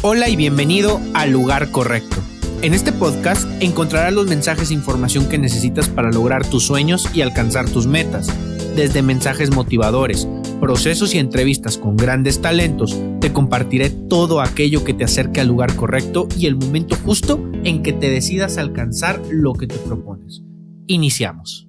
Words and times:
Hola 0.00 0.28
y 0.28 0.36
bienvenido 0.36 1.00
al 1.12 1.32
lugar 1.32 1.72
correcto. 1.72 2.18
En 2.62 2.72
este 2.72 2.92
podcast 2.92 3.48
encontrarás 3.60 4.12
los 4.12 4.28
mensajes 4.28 4.70
e 4.70 4.74
información 4.74 5.28
que 5.28 5.38
necesitas 5.38 5.88
para 5.88 6.12
lograr 6.12 6.48
tus 6.48 6.64
sueños 6.64 7.12
y 7.16 7.22
alcanzar 7.22 7.68
tus 7.68 7.88
metas. 7.88 8.28
Desde 8.76 9.02
mensajes 9.02 9.50
motivadores, 9.50 10.28
procesos 10.60 11.16
y 11.16 11.18
entrevistas 11.18 11.78
con 11.78 11.96
grandes 11.96 12.40
talentos, 12.40 12.96
te 13.20 13.32
compartiré 13.32 13.90
todo 13.90 14.40
aquello 14.40 14.84
que 14.84 14.94
te 14.94 15.02
acerque 15.02 15.40
al 15.40 15.48
lugar 15.48 15.74
correcto 15.74 16.28
y 16.38 16.46
el 16.46 16.54
momento 16.54 16.94
justo 17.04 17.44
en 17.64 17.82
que 17.82 17.92
te 17.92 18.08
decidas 18.08 18.56
alcanzar 18.56 19.20
lo 19.28 19.54
que 19.54 19.66
te 19.66 19.78
propones. 19.78 20.42
Iniciamos. 20.86 21.66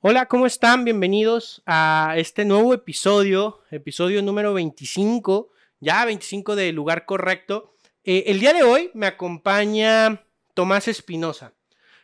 Hola, 0.00 0.24
¿cómo 0.24 0.46
están? 0.46 0.86
Bienvenidos 0.86 1.62
a 1.66 2.14
este 2.16 2.46
nuevo 2.46 2.72
episodio, 2.72 3.58
episodio 3.70 4.22
número 4.22 4.54
25 4.54 5.50
ya 5.80 6.04
25 6.04 6.56
de 6.56 6.72
lugar 6.72 7.06
correcto. 7.06 7.74
Eh, 8.04 8.24
el 8.26 8.40
día 8.40 8.52
de 8.52 8.62
hoy 8.62 8.90
me 8.94 9.06
acompaña 9.06 10.24
Tomás 10.54 10.88
Espinosa. 10.88 11.54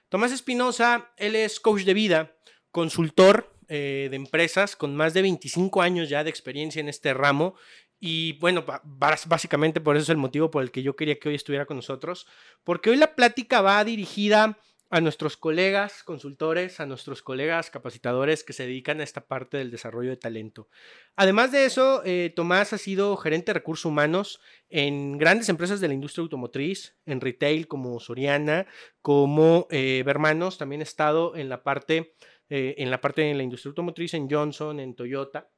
Tomás 0.08 0.32
Espinosa, 0.32 1.12
él 1.16 1.36
es 1.36 1.60
coach 1.60 1.82
de 1.82 1.94
vida, 1.94 2.36
consultor 2.70 3.52
eh, 3.68 4.08
de 4.10 4.16
empresas 4.16 4.76
con 4.76 4.94
más 4.94 5.14
de 5.14 5.22
25 5.22 5.82
años 5.82 6.08
ya 6.08 6.24
de 6.24 6.30
experiencia 6.30 6.80
en 6.80 6.88
este 6.88 7.12
ramo. 7.14 7.54
Y 7.98 8.34
bueno, 8.34 8.64
básicamente 8.84 9.80
por 9.80 9.96
eso 9.96 10.04
es 10.04 10.08
el 10.10 10.16
motivo 10.18 10.50
por 10.50 10.62
el 10.62 10.70
que 10.70 10.82
yo 10.82 10.96
quería 10.96 11.18
que 11.18 11.30
hoy 11.30 11.34
estuviera 11.34 11.66
con 11.66 11.76
nosotros, 11.76 12.26
porque 12.62 12.90
hoy 12.90 12.96
la 12.96 13.14
plática 13.14 13.62
va 13.62 13.82
dirigida 13.84 14.58
a 14.96 15.00
nuestros 15.02 15.36
colegas 15.36 16.02
consultores, 16.02 16.80
a 16.80 16.86
nuestros 16.86 17.20
colegas 17.20 17.68
capacitadores 17.68 18.42
que 18.42 18.54
se 18.54 18.62
dedican 18.62 18.98
a 19.00 19.04
esta 19.04 19.26
parte 19.26 19.58
del 19.58 19.70
desarrollo 19.70 20.08
de 20.08 20.16
talento. 20.16 20.70
Además 21.16 21.52
de 21.52 21.66
eso, 21.66 22.00
eh, 22.06 22.32
Tomás 22.34 22.72
ha 22.72 22.78
sido 22.78 23.14
gerente 23.18 23.50
de 23.50 23.58
recursos 23.58 23.84
humanos 23.84 24.40
en 24.70 25.18
grandes 25.18 25.50
empresas 25.50 25.80
de 25.80 25.88
la 25.88 25.92
industria 25.92 26.22
automotriz, 26.22 26.96
en 27.04 27.20
retail 27.20 27.68
como 27.68 28.00
Soriana, 28.00 28.68
como 29.02 29.66
eh, 29.70 30.02
Bermanos, 30.06 30.56
también 30.56 30.80
ha 30.80 30.84
estado 30.84 31.36
en 31.36 31.50
la 31.50 31.62
parte, 31.62 32.14
eh, 32.48 32.76
en 32.78 32.90
la 32.90 33.02
parte 33.02 33.20
de 33.20 33.34
la 33.34 33.42
industria 33.42 33.68
automotriz, 33.72 34.14
en 34.14 34.30
Johnson, 34.30 34.80
en 34.80 34.94
Toyota. 34.94 35.50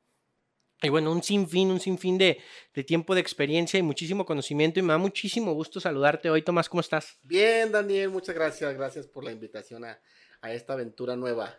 Y 0.81 0.91
bueno, 0.91 1.11
un 1.11 1.23
sinfín, 1.23 1.71
un 1.71 1.81
sinfín 1.81 2.19
de, 2.19 2.39
de 2.73 2.85
tiempo 2.85 3.15
de 3.15 3.21
experiencia 3.21 3.79
y 3.79 3.83
muchísimo 3.83 4.25
conocimiento. 4.25 4.79
Y 4.79 4.83
me 4.83 4.93
da 4.93 4.99
muchísimo 4.99 5.53
gusto 5.53 5.81
saludarte 5.81 6.31
hoy, 6.31 6.43
Tomás. 6.43 6.69
¿Cómo 6.69 6.81
estás? 6.81 7.19
Bien, 7.23 7.73
Daniel, 7.73 8.11
muchas 8.11 8.35
gracias. 8.35 8.73
Gracias 8.75 9.07
por 9.09 9.25
la 9.25 9.33
invitación 9.33 9.85
a, 9.85 9.99
esta 10.43 10.75
aventura 10.75 11.17
nueva. 11.17 11.59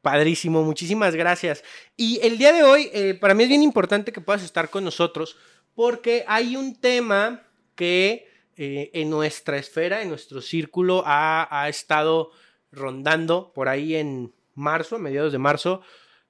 Padrísimo, 0.00 0.62
muchísimas 0.62 1.16
gracias. 1.16 1.64
Y 1.96 2.20
el 2.22 2.38
día 2.38 2.52
de 2.52 2.62
hoy, 2.62 2.88
eh, 2.92 3.14
para 3.14 3.34
mí 3.34 3.42
es 3.42 3.48
bien 3.48 3.62
importante 3.62 4.12
que 4.12 4.20
puedas 4.20 4.44
estar 4.44 4.70
con 4.70 4.84
nosotros 4.84 5.36
porque 5.74 6.24
hay 6.28 6.54
un 6.54 6.80
tema 6.80 7.42
que 7.74 8.28
eh, 8.56 8.90
en 8.92 9.10
nuestra 9.10 9.56
esfera, 9.56 10.02
en 10.02 10.08
nuestro 10.08 10.40
círculo, 10.40 11.02
ha, 11.04 11.48
ha 11.50 11.68
estado 11.68 12.30
rondando 12.70 13.52
por 13.52 13.68
ahí 13.68 13.96
en 13.96 14.32
marzo, 14.54 14.96
a 14.96 14.98
mediados 15.00 15.32
de 15.32 15.38
marzo, 15.38 15.82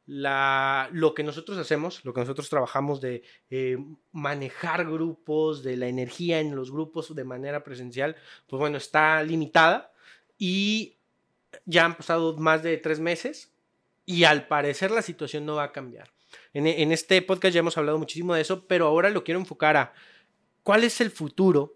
lo 0.07 1.15
que 1.15 1.23
nosotros 1.23 1.57
hacemos, 1.59 2.05
lo 2.05 2.13
que 2.13 2.21
nosotros 2.21 2.51
trabajamos 2.51 3.01
de 3.01 3.23
eh, 3.51 3.79
manejar 4.13 4.85
grupos, 4.85 5.63
de 5.63 5.77
la 5.77 5.87
energía 5.87 6.41
en 6.41 6.55
los 6.55 6.71
grupos 6.71 7.15
de 7.15 7.25
manera 7.25 7.65
presencial, 7.65 8.17
pues 8.47 8.61
bueno, 8.61 8.77
está 8.77 9.23
limitada 9.23 9.93
y 10.37 10.97
ya 11.65 11.87
han 11.87 11.97
pasado 11.97 12.37
más 12.37 12.63
de 12.63 12.77
tres 12.77 13.01
meses 13.01 13.53
y 14.05 14.25
al 14.25 14.47
parecer 14.47 14.91
la 14.91 15.03
situación 15.03 15.47
no 15.47 15.57
va 15.57 15.65
a 15.65 15.73
cambiar. 15.73 16.11
En, 16.53 16.67
en 16.67 16.93
este 16.93 17.23
podcast 17.23 17.55
ya 17.55 17.61
hemos 17.61 17.79
hablado 17.79 17.99
muchísimo 17.99 18.35
de 18.35 18.43
eso, 18.43 18.67
pero 18.67 18.87
ahora 18.87 19.09
lo 19.09 19.25
quiero 19.25 19.41
enfocar 19.41 19.77
a 19.77 19.95
cuál 20.63 20.85
es 20.85 21.01
el 21.01 21.11
futuro, 21.11 21.75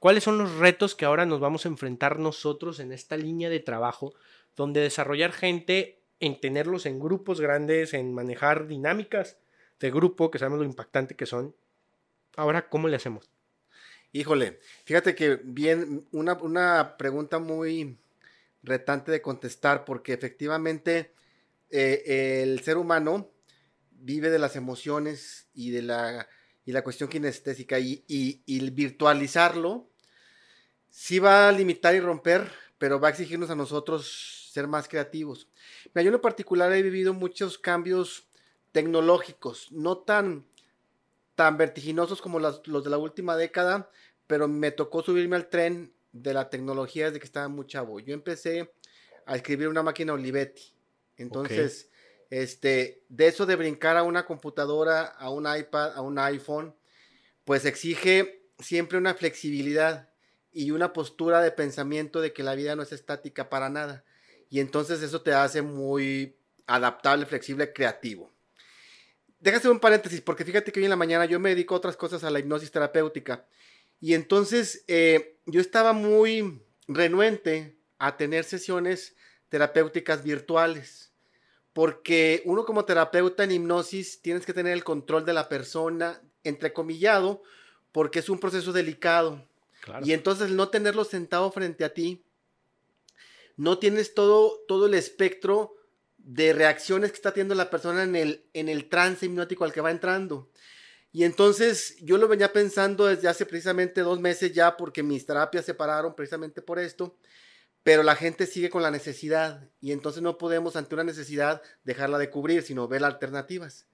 cuáles 0.00 0.24
son 0.24 0.38
los 0.38 0.56
retos 0.56 0.96
que 0.96 1.04
ahora 1.04 1.26
nos 1.26 1.38
vamos 1.38 1.64
a 1.64 1.68
enfrentar 1.68 2.18
nosotros 2.18 2.80
en 2.80 2.92
esta 2.92 3.16
línea 3.16 3.48
de 3.50 3.60
trabajo, 3.60 4.14
donde 4.56 4.80
desarrollar 4.80 5.30
gente 5.30 5.97
en 6.20 6.40
tenerlos 6.40 6.86
en 6.86 6.98
grupos 6.98 7.40
grandes, 7.40 7.94
en 7.94 8.14
manejar 8.14 8.66
dinámicas 8.66 9.36
de 9.80 9.90
grupo, 9.90 10.30
que 10.30 10.38
sabemos 10.38 10.58
lo 10.58 10.64
impactante 10.64 11.14
que 11.14 11.26
son. 11.26 11.54
Ahora, 12.36 12.68
¿cómo 12.68 12.88
le 12.88 12.96
hacemos? 12.96 13.30
Híjole, 14.12 14.60
fíjate 14.84 15.14
que 15.14 15.40
bien, 15.44 16.06
una, 16.12 16.34
una 16.34 16.96
pregunta 16.96 17.38
muy 17.38 17.98
retante 18.62 19.12
de 19.12 19.22
contestar, 19.22 19.84
porque 19.84 20.12
efectivamente 20.12 21.12
eh, 21.70 22.42
el 22.42 22.60
ser 22.60 22.78
humano 22.78 23.30
vive 23.90 24.30
de 24.30 24.38
las 24.38 24.56
emociones 24.56 25.48
y 25.54 25.70
de 25.70 25.82
la, 25.82 26.28
y 26.64 26.72
la 26.72 26.82
cuestión 26.82 27.10
kinestésica, 27.10 27.78
y, 27.78 28.04
y, 28.08 28.42
y 28.46 28.70
virtualizarlo 28.70 29.88
sí 30.88 31.18
va 31.18 31.48
a 31.48 31.52
limitar 31.52 31.94
y 31.94 32.00
romper, 32.00 32.50
pero 32.78 32.98
va 32.98 33.08
a 33.08 33.10
exigirnos 33.10 33.50
a 33.50 33.56
nosotros 33.56 34.37
ser 34.50 34.66
más 34.66 34.88
creativos. 34.88 35.48
Mira, 35.94 36.02
yo 36.02 36.08
en 36.08 36.12
lo 36.12 36.20
particular 36.20 36.72
he 36.72 36.82
vivido 36.82 37.14
muchos 37.14 37.58
cambios 37.58 38.28
tecnológicos, 38.72 39.72
no 39.72 39.98
tan, 39.98 40.46
tan 41.34 41.56
vertiginosos 41.56 42.20
como 42.20 42.38
los, 42.38 42.62
de 42.62 42.90
la 42.90 42.98
última 42.98 43.36
década, 43.36 43.90
pero 44.26 44.48
me 44.48 44.70
tocó 44.70 45.02
subirme 45.02 45.36
al 45.36 45.48
tren 45.48 45.92
de 46.12 46.34
la 46.34 46.50
tecnología 46.50 47.06
desde 47.06 47.20
que 47.20 47.26
estaba 47.26 47.48
muy 47.48 47.66
chavo. 47.66 48.00
Yo 48.00 48.14
empecé 48.14 48.72
a 49.26 49.36
escribir 49.36 49.68
una 49.68 49.82
máquina 49.82 50.12
Olivetti. 50.12 50.74
Entonces, 51.16 51.90
este, 52.30 53.02
de 53.08 53.26
eso 53.26 53.46
de 53.46 53.56
brincar 53.56 53.96
a 53.96 54.02
una 54.02 54.26
computadora, 54.26 55.02
a 55.02 55.30
un 55.30 55.46
iPad, 55.46 55.92
a 55.94 56.02
un 56.02 56.18
iPhone, 56.18 56.74
pues 57.44 57.64
exige 57.64 58.44
siempre 58.58 58.98
una 58.98 59.14
flexibilidad 59.14 60.10
y 60.52 60.70
una 60.70 60.92
postura 60.92 61.40
de 61.40 61.52
pensamiento 61.52 62.20
de 62.20 62.32
que 62.32 62.42
la 62.42 62.54
vida 62.54 62.76
no 62.76 62.82
es 62.82 62.92
estática 62.92 63.48
para 63.48 63.68
nada 63.70 64.04
y 64.50 64.60
entonces 64.60 65.02
eso 65.02 65.20
te 65.20 65.32
hace 65.32 65.62
muy 65.62 66.36
adaptable, 66.66 67.26
flexible, 67.26 67.72
creativo. 67.72 68.30
Déjame 69.40 69.70
un 69.70 69.80
paréntesis, 69.80 70.20
porque 70.20 70.44
fíjate 70.44 70.72
que 70.72 70.80
hoy 70.80 70.84
en 70.84 70.90
la 70.90 70.96
mañana 70.96 71.24
yo 71.24 71.38
me 71.38 71.50
dedico 71.50 71.74
a 71.74 71.78
otras 71.78 71.96
cosas 71.96 72.24
a 72.24 72.30
la 72.30 72.40
hipnosis 72.40 72.72
terapéutica. 72.72 73.46
Y 74.00 74.14
entonces 74.14 74.84
eh, 74.88 75.38
yo 75.46 75.60
estaba 75.60 75.92
muy 75.92 76.60
renuente 76.88 77.76
a 77.98 78.16
tener 78.16 78.44
sesiones 78.44 79.16
terapéuticas 79.48 80.24
virtuales. 80.24 81.12
Porque 81.72 82.42
uno 82.44 82.64
como 82.64 82.84
terapeuta 82.84 83.44
en 83.44 83.52
hipnosis 83.52 84.20
tienes 84.22 84.44
que 84.44 84.52
tener 84.54 84.72
el 84.72 84.82
control 84.82 85.24
de 85.24 85.32
la 85.32 85.48
persona, 85.48 86.20
entrecomillado, 86.42 87.42
porque 87.92 88.18
es 88.18 88.28
un 88.28 88.40
proceso 88.40 88.72
delicado. 88.72 89.46
Y 90.02 90.12
entonces 90.12 90.50
no 90.50 90.68
tenerlo 90.68 91.04
sentado 91.04 91.50
frente 91.52 91.84
a 91.84 91.94
ti, 91.94 92.24
no 93.58 93.78
tienes 93.78 94.14
todo, 94.14 94.64
todo 94.66 94.86
el 94.86 94.94
espectro 94.94 95.74
de 96.16 96.52
reacciones 96.52 97.10
que 97.10 97.16
está 97.16 97.32
teniendo 97.32 97.56
la 97.56 97.70
persona 97.70 98.04
en 98.04 98.14
el, 98.14 98.48
en 98.54 98.68
el 98.68 98.88
trance 98.88 99.26
hipnótico 99.26 99.64
al 99.64 99.72
que 99.72 99.80
va 99.80 99.90
entrando. 99.90 100.50
Y 101.10 101.24
entonces 101.24 101.96
yo 102.00 102.18
lo 102.18 102.28
venía 102.28 102.52
pensando 102.52 103.06
desde 103.06 103.28
hace 103.28 103.46
precisamente 103.46 104.02
dos 104.02 104.20
meses 104.20 104.52
ya 104.52 104.76
porque 104.76 105.02
mis 105.02 105.26
terapias 105.26 105.64
se 105.64 105.74
pararon 105.74 106.14
precisamente 106.14 106.62
por 106.62 106.78
esto, 106.78 107.18
pero 107.82 108.04
la 108.04 108.14
gente 108.14 108.46
sigue 108.46 108.70
con 108.70 108.82
la 108.82 108.92
necesidad 108.92 109.68
y 109.80 109.90
entonces 109.90 110.22
no 110.22 110.38
podemos 110.38 110.76
ante 110.76 110.94
una 110.94 111.04
necesidad 111.04 111.60
dejarla 111.82 112.18
de 112.18 112.30
cubrir, 112.30 112.62
sino 112.62 112.86
ver 112.86 113.02
alternativas. 113.02 113.86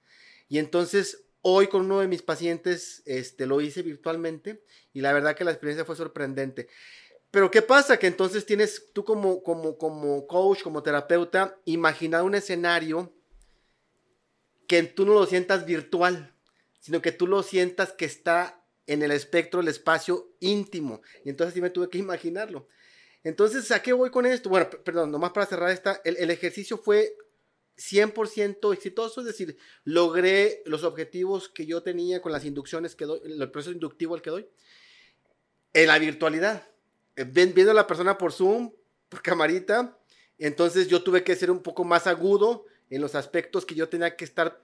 Y 0.47 0.59
entonces 0.59 1.25
hoy 1.41 1.67
con 1.67 1.85
uno 1.85 2.01
de 2.01 2.07
mis 2.07 2.21
pacientes 2.21 3.01
este, 3.05 3.47
lo 3.47 3.61
hice 3.61 3.81
virtualmente 3.81 4.63
y 4.93 5.01
la 5.01 5.13
verdad 5.13 5.35
que 5.35 5.43
la 5.43 5.51
experiencia 5.51 5.85
fue 5.85 5.95
sorprendente. 5.95 6.67
Pero 7.35 7.51
¿qué 7.51 7.61
pasa? 7.61 7.99
Que 7.99 8.07
entonces 8.07 8.45
tienes 8.45 8.93
tú 8.93 9.03
como, 9.03 9.43
como, 9.43 9.77
como 9.77 10.25
coach, 10.25 10.61
como 10.61 10.81
terapeuta, 10.81 11.59
imaginar 11.65 12.23
un 12.23 12.33
escenario 12.33 13.13
que 14.69 14.81
tú 14.83 15.05
no 15.05 15.15
lo 15.15 15.25
sientas 15.25 15.65
virtual, 15.65 16.33
sino 16.79 17.01
que 17.01 17.11
tú 17.11 17.27
lo 17.27 17.43
sientas 17.43 17.91
que 17.91 18.05
está 18.05 18.65
en 18.87 19.03
el 19.03 19.11
espectro, 19.11 19.59
el 19.59 19.67
espacio 19.67 20.33
íntimo. 20.39 21.01
Y 21.25 21.29
entonces 21.29 21.53
sí 21.53 21.59
me 21.59 21.69
tuve 21.71 21.89
que 21.89 21.97
imaginarlo. 22.07 22.69
Entonces, 23.21 23.69
¿a 23.71 23.81
qué 23.81 23.91
voy 23.91 24.11
con 24.11 24.25
esto? 24.25 24.47
Bueno, 24.47 24.69
perdón, 24.69 25.11
nomás 25.11 25.33
para 25.33 25.45
cerrar 25.45 25.71
esta, 25.71 25.99
el, 26.05 26.31
ejercicio 26.31 26.77
fue 26.77 27.17
100% 27.75 28.73
exitoso, 28.73 29.19
es 29.19 29.27
decir, 29.27 29.57
logré 29.83 30.63
los 30.65 30.85
objetivos 30.85 31.49
que 31.49 31.65
yo 31.65 31.83
tenía 31.83 32.21
con 32.21 32.31
las 32.31 32.45
inducciones 32.45 32.95
que 32.95 33.03
doy, 33.03 33.19
el 33.25 33.51
proceso 33.51 33.73
inductivo 33.73 34.15
al 34.15 34.21
que 34.21 34.29
doy, 34.29 34.47
en 35.73 35.87
la 35.87 35.99
virtualidad. 35.99 36.65
Eh, 37.15 37.23
viendo 37.23 37.71
a 37.71 37.73
la 37.73 37.87
persona 37.87 38.17
por 38.17 38.31
Zoom, 38.31 38.71
por 39.09 39.21
camarita, 39.21 39.97
entonces 40.37 40.87
yo 40.87 41.03
tuve 41.03 41.23
que 41.23 41.35
ser 41.35 41.51
un 41.51 41.61
poco 41.61 41.83
más 41.83 42.07
agudo 42.07 42.65
en 42.89 43.01
los 43.01 43.15
aspectos 43.15 43.65
que 43.65 43.75
yo 43.75 43.89
tenía 43.89 44.15
que 44.15 44.25
estar 44.25 44.61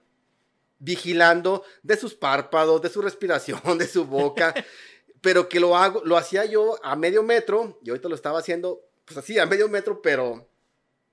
vigilando 0.78 1.64
de 1.82 1.96
sus 1.96 2.14
párpados, 2.14 2.82
de 2.82 2.88
su 2.88 3.00
respiración, 3.00 3.60
de 3.78 3.86
su 3.86 4.04
boca, 4.04 4.54
pero 5.20 5.48
que 5.48 5.60
lo 5.60 5.76
hago, 5.76 6.02
lo 6.04 6.16
hacía 6.16 6.44
yo 6.44 6.78
a 6.84 6.96
medio 6.96 7.22
metro, 7.22 7.78
y 7.82 7.90
ahorita 7.90 8.08
lo 8.08 8.14
estaba 8.14 8.40
haciendo, 8.40 8.80
pues 9.04 9.16
así, 9.16 9.38
a 9.38 9.46
medio 9.46 9.68
metro, 9.68 10.02
pero 10.02 10.48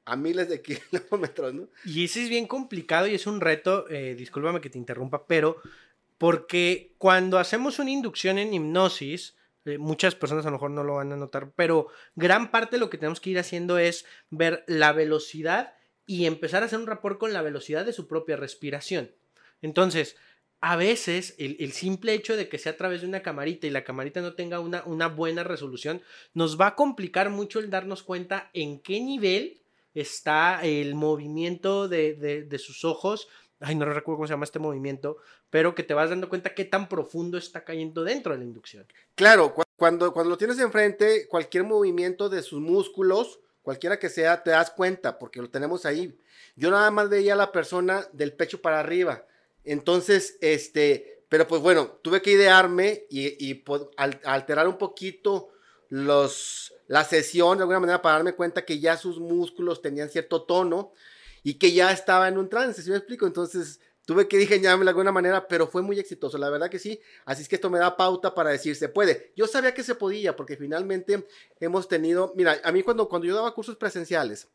a 0.05 0.15
miles 0.15 0.49
de 0.49 0.61
kilómetros, 0.91 1.53
¿no? 1.53 1.67
Y 1.85 2.05
ese 2.05 2.23
es 2.23 2.29
bien 2.29 2.47
complicado 2.47 3.07
y 3.07 3.15
es 3.15 3.27
un 3.27 3.39
reto, 3.39 3.87
eh, 3.89 4.15
discúlpame 4.15 4.59
que 4.59 4.69
te 4.69 4.77
interrumpa, 4.77 5.25
pero 5.25 5.57
Porque 6.17 6.95
cuando 6.97 7.39
hacemos 7.39 7.79
una 7.79 7.91
inducción 7.91 8.39
en 8.39 8.53
hipnosis, 8.53 9.35
eh, 9.69 9.77
muchas 9.77 10.15
personas 10.15 10.45
a 10.45 10.49
lo 10.49 10.53
mejor 10.57 10.71
no 10.71 10.83
lo 10.83 10.95
van 10.95 11.11
a 11.11 11.17
notar, 11.17 11.51
pero 11.55 11.87
gran 12.15 12.51
parte 12.51 12.75
de 12.75 12.79
lo 12.79 12.89
que 12.89 12.97
tenemos 12.97 13.21
que 13.21 13.29
ir 13.29 13.39
haciendo 13.39 13.77
es 13.77 14.05
ver 14.29 14.63
la 14.67 14.91
velocidad 14.91 15.73
y 16.05 16.25
empezar 16.25 16.63
a 16.63 16.65
hacer 16.65 16.79
un 16.79 16.87
rapport 16.87 17.19
con 17.19 17.33
la 17.33 17.41
velocidad 17.41 17.85
de 17.85 17.93
su 17.93 18.07
propia 18.07 18.35
respiración. 18.35 19.11
Entonces, 19.61 20.15
a 20.61 20.75
veces 20.75 21.35
el, 21.37 21.71
simple 21.71 22.13
hecho 22.13 22.35
de 22.35 22.49
que 22.49 22.57
sea 22.57 22.73
a 22.73 22.77
través 22.77 23.01
de 23.01 23.07
una 23.07 23.21
camarita 23.21 23.67
y 23.67 23.69
la 23.69 23.83
camarita 23.83 24.21
no 24.21 24.33
tenga 24.33 24.59
una, 24.59 25.07
buena 25.07 25.43
resolución, 25.43 26.01
nos 26.33 26.59
va 26.59 26.67
a 26.67 26.75
complicar 26.75 27.29
mucho 27.29 27.59
el 27.59 27.69
darnos 27.69 28.03
cuenta 28.03 28.49
en 28.53 28.79
qué 28.79 28.99
nivel 28.99 29.61
está 29.93 30.61
el 30.63 30.95
movimiento 30.95 31.87
de, 31.87 32.57
sus 32.59 32.83
ojos. 32.83 33.29
Ay, 33.59 33.75
no 33.75 33.85
recuerdo 33.85 34.17
cómo 34.17 34.27
se 34.27 34.33
llama 34.33 34.45
este 34.45 34.59
movimiento, 34.59 35.17
pero 35.49 35.75
que 35.75 35.83
te 35.83 35.93
vas 35.93 36.09
dando 36.09 36.29
cuenta 36.29 36.55
qué 36.55 36.65
tan 36.65 36.87
profundo 36.87 37.37
está 37.37 37.65
cayendo 37.65 38.03
dentro 38.03 38.31
de 38.31 38.39
la 38.39 38.45
inducción. 38.45 38.85
Claro, 39.15 39.53
cuando, 39.75 40.13
cuando 40.13 40.29
lo 40.29 40.37
tienes 40.37 40.59
enfrente, 40.59 41.27
cualquier 41.27 41.65
movimiento 41.65 42.29
de 42.29 42.41
sus 42.41 42.61
músculos, 42.61 43.41
cualquiera 43.61 43.99
que 43.99 44.09
sea, 44.09 44.43
te 44.43 44.51
das 44.51 44.71
cuenta, 44.71 45.19
porque 45.19 45.41
lo 45.41 45.49
tenemos 45.49 45.85
ahí. 45.85 46.17
Yo 46.55 46.71
nada 46.71 46.89
más 46.91 47.09
veía 47.09 47.33
a 47.33 47.37
la 47.37 47.51
persona 47.51 48.07
del 48.13 48.33
pecho 48.33 48.61
para 48.61 48.79
arriba. 48.79 49.25
Entonces, 49.65 50.37
este, 50.39 51.23
pero 51.27 51.45
pues 51.47 51.61
bueno, 51.61 51.99
tuve 52.01 52.21
que 52.21 52.31
idearme 52.31 53.05
y, 53.09 53.45
y 53.45 53.63
alterar 53.97 54.67
un 54.67 54.77
poquito 54.77 55.49
los, 55.89 56.73
la 56.87 57.03
sesión 57.03 57.57
de 57.57 57.63
alguna 57.63 57.79
manera 57.79 58.01
para 58.01 58.15
darme 58.15 58.33
cuenta 58.33 58.63
que 58.63 58.79
ya 58.79 58.95
sus 58.97 59.19
músculos 59.19 59.81
tenían 59.81 60.09
cierto 60.09 60.43
tono 60.43 60.93
y 61.43 61.55
que 61.55 61.71
ya 61.71 61.91
estaba 61.91 62.27
en 62.27 62.37
un 62.37 62.49
trance, 62.49 62.81
¿sí 62.81 62.89
me 62.89 62.97
explico? 62.97 63.25
Entonces 63.27 63.79
tuve 64.05 64.27
que 64.27 64.37
diseñarme 64.37 64.85
de 64.85 64.89
alguna 64.89 65.11
manera, 65.11 65.47
pero 65.47 65.67
fue 65.67 65.83
muy 65.83 65.99
exitoso, 65.99 66.37
la 66.37 66.49
verdad 66.49 66.69
que 66.69 66.79
sí. 66.79 66.99
Así 67.25 67.43
es 67.43 67.47
que 67.47 67.55
esto 67.55 67.69
me 67.69 67.77
da 67.77 67.95
pauta 67.95 68.33
para 68.33 68.49
decir, 68.49 68.75
se 68.75 68.89
puede. 68.89 69.31
Yo 69.35 69.45
sabía 69.45 69.73
que 69.73 69.83
se 69.83 69.93
podía 69.95 70.35
porque 70.35 70.57
finalmente 70.57 71.27
hemos 71.59 71.87
tenido, 71.87 72.33
mira, 72.35 72.59
a 72.63 72.71
mí 72.71 72.81
cuando, 72.81 73.07
cuando 73.07 73.27
yo 73.27 73.35
daba 73.35 73.53
cursos 73.53 73.75
presenciales, 73.75 74.47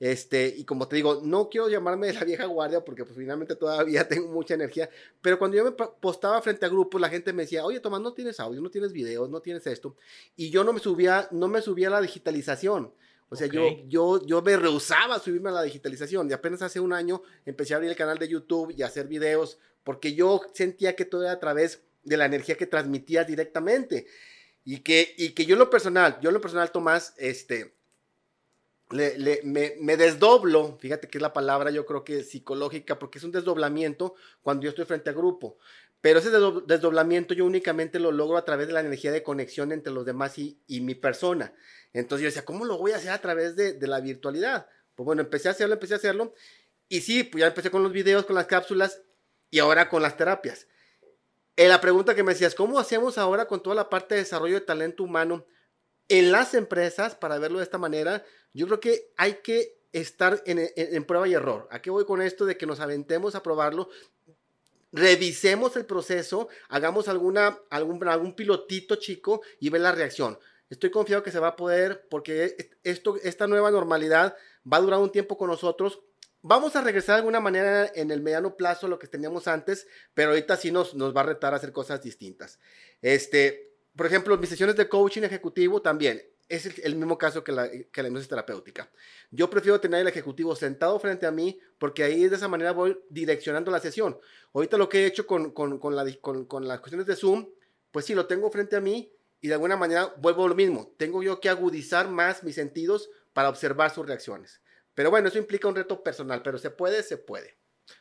este, 0.00 0.54
y 0.56 0.64
como 0.64 0.88
te 0.88 0.96
digo, 0.96 1.20
no 1.22 1.50
quiero 1.50 1.68
llamarme 1.68 2.06
de 2.06 2.14
la 2.14 2.24
vieja 2.24 2.46
guardia 2.46 2.82
porque 2.82 3.04
pues, 3.04 3.16
finalmente 3.18 3.54
todavía 3.54 4.06
tengo 4.08 4.28
mucha 4.32 4.54
energía, 4.54 4.88
pero 5.20 5.38
cuando 5.38 5.58
yo 5.58 5.64
me 5.64 5.72
postaba 5.72 6.40
frente 6.40 6.64
a 6.64 6.70
grupos, 6.70 7.00
la 7.00 7.10
gente 7.10 7.34
me 7.34 7.42
decía, 7.42 7.66
oye 7.66 7.80
Tomás, 7.80 8.00
no 8.00 8.14
tienes 8.14 8.40
audio, 8.40 8.62
no 8.62 8.70
tienes 8.70 8.92
videos, 8.92 9.28
no 9.28 9.40
tienes 9.40 9.66
esto, 9.66 9.96
y 10.36 10.50
yo 10.50 10.64
no 10.64 10.72
me 10.72 10.80
subía, 10.80 11.28
no 11.32 11.48
me 11.48 11.60
subía 11.60 11.88
a 11.88 11.90
la 11.90 12.00
digitalización. 12.00 12.94
O 13.30 13.36
sea, 13.36 13.46
yo, 13.46 13.62
yo, 13.86 14.26
yo 14.26 14.42
me 14.42 14.56
rehusaba 14.56 15.14
a 15.14 15.20
subirme 15.20 15.48
a 15.48 15.52
la 15.52 15.62
digitalización 15.62 16.28
y 16.28 16.32
apenas 16.32 16.62
hace 16.62 16.80
un 16.80 16.92
año 16.92 17.22
empecé 17.46 17.72
a 17.72 17.76
abrir 17.76 17.90
el 17.90 17.96
canal 17.96 18.18
de 18.18 18.28
YouTube 18.28 18.74
y 18.76 18.82
a 18.82 18.86
hacer 18.86 19.06
videos 19.06 19.58
porque 19.84 20.14
yo 20.14 20.42
sentía 20.52 20.96
que 20.96 21.04
todo 21.04 21.22
era 21.22 21.32
a 21.32 21.40
través 21.40 21.82
de 22.02 22.16
la 22.16 22.26
energía 22.26 22.56
que 22.56 22.66
transmitía 22.66 23.24
directamente. 23.24 24.06
Y 24.64 24.80
que, 24.80 25.14
y 25.16 25.30
que 25.30 25.46
yo 25.46 25.54
en 25.54 25.60
lo 25.60 25.70
personal, 25.70 26.18
yo 26.20 26.28
en 26.28 26.34
lo 26.34 26.40
personal, 26.40 26.70
Tomás, 26.70 27.14
este, 27.16 27.72
le, 28.90 29.40
me, 29.44 29.96
desdoblo, 29.96 30.76
fíjate 30.78 31.08
que 31.08 31.18
es 31.18 31.22
la 31.22 31.32
palabra 31.32 31.70
yo 31.70 31.86
creo 31.86 32.04
que 32.04 32.22
psicológica, 32.24 32.98
porque 32.98 33.18
es 33.18 33.24
un 33.24 33.32
desdoblamiento 33.32 34.14
cuando 34.42 34.64
yo 34.64 34.70
estoy 34.70 34.84
frente 34.84 35.10
a 35.10 35.14
grupo. 35.14 35.58
Pero 36.00 36.18
ese 36.18 36.30
desdoblamiento 36.30 37.34
yo 37.34 37.44
únicamente 37.44 37.98
lo 37.98 38.10
logro 38.10 38.38
a 38.38 38.44
través 38.44 38.66
de 38.66 38.72
la 38.72 38.80
energía 38.80 39.12
de 39.12 39.22
conexión 39.22 39.70
entre 39.70 39.92
los 39.92 40.06
demás 40.06 40.38
y, 40.38 40.58
mi 40.68 40.94
persona. 40.94 41.52
Entonces 41.92 42.22
yo 42.22 42.28
decía, 42.28 42.44
¿cómo 42.44 42.64
lo 42.64 42.78
voy 42.78 42.92
a 42.92 42.96
hacer 42.96 43.10
a 43.10 43.20
través 43.20 43.56
de, 43.56 43.76
la 43.86 44.00
virtualidad? 44.00 44.66
Pues 44.94 45.04
bueno, 45.04 45.22
empecé 45.22 45.48
a 45.48 45.52
hacerlo, 45.52 45.74
empecé 45.74 45.94
a 45.94 45.98
hacerlo. 45.98 46.34
Y 46.88 47.00
sí, 47.00 47.24
pues 47.24 47.40
ya 47.40 47.48
empecé 47.48 47.70
con 47.70 47.82
los 47.82 47.92
videos, 47.92 48.26
con 48.26 48.36
las 48.36 48.46
cápsulas 48.46 49.02
y 49.50 49.58
ahora 49.58 49.88
con 49.88 50.02
las 50.02 50.16
terapias. 50.16 50.66
Eh, 51.56 51.68
la 51.68 51.80
pregunta 51.80 52.14
que 52.14 52.22
me 52.22 52.32
decías, 52.32 52.54
¿cómo 52.54 52.78
hacemos 52.78 53.18
ahora 53.18 53.46
con 53.46 53.62
toda 53.62 53.76
la 53.76 53.90
parte 53.90 54.14
de 54.14 54.22
desarrollo 54.22 54.54
de 54.54 54.60
talento 54.60 55.02
humano 55.02 55.46
en 56.08 56.32
las 56.32 56.54
empresas 56.54 57.14
para 57.14 57.38
verlo 57.38 57.58
de 57.58 57.64
esta 57.64 57.78
manera? 57.78 58.24
Yo 58.52 58.66
creo 58.66 58.80
que 58.80 59.12
hay 59.16 59.34
que 59.42 59.80
estar 59.92 60.42
en, 60.46 61.04
prueba 61.04 61.26
y 61.28 61.34
error. 61.34 61.68
¿A 61.70 61.82
qué 61.82 61.90
voy 61.90 62.04
con 62.04 62.22
esto 62.22 62.46
de 62.46 62.56
que 62.56 62.66
nos 62.66 62.80
aventemos 62.80 63.34
a 63.34 63.42
probarlo? 63.42 63.88
Revisemos 64.92 65.76
el 65.76 65.86
proceso, 65.86 66.48
hagamos 66.68 67.08
algún, 67.08 67.38
algún 67.38 68.34
pilotito 68.34 68.96
chico 68.96 69.42
y 69.60 69.70
ve 69.70 69.78
la 69.78 69.92
reacción. 69.92 70.38
Estoy 70.70 70.90
confiado 70.90 71.22
que 71.22 71.32
se 71.32 71.40
va 71.40 71.48
a 71.48 71.56
poder 71.56 72.06
porque 72.08 72.56
esto, 72.84 73.16
esta 73.22 73.46
nueva 73.46 73.70
normalidad 73.70 74.36
va 74.70 74.76
a 74.76 74.80
durar 74.80 75.00
un 75.00 75.10
tiempo 75.10 75.36
con 75.36 75.50
nosotros. 75.50 76.00
Vamos 76.42 76.74
a 76.76 76.80
regresar 76.80 77.16
de 77.16 77.18
alguna 77.18 77.40
manera 77.40 77.90
en 77.94 78.10
el 78.10 78.22
mediano 78.22 78.56
plazo 78.56 78.86
a 78.86 78.88
lo 78.88 78.98
que 78.98 79.08
teníamos 79.08 79.48
antes, 79.48 79.86
pero 80.14 80.30
ahorita 80.30 80.56
sí 80.56 80.70
nos, 80.70 80.94
nos 80.94 81.14
va 81.14 81.20
a 81.20 81.24
retar 81.24 81.52
a 81.52 81.56
hacer 81.56 81.72
cosas 81.72 82.00
distintas. 82.00 82.60
Este, 83.02 83.74
por 83.96 84.06
ejemplo, 84.06 84.38
mis 84.38 84.48
sesiones 84.48 84.76
de 84.76 84.88
coaching 84.88 85.22
ejecutivo 85.22 85.82
también 85.82 86.22
es 86.48 86.66
el, 86.78 86.96
mismo 86.96 87.16
caso 87.16 87.44
que 87.44 87.52
la, 87.52 87.70
que 87.70 88.02
la 88.02 88.08
hipnosis 88.08 88.28
terapéutica. 88.28 88.90
Yo 89.30 89.48
prefiero 89.48 89.80
tener 89.80 90.00
el 90.00 90.08
ejecutivo 90.08 90.56
sentado 90.56 90.98
frente 90.98 91.26
a 91.26 91.30
mí 91.30 91.58
porque 91.78 92.02
ahí 92.02 92.28
de 92.28 92.36
esa 92.36 92.48
manera 92.48 92.72
voy 92.72 92.98
direccionando 93.08 93.70
la 93.70 93.78
sesión. 93.78 94.18
Ahorita 94.52 94.76
lo 94.76 94.88
que 94.88 95.02
he 95.02 95.06
hecho 95.06 95.26
con, 95.26 95.52
con, 95.52 95.78
con, 95.78 95.94
la, 95.94 96.04
con, 96.20 96.66
las 96.66 96.80
cuestiones 96.80 97.06
de 97.06 97.14
Zoom, 97.14 97.48
pues 97.92 98.04
sí, 98.04 98.14
lo 98.14 98.26
tengo 98.26 98.50
frente 98.50 98.74
a 98.74 98.80
mí 98.80 99.12
y 99.40 99.48
de 99.48 99.54
alguna 99.54 99.76
manera 99.76 100.14
vuelvo 100.18 100.44
a 100.44 100.48
lo 100.48 100.54
mismo. 100.54 100.92
Tengo 100.96 101.22
yo 101.22 101.40
que 101.40 101.48
agudizar 101.48 102.08
más 102.08 102.42
mis 102.42 102.54
sentidos 102.54 103.10
para 103.32 103.48
observar 103.48 103.92
sus 103.92 104.06
reacciones. 104.06 104.60
Pero 104.94 105.10
bueno, 105.10 105.28
eso 105.28 105.38
implica 105.38 105.68
un 105.68 105.76
reto 105.76 106.02
personal, 106.02 106.42
pero 106.42 106.58
se 106.58 106.70
puede, 106.70 107.02
se 107.02 107.16
puede. 107.16 107.56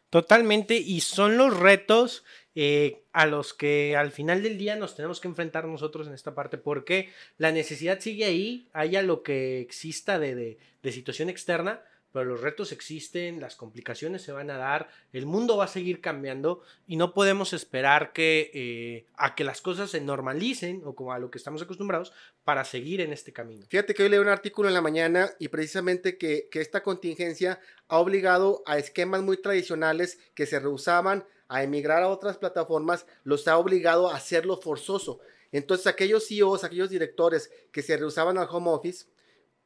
Totalmente, 0.10 0.76
y 0.76 1.02
son 1.02 1.38
los 1.38 1.58
retos 1.58 2.24
eh, 2.56 3.04
a 3.14 3.26
los 3.26 3.54
que 3.54 3.96
al 3.96 4.12
final 4.12 4.42
del 4.42 4.58
día 4.58 4.76
nos 4.76 4.96
tenemos 4.96 5.20
que 5.20 5.28
enfrentar 5.28 5.66
nosotros 5.66 6.08
en 6.08 6.14
esta 6.14 6.34
parte, 6.36 6.58
porque 6.58 7.10
la 7.38 7.52
necesidad 7.52 8.00
sigue 8.00 8.26
ahí, 8.26 8.70
haya 8.74 9.02
lo 9.02 9.24
que 9.24 9.62
exista 9.62 10.20
de, 10.20 10.58
de 10.82 10.92
situación 10.92 11.30
externa, 11.30 11.84
pero 12.12 12.26
los 12.26 12.42
retos 12.42 12.72
existen, 12.72 13.40
las 13.40 13.56
complicaciones 13.56 14.22
se 14.22 14.32
van 14.32 14.50
a 14.50 14.58
dar, 14.58 14.90
el 15.14 15.26
mundo 15.26 15.58
va 15.58 15.66
a 15.66 15.68
seguir 15.68 16.02
cambiando 16.02 16.62
y 16.88 16.96
no 16.96 17.14
podemos 17.14 17.54
esperar 17.54 18.14
que 18.14 18.52
eh, 18.54 19.06
a 19.16 19.36
que 19.36 19.44
las 19.44 19.62
cosas 19.62 19.92
se 19.92 20.02
normalicen 20.02 20.82
o 20.86 20.96
como 20.96 21.14
a 21.14 21.20
lo 21.20 21.30
que 21.30 21.38
estamos 21.38 21.62
acostumbrados 21.62 22.12
para 22.44 22.66
seguir 22.66 23.02
en 23.02 23.14
este 23.14 23.34
camino. 23.34 23.66
Fíjate 23.68 23.94
que 23.94 24.04
hoy 24.04 24.10
leí 24.10 24.20
un 24.20 24.28
artículo 24.28 24.68
en 24.68 24.74
la 24.74 24.82
mañana 24.82 25.30
y 25.40 25.50
precisamente 25.50 26.18
que, 26.18 26.48
que 26.52 26.62
esta 26.62 26.84
contingencia 26.84 27.60
ha 27.88 28.00
obligado 28.00 28.64
a 28.66 28.78
esquemas 28.78 29.22
muy 29.22 29.38
tradicionales 29.38 30.20
que 30.34 30.46
se 30.46 30.60
rehusaban 30.60 31.26
a 31.48 31.64
emigrar 31.64 32.04
a 32.04 32.10
otras 32.10 32.38
plataformas, 32.38 33.06
los 33.24 33.48
ha 33.48 33.58
obligado 33.58 34.10
a 34.10 34.16
hacerlo 34.16 34.58
forzoso. 34.58 35.20
Entonces 35.52 35.88
aquellos 35.88 36.28
CEOs, 36.28 36.64
aquellos 36.64 36.90
directores 36.90 37.52
que 37.72 37.82
se 37.82 37.98
rehusaban 37.98 38.38
al 38.38 38.48
home 38.50 38.70
office, 38.70 39.08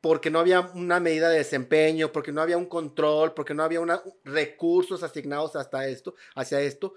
porque 0.04 0.30
no 0.30 0.40
había 0.40 0.60
una 0.60 1.00
medida 1.00 1.30
de 1.30 1.38
desempeño, 1.38 2.12
porque 2.12 2.34
no 2.34 2.42
había 2.42 2.58
un 2.58 2.66
control, 2.66 3.34
porque 3.34 3.54
no 3.54 3.64
había 3.64 3.80
recursos 4.26 5.02
asignados 5.02 5.56
hasta 5.56 5.88
esto, 5.88 6.16
hacia 6.36 6.60
esto. 6.60 6.96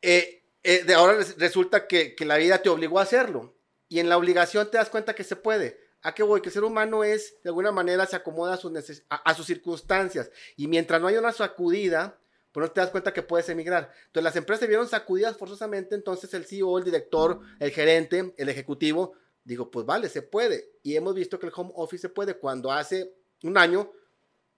Eh, 0.00 0.42
eh, 0.62 0.86
ahora 0.96 1.18
resulta 1.36 1.86
que, 1.86 2.16
la 2.20 2.38
vida 2.38 2.62
te 2.62 2.70
obligó 2.70 2.98
a 2.98 3.02
hacerlo 3.02 3.54
y 3.90 4.00
en 4.00 4.08
la 4.08 4.16
obligación 4.16 4.70
te 4.70 4.78
das 4.78 4.88
cuenta 4.88 5.14
que 5.14 5.22
se 5.22 5.36
puede. 5.36 5.78
¿A 6.00 6.14
qué 6.14 6.22
voy? 6.22 6.40
Que 6.40 6.48
el 6.48 6.54
ser 6.54 6.64
humano 6.64 7.04
es, 7.04 7.42
de 7.42 7.50
alguna 7.50 7.72
manera, 7.72 8.06
se 8.06 8.16
acomoda 8.16 8.54
a 8.54 8.56
sus, 8.56 8.72
a, 9.10 9.34
sus 9.34 9.44
circunstancias 9.44 10.30
y 10.56 10.66
mientras 10.66 10.98
no 10.98 11.08
haya 11.08 11.18
una 11.18 11.32
sacudida, 11.32 12.18
pues 12.52 12.66
no 12.66 12.72
te 12.72 12.80
das 12.80 12.88
cuenta 12.88 13.12
que 13.12 13.20
puedes 13.20 13.50
emigrar. 13.50 13.92
Entonces 14.06 14.24
las 14.24 14.36
empresas 14.36 14.60
se 14.60 14.66
vieron 14.66 14.88
sacudidas 14.88 15.36
forzosamente, 15.36 15.94
entonces 15.94 16.32
el 16.32 16.46
CEO, 16.46 16.78
el 16.78 16.84
director, 16.84 17.40
el 17.58 17.70
gerente, 17.70 18.32
el 18.38 18.48
ejecutivo, 18.48 19.12
Digo, 19.44 19.70
pues 19.70 19.86
vale, 19.86 20.08
se 20.08 20.22
puede. 20.22 20.72
Y 20.82 20.96
hemos 20.96 21.14
visto 21.14 21.38
que 21.38 21.46
el 21.46 21.52
home 21.54 21.72
office 21.74 22.02
se 22.02 22.08
puede. 22.08 22.34
Cuando 22.34 22.70
hace 22.70 23.14
un 23.42 23.56
año, 23.56 23.90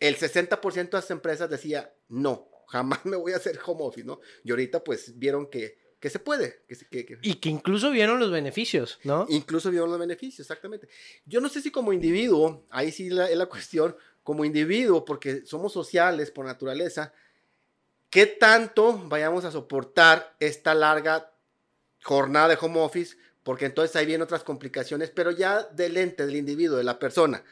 el 0.01 0.17
60% 0.17 0.75
de 0.75 0.89
las 0.93 1.11
empresas 1.11 1.49
decía, 1.49 1.95
no, 2.09 2.49
jamás 2.69 3.05
me 3.07 3.17
voy 3.17 3.33
a 3.33 3.37
hacer 3.37 3.59
home 3.65 3.83
office, 3.85 4.07
¿no? 4.07 4.21
Y 4.45 4.51
ahorita 4.51 4.83
pues 4.83 5.19
vieron 5.19 5.49
que, 5.49 5.79
que 6.01 6.11
se 6.11 6.19
puede. 6.19 6.65
Que, 6.67 7.19
Y 7.23 7.35
que 7.37 7.49
incluso 7.49 7.91
vieron 7.91 8.19
los 8.19 8.31
beneficios, 8.31 8.99
¿no? 9.05 9.27
Incluso 9.29 9.71
vieron 9.71 9.91
los 9.91 10.01
beneficios, 10.01 10.41
exactamente. 10.41 10.89
Yo 11.25 11.41
no 11.41 11.49
sé 11.49 11.61
si 11.61 11.71
como 11.71 11.93
individuo, 11.93 12.67
ahí 12.71 12.91
sí 12.91 13.11
la, 13.11 13.31
es 13.31 13.37
la 13.37 13.47
cuestión, 13.47 13.97
como 14.23 14.45
individuo, 14.45 15.05
porque 15.05 15.45
somos 15.47 15.73
sociales 15.73 16.31
por 16.31 16.47
naturaleza, 16.47 17.13
¿qué 18.11 18.27
tanto 18.27 18.99
vayamos 19.09 19.45
a 19.45 19.53
soportar 19.53 20.37
esta 20.41 20.75
larga 20.75 21.33
jornada 22.03 22.49
de 22.49 22.59
home 22.61 22.81
office 22.81 23.17
porque 23.43 23.67
entonces 23.67 23.95
ahí 23.97 24.07
vienen 24.07 24.23
otras 24.23 24.45
complicaciones, 24.45 25.11
pero 25.11 25.31
ya 25.31 25.63
del 25.63 25.97
ente, 25.97 26.25
del 26.27 26.37
individuo, 26.37 26.79
de 26.79 26.85
la 26.85 26.99
persona, 26.99 27.43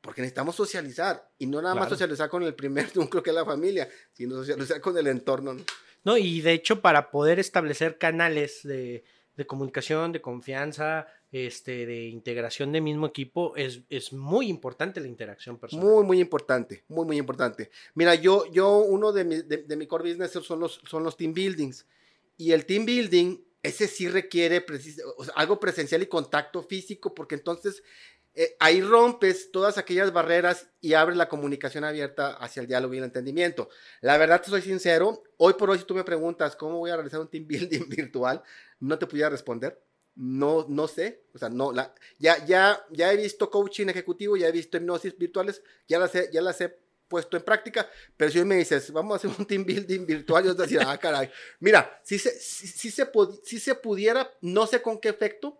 porque 0.00 0.20
necesitamos 0.20 0.54
socializar 0.54 1.30
y 1.38 1.46
no 1.46 1.62
nada 1.62 1.74
más 1.74 1.88
socializar 1.88 2.28
con 2.28 2.42
el 2.42 2.54
primer 2.54 2.88
núcleo 2.96 3.22
que 3.22 3.30
es 3.30 3.36
la 3.36 3.44
familia, 3.44 3.88
sino 4.12 4.36
socializar 4.36 4.80
con 4.80 4.96
el 4.96 5.06
entorno. 5.06 5.56
¿no? 6.04 6.16
y 6.16 6.40
de 6.40 6.52
hecho 6.52 6.80
para 6.80 7.10
poder 7.10 7.38
establecer 7.38 7.98
canales 7.98 8.60
de, 8.62 9.04
comunicación, 9.46 10.12
de 10.12 10.20
confianza, 10.20 11.06
este, 11.30 11.86
de 11.86 12.06
integración 12.06 12.72
de 12.72 12.80
mismo 12.80 13.06
equipo, 13.06 13.54
es, 13.56 13.82
es, 13.90 14.12
muy 14.12 14.48
importante 14.48 15.00
la 15.00 15.06
interacción 15.06 15.58
personal. 15.58 15.86
Muy, 15.86 16.04
muy 16.04 16.20
importante, 16.20 16.84
muy, 16.88 17.04
muy 17.04 17.18
importante. 17.18 17.70
Mira, 17.94 18.14
yo, 18.14 18.50
yo 18.50 18.78
uno 18.78 19.12
de 19.12 19.24
mi, 19.24 19.42
de, 19.42 19.76
mi 19.76 19.86
core 19.86 20.10
business 20.10 20.32
son 20.32 20.60
los, 20.60 20.80
son 20.86 21.04
los 21.04 21.16
team 21.16 21.34
buildings 21.34 21.86
Y 22.36 22.52
el 22.52 22.64
team 22.64 22.86
building, 22.86 23.36
ese 23.68 23.86
sí 23.86 24.08
requiere 24.08 24.64
algo 25.34 25.60
presencial 25.60 26.02
y 26.02 26.06
contacto 26.06 26.62
físico, 26.62 27.14
porque 27.14 27.34
entonces 27.34 27.82
eh, 28.34 28.56
ahí 28.60 28.80
rompes 28.80 29.50
todas 29.50 29.78
aquellas 29.78 30.12
barreras 30.12 30.70
y 30.80 30.94
abres 30.94 31.16
la 31.16 31.28
comunicación 31.28 31.84
abierta 31.84 32.34
hacia 32.34 32.60
el 32.60 32.68
diálogo 32.68 32.94
y 32.94 32.98
el 32.98 33.04
entendimiento. 33.04 33.68
La 34.00 34.16
verdad, 34.16 34.40
te 34.40 34.50
soy 34.50 34.62
sincero, 34.62 35.22
hoy 35.38 35.54
por 35.54 35.70
hoy 35.70 35.78
si 35.78 35.84
tú 35.84 35.94
me 35.94 36.04
preguntas 36.04 36.54
cómo 36.54 36.78
voy 36.78 36.90
a 36.90 36.96
realizar 36.96 37.20
un 37.20 37.28
team 37.28 37.46
building 37.48 37.88
virtual, 37.88 38.42
no 38.80 38.98
te 38.98 39.06
pudiera 39.06 39.30
responder. 39.30 39.82
No, 40.14 40.66
no 40.68 40.88
sé, 40.88 41.22
o 41.32 41.38
sea, 41.38 41.48
no, 41.48 41.72
la, 41.72 41.94
ya, 42.18 42.44
ya, 42.44 42.84
ya 42.90 43.12
he 43.12 43.16
visto 43.16 43.50
coaching 43.50 43.86
ejecutivo, 43.86 44.36
ya 44.36 44.48
he 44.48 44.52
visto 44.52 44.76
hipnosis 44.76 45.16
virtuales, 45.16 45.62
ya 45.86 46.00
las 46.00 46.12
he, 46.16 46.28
ya 46.32 46.42
las 46.42 46.60
he 46.60 46.76
puesto 47.08 47.36
en 47.36 47.42
práctica, 47.42 47.88
pero 48.16 48.30
si 48.30 48.38
hoy 48.38 48.44
me 48.44 48.56
dices, 48.56 48.92
vamos 48.92 49.14
a 49.14 49.16
hacer 49.16 49.30
un 49.38 49.46
team 49.46 49.64
building 49.64 50.06
virtual, 50.06 50.44
yo 50.44 50.54
te 50.54 50.62
decir, 50.62 50.80
ah, 50.86 50.96
caray, 50.98 51.30
mira, 51.60 52.00
si 52.04 52.18
se, 52.18 52.30
si, 52.38 52.90
se, 52.90 53.10
si 53.42 53.58
se 53.58 53.74
pudiera, 53.74 54.30
no 54.40 54.66
sé 54.66 54.82
con 54.82 54.98
qué 54.98 55.08
efecto 55.08 55.58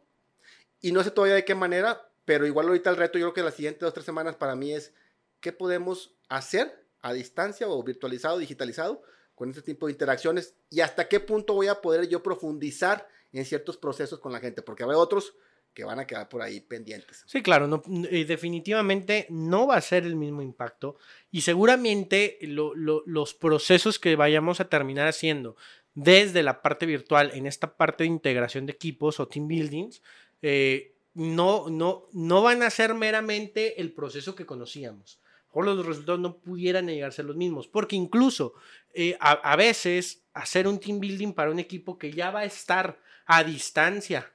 y 0.80 0.92
no 0.92 1.02
sé 1.02 1.10
todavía 1.10 1.34
de 1.34 1.44
qué 1.44 1.54
manera, 1.54 2.10
pero 2.24 2.46
igual 2.46 2.66
ahorita 2.68 2.90
el 2.90 2.96
reto, 2.96 3.18
yo 3.18 3.26
creo 3.26 3.34
que 3.34 3.42
las 3.42 3.54
siguientes 3.54 3.80
dos, 3.80 3.94
tres 3.94 4.06
semanas 4.06 4.36
para 4.36 4.54
mí 4.54 4.72
es 4.72 4.92
qué 5.40 5.52
podemos 5.52 6.14
hacer 6.28 6.84
a 7.00 7.12
distancia 7.12 7.68
o 7.68 7.82
virtualizado, 7.82 8.38
digitalizado, 8.38 9.02
con 9.34 9.48
este 9.50 9.62
tipo 9.62 9.86
de 9.86 9.92
interacciones 9.92 10.54
y 10.68 10.80
hasta 10.80 11.08
qué 11.08 11.20
punto 11.20 11.54
voy 11.54 11.68
a 11.68 11.80
poder 11.80 12.08
yo 12.08 12.22
profundizar 12.22 13.08
en 13.32 13.44
ciertos 13.44 13.76
procesos 13.76 14.18
con 14.18 14.32
la 14.32 14.40
gente, 14.40 14.62
porque 14.62 14.82
hay 14.82 14.90
otros 14.90 15.34
que 15.78 15.84
van 15.84 16.00
a 16.00 16.08
quedar 16.08 16.28
por 16.28 16.42
ahí 16.42 16.58
pendientes. 16.58 17.22
Sí, 17.24 17.40
claro, 17.40 17.68
no, 17.68 17.84
definitivamente 17.86 19.28
no 19.30 19.68
va 19.68 19.76
a 19.76 19.80
ser 19.80 20.02
el 20.02 20.16
mismo 20.16 20.42
impacto 20.42 20.96
y 21.30 21.42
seguramente 21.42 22.36
los 22.42 23.34
procesos 23.34 24.00
que 24.00 24.16
vayamos 24.16 24.58
a 24.58 24.68
terminar 24.68 25.06
haciendo 25.06 25.54
desde 25.94 26.42
la 26.42 26.62
parte 26.62 26.84
virtual 26.84 27.30
en 27.32 27.46
esta 27.46 27.76
parte 27.76 28.02
de 28.02 28.08
integración 28.08 28.66
de 28.66 28.72
equipos 28.72 29.20
o 29.20 29.28
team 29.28 29.46
buildings, 29.46 30.02
eh, 30.42 30.96
no, 31.14 31.70
no, 31.70 32.08
no 32.12 32.42
van 32.42 32.64
a 32.64 32.70
ser 32.70 32.94
meramente 32.94 33.80
el 33.80 33.92
proceso 33.92 34.34
que 34.34 34.46
conocíamos. 34.46 35.20
O 35.52 35.62
los 35.62 35.86
resultados 35.86 36.18
no 36.18 36.38
pudieran 36.38 36.88
llegar 36.88 37.10
a 37.10 37.12
ser 37.12 37.26
los 37.26 37.36
mismos, 37.36 37.68
porque 37.68 37.94
incluso 37.94 38.54
eh, 38.94 39.16
a, 39.20 39.54
veces 39.54 40.24
hacer 40.34 40.66
un 40.66 40.80
team 40.80 40.98
building 40.98 41.34
para 41.34 41.52
un 41.52 41.60
equipo 41.60 41.98
que 41.98 42.10
ya 42.10 42.32
va 42.32 42.40
a 42.40 42.46
estar 42.46 43.00
a 43.26 43.44
distancia 43.44 44.32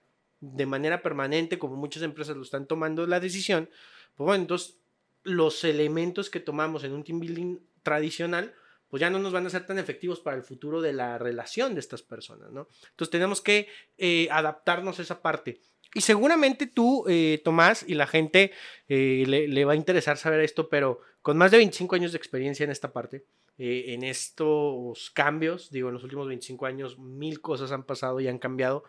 de 0.52 0.66
manera 0.66 1.02
permanente, 1.02 1.58
como 1.58 1.78
muchas 1.78 2.04
empresas 2.04 2.36
lo 2.36 2.44
están 2.44 2.68
tomando 2.68 3.08
la 3.08 3.22
decisión, 3.22 3.70
pues 4.16 4.26
bueno, 4.26 4.42
entonces 4.42 4.78
los 5.24 5.64
elementos 5.64 6.30
que 6.30 6.42
tomamos 6.42 6.84
en 6.84 6.92
un 6.92 7.04
team 7.04 7.20
building 7.20 7.60
tradicional, 7.82 8.54
pues 8.90 9.00
ya 9.00 9.10
no 9.10 9.20
nos 9.20 9.32
van 9.32 9.46
a 9.46 9.50
ser 9.50 9.66
tan 9.66 9.80
efectivos 9.80 10.20
para 10.20 10.36
el 10.36 10.44
futuro 10.44 10.82
de 10.82 10.92
la 10.92 11.18
relación 11.18 11.74
de 11.74 11.80
estas 11.80 12.02
personas, 12.02 12.52
¿no? 12.52 12.68
Entonces 12.90 13.10
tenemos 13.10 13.42
que 13.42 13.68
eh, 13.98 14.28
adaptarnos 14.30 15.00
a 15.00 15.02
esa 15.02 15.22
parte. 15.22 15.62
Y 15.96 16.02
seguramente 16.02 16.68
tú, 16.68 17.06
eh, 17.08 17.42
Tomás, 17.44 17.86
y 17.88 17.94
la 17.94 18.08
gente 18.08 18.52
eh, 18.90 19.24
le, 19.26 19.66
va 19.66 19.74
a 19.74 19.78
interesar 19.78 20.18
saber 20.18 20.42
esto, 20.42 20.68
pero 20.68 21.00
con 21.22 21.38
más 21.38 21.52
de 21.52 21.58
25 21.58 21.96
años 21.96 22.12
de 22.12 22.18
experiencia 22.18 22.66
en 22.66 22.72
esta 22.72 22.92
parte, 22.92 23.26
en 23.58 24.04
estos 24.04 25.12
cambios, 25.12 25.70
digo, 25.70 25.90
en 25.90 25.94
los 25.94 26.04
últimos 26.04 26.28
25 26.28 26.66
años 26.66 26.98
mil 26.98 27.40
cosas 27.40 27.72
han 27.72 27.84
pasado 27.86 28.20
y 28.20 28.28
han 28.28 28.40
cambiado, 28.40 28.84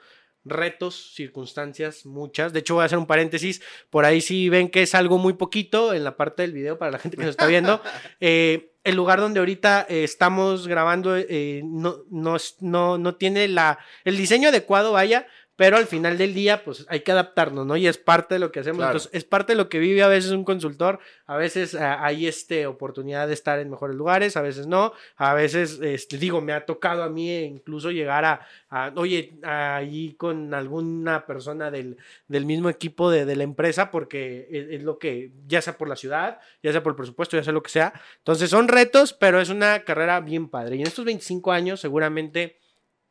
retos, 0.44 1.12
circunstancias, 1.14 2.06
muchas. 2.06 2.52
De 2.52 2.60
hecho, 2.60 2.74
voy 2.74 2.82
a 2.82 2.86
hacer 2.86 2.98
un 2.98 3.06
paréntesis, 3.06 3.62
por 3.90 4.04
ahí 4.04 4.20
si 4.20 4.48
ven 4.48 4.68
que 4.68 4.82
es 4.82 4.94
algo 4.94 5.18
muy 5.18 5.34
poquito 5.34 5.94
en 5.94 6.04
la 6.04 6.16
parte 6.16 6.42
del 6.42 6.52
video 6.52 6.78
para 6.78 6.90
la 6.92 6.98
gente 6.98 7.16
que 7.16 7.22
nos 7.22 7.30
está 7.30 7.46
viendo. 7.46 7.80
el 8.20 8.96
lugar 8.96 9.18
donde 9.20 9.40
ahorita 9.40 9.86
estamos 9.88 10.68
grabando 10.68 11.16
no, 11.64 11.96
no, 12.10 12.36
no, 12.60 12.98
no 12.98 13.14
tiene 13.14 13.48
la, 13.48 13.78
el 14.04 14.16
diseño 14.16 14.50
adecuado, 14.50 14.92
vaya, 14.92 15.26
pero 15.56 15.76
al 15.76 15.86
final 15.86 16.18
del 16.18 16.34
día, 16.34 16.64
pues 16.64 16.84
hay 16.88 17.00
que 17.00 17.12
adaptarnos, 17.12 17.64
¿no? 17.64 17.76
Y 17.76 17.86
es 17.86 17.96
parte 17.96 18.34
de 18.34 18.38
lo 18.40 18.50
que 18.50 18.58
hacemos. 18.58 18.84
Entonces, 18.84 19.08
es 19.12 19.24
parte 19.24 19.52
de 19.52 19.56
lo 19.56 19.68
que 19.68 19.78
vive 19.78 20.02
a 20.02 20.08
veces 20.08 20.32
un 20.32 20.42
consultor. 20.42 20.98
A 21.26 21.36
veces 21.36 21.76
ah, 21.76 22.04
hay 22.04 22.26
este, 22.26 22.66
oportunidad 22.66 23.28
de 23.28 23.34
estar 23.34 23.60
en 23.60 23.70
mejores 23.70 23.94
lugares, 23.96 24.36
a 24.36 24.42
veces 24.42 24.66
no. 24.66 24.92
A 25.16 25.32
veces, 25.32 25.78
este, 25.80 26.18
digo, 26.18 26.40
me 26.40 26.52
ha 26.52 26.66
tocado 26.66 27.04
a 27.04 27.08
mí 27.08 27.32
incluso 27.36 27.92
llegar 27.92 28.24
a, 28.24 28.92
oye, 28.96 29.38
ahí 29.44 30.14
con 30.14 30.52
alguna 30.54 31.24
persona 31.24 31.70
del, 31.70 31.98
mismo 32.28 32.68
equipo 32.68 33.08
de, 33.08 33.36
la 33.36 33.44
empresa, 33.44 33.92
porque 33.92 34.48
es, 34.50 34.80
es, 34.80 34.82
lo 34.82 34.98
que, 34.98 35.30
ya 35.46 35.62
sea 35.62 35.78
por 35.78 35.88
la 35.88 35.94
ciudad, 35.94 36.40
ya 36.64 36.72
sea 36.72 36.82
por 36.82 36.92
el 36.92 36.96
presupuesto, 36.96 37.36
ya 37.36 37.44
sea 37.44 37.52
lo 37.52 37.62
que 37.62 37.70
sea. 37.70 37.92
Entonces, 38.18 38.50
son 38.50 38.66
retos, 38.66 39.12
pero 39.12 39.40
es 39.40 39.50
una 39.50 39.84
carrera 39.84 40.18
bien 40.18 40.48
padre. 40.48 40.76
Y 40.76 40.80
en 40.80 40.88
estos 40.88 41.04
25 41.04 41.52
años, 41.52 41.80
seguramente, 41.80 42.58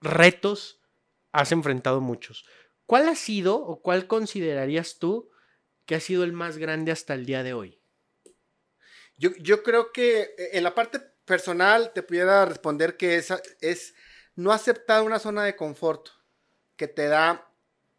retos 0.02 0.83
has 1.34 1.52
enfrentado 1.52 2.00
muchos. 2.00 2.46
¿Cuál 2.86 3.10
ha 3.10 3.16
sido 3.16 3.56
o 3.56 3.82
cuál 3.82 4.08
considerarías 4.08 4.98
tú 5.00 5.30
que 5.86 5.96
ha 5.96 6.00
sido 6.00 6.24
el 6.24 6.32
más 6.32 6.58
grande 6.58 6.92
hasta 6.92 7.14
el 7.14 7.26
día 7.26 7.44
de 7.44 7.54
hoy? 7.54 7.82
Yo, 9.18 9.64
creo 9.64 9.92
que 9.92 10.22
eh, 10.22 10.50
en 10.54 10.64
la 10.64 10.76
parte 10.76 11.00
personal 11.26 11.92
te 11.94 12.04
pudiera 12.04 12.46
responder 12.46 12.98
que 12.98 13.16
es, 13.16 13.34
es 13.62 13.94
no 14.36 14.52
aceptar 14.52 15.04
una 15.04 15.20
zona 15.20 15.44
de 15.44 15.56
confort 15.56 16.10
que 16.76 16.88
te 16.88 17.08
da 17.08 17.50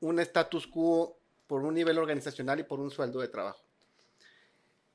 un 0.00 0.18
status 0.20 0.66
quo 0.66 1.18
por 1.46 1.62
un 1.62 1.74
nivel 1.74 1.98
organizacional 1.98 2.60
y 2.60 2.64
por 2.64 2.80
un 2.80 2.90
sueldo 2.90 3.20
de 3.20 3.28
trabajo. 3.28 3.64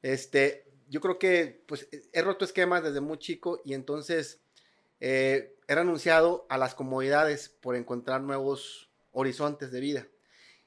Este, 0.02 0.66
yo 0.88 1.02
creo 1.02 1.18
que 1.18 1.64
pues 1.68 1.88
he 1.92 2.22
roto 2.22 2.46
esquemas 2.46 2.84
desde 2.84 3.02
muy 3.02 3.18
chico 3.18 3.62
y 3.66 3.74
entonces 3.74 4.42
eh, 5.00 5.56
era 5.68 5.82
anunciado 5.82 6.46
a 6.50 6.58
las 6.58 6.76
comodidades 6.76 7.50
por 7.50 7.76
encontrar 7.76 8.22
nuevos 8.22 8.90
horizontes 9.12 9.72
de 9.72 9.80
vida. 9.80 10.08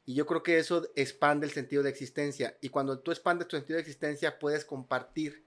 Y 0.05 0.15
yo 0.15 0.27
creo 0.27 0.43
que 0.43 0.59
eso 0.59 0.89
expande 0.97 1.47
el 1.47 1.53
sentido 1.53 1.83
de 1.83 1.91
existencia. 1.91 2.57
Y 2.61 2.71
cuando 2.71 2.99
tú 2.99 3.11
expandes 3.11 3.49
tu 3.49 3.57
sentido 3.57 3.77
de 3.77 3.83
existencia, 3.83 4.39
puedes 4.39 4.65
compartir. 4.65 5.45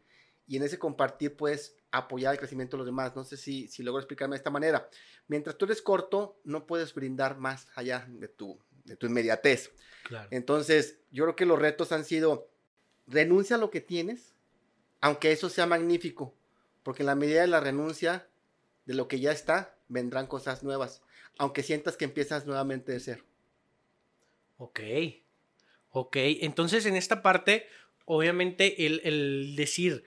Y 0.47 0.57
en 0.57 0.63
ese 0.63 0.79
compartir 0.79 1.35
puedes 1.35 1.75
apoyar 1.91 2.33
el 2.33 2.39
crecimiento 2.39 2.77
de 2.77 2.79
los 2.79 2.85
demás. 2.85 3.15
No 3.15 3.23
sé 3.23 3.37
si, 3.37 3.67
si 3.67 3.83
logro 3.83 3.99
explicarme 3.99 4.35
de 4.35 4.37
esta 4.37 4.49
manera. 4.49 4.89
Mientras 5.27 5.57
tú 5.57 5.65
eres 5.65 5.81
corto, 5.81 6.39
no 6.43 6.65
puedes 6.67 6.93
brindar 6.93 7.37
más 7.37 7.67
allá 7.75 8.05
de 8.07 8.27
tu, 8.27 8.59
de 8.85 8.95
tu 8.95 9.07
inmediatez. 9.07 9.71
Entonces, 10.29 10.99
yo 11.11 11.23
creo 11.25 11.35
que 11.35 11.45
los 11.45 11.59
retos 11.59 11.91
han 11.91 12.05
sido, 12.05 12.49
renuncia 13.07 13.55
a 13.55 13.59
lo 13.59 13.71
que 13.71 13.81
tienes, 13.81 14.35
aunque 15.01 15.31
eso 15.31 15.49
sea 15.49 15.65
magnífico. 15.65 16.33
Porque 16.83 17.03
en 17.03 17.07
la 17.07 17.15
medida 17.15 17.41
de 17.41 17.47
la 17.47 17.59
renuncia, 17.59 18.27
de 18.85 18.93
lo 18.93 19.07
que 19.07 19.19
ya 19.19 19.31
está, 19.31 19.75
vendrán 19.87 20.27
cosas 20.27 20.63
nuevas, 20.63 21.01
aunque 21.37 21.63
sientas 21.63 21.97
que 21.97 22.05
empiezas 22.05 22.45
nuevamente 22.45 22.91
de 22.91 22.99
cero. 22.99 23.23
Ok, 24.57 24.79
ok, 25.91 26.15
entonces 26.41 26.85
en 26.85 26.95
esta 26.95 27.21
parte, 27.21 27.67
obviamente 28.05 28.85
el, 28.85 29.55
decir, 29.55 30.03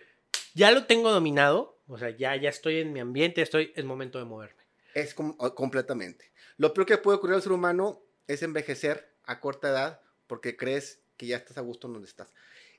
ya 0.54 0.70
lo 0.70 0.86
tengo 0.86 1.10
dominado, 1.10 1.78
o 1.86 1.98
sea, 1.98 2.10
ya, 2.10 2.34
ya 2.36 2.48
estoy 2.48 2.78
en 2.78 2.92
mi 2.92 3.00
ambiente, 3.00 3.42
estoy, 3.42 3.72
es 3.74 3.84
momento 3.84 4.18
de 4.18 4.24
moverme. 4.24 4.62
Es 4.94 5.14
completamente. 5.14 6.32
Lo 6.56 6.74
peor 6.74 6.86
que 6.86 6.98
puede 6.98 7.18
ocurrir 7.18 7.36
al 7.36 7.42
ser 7.42 7.52
humano 7.52 8.02
es 8.26 8.42
envejecer 8.42 9.12
a 9.24 9.40
corta 9.40 9.68
edad 9.68 10.00
porque 10.26 10.56
crees 10.56 11.00
que 11.16 11.26
ya 11.26 11.36
estás 11.36 11.58
a 11.58 11.62
gusto 11.62 11.88
donde 11.88 12.08
estás 12.08 12.32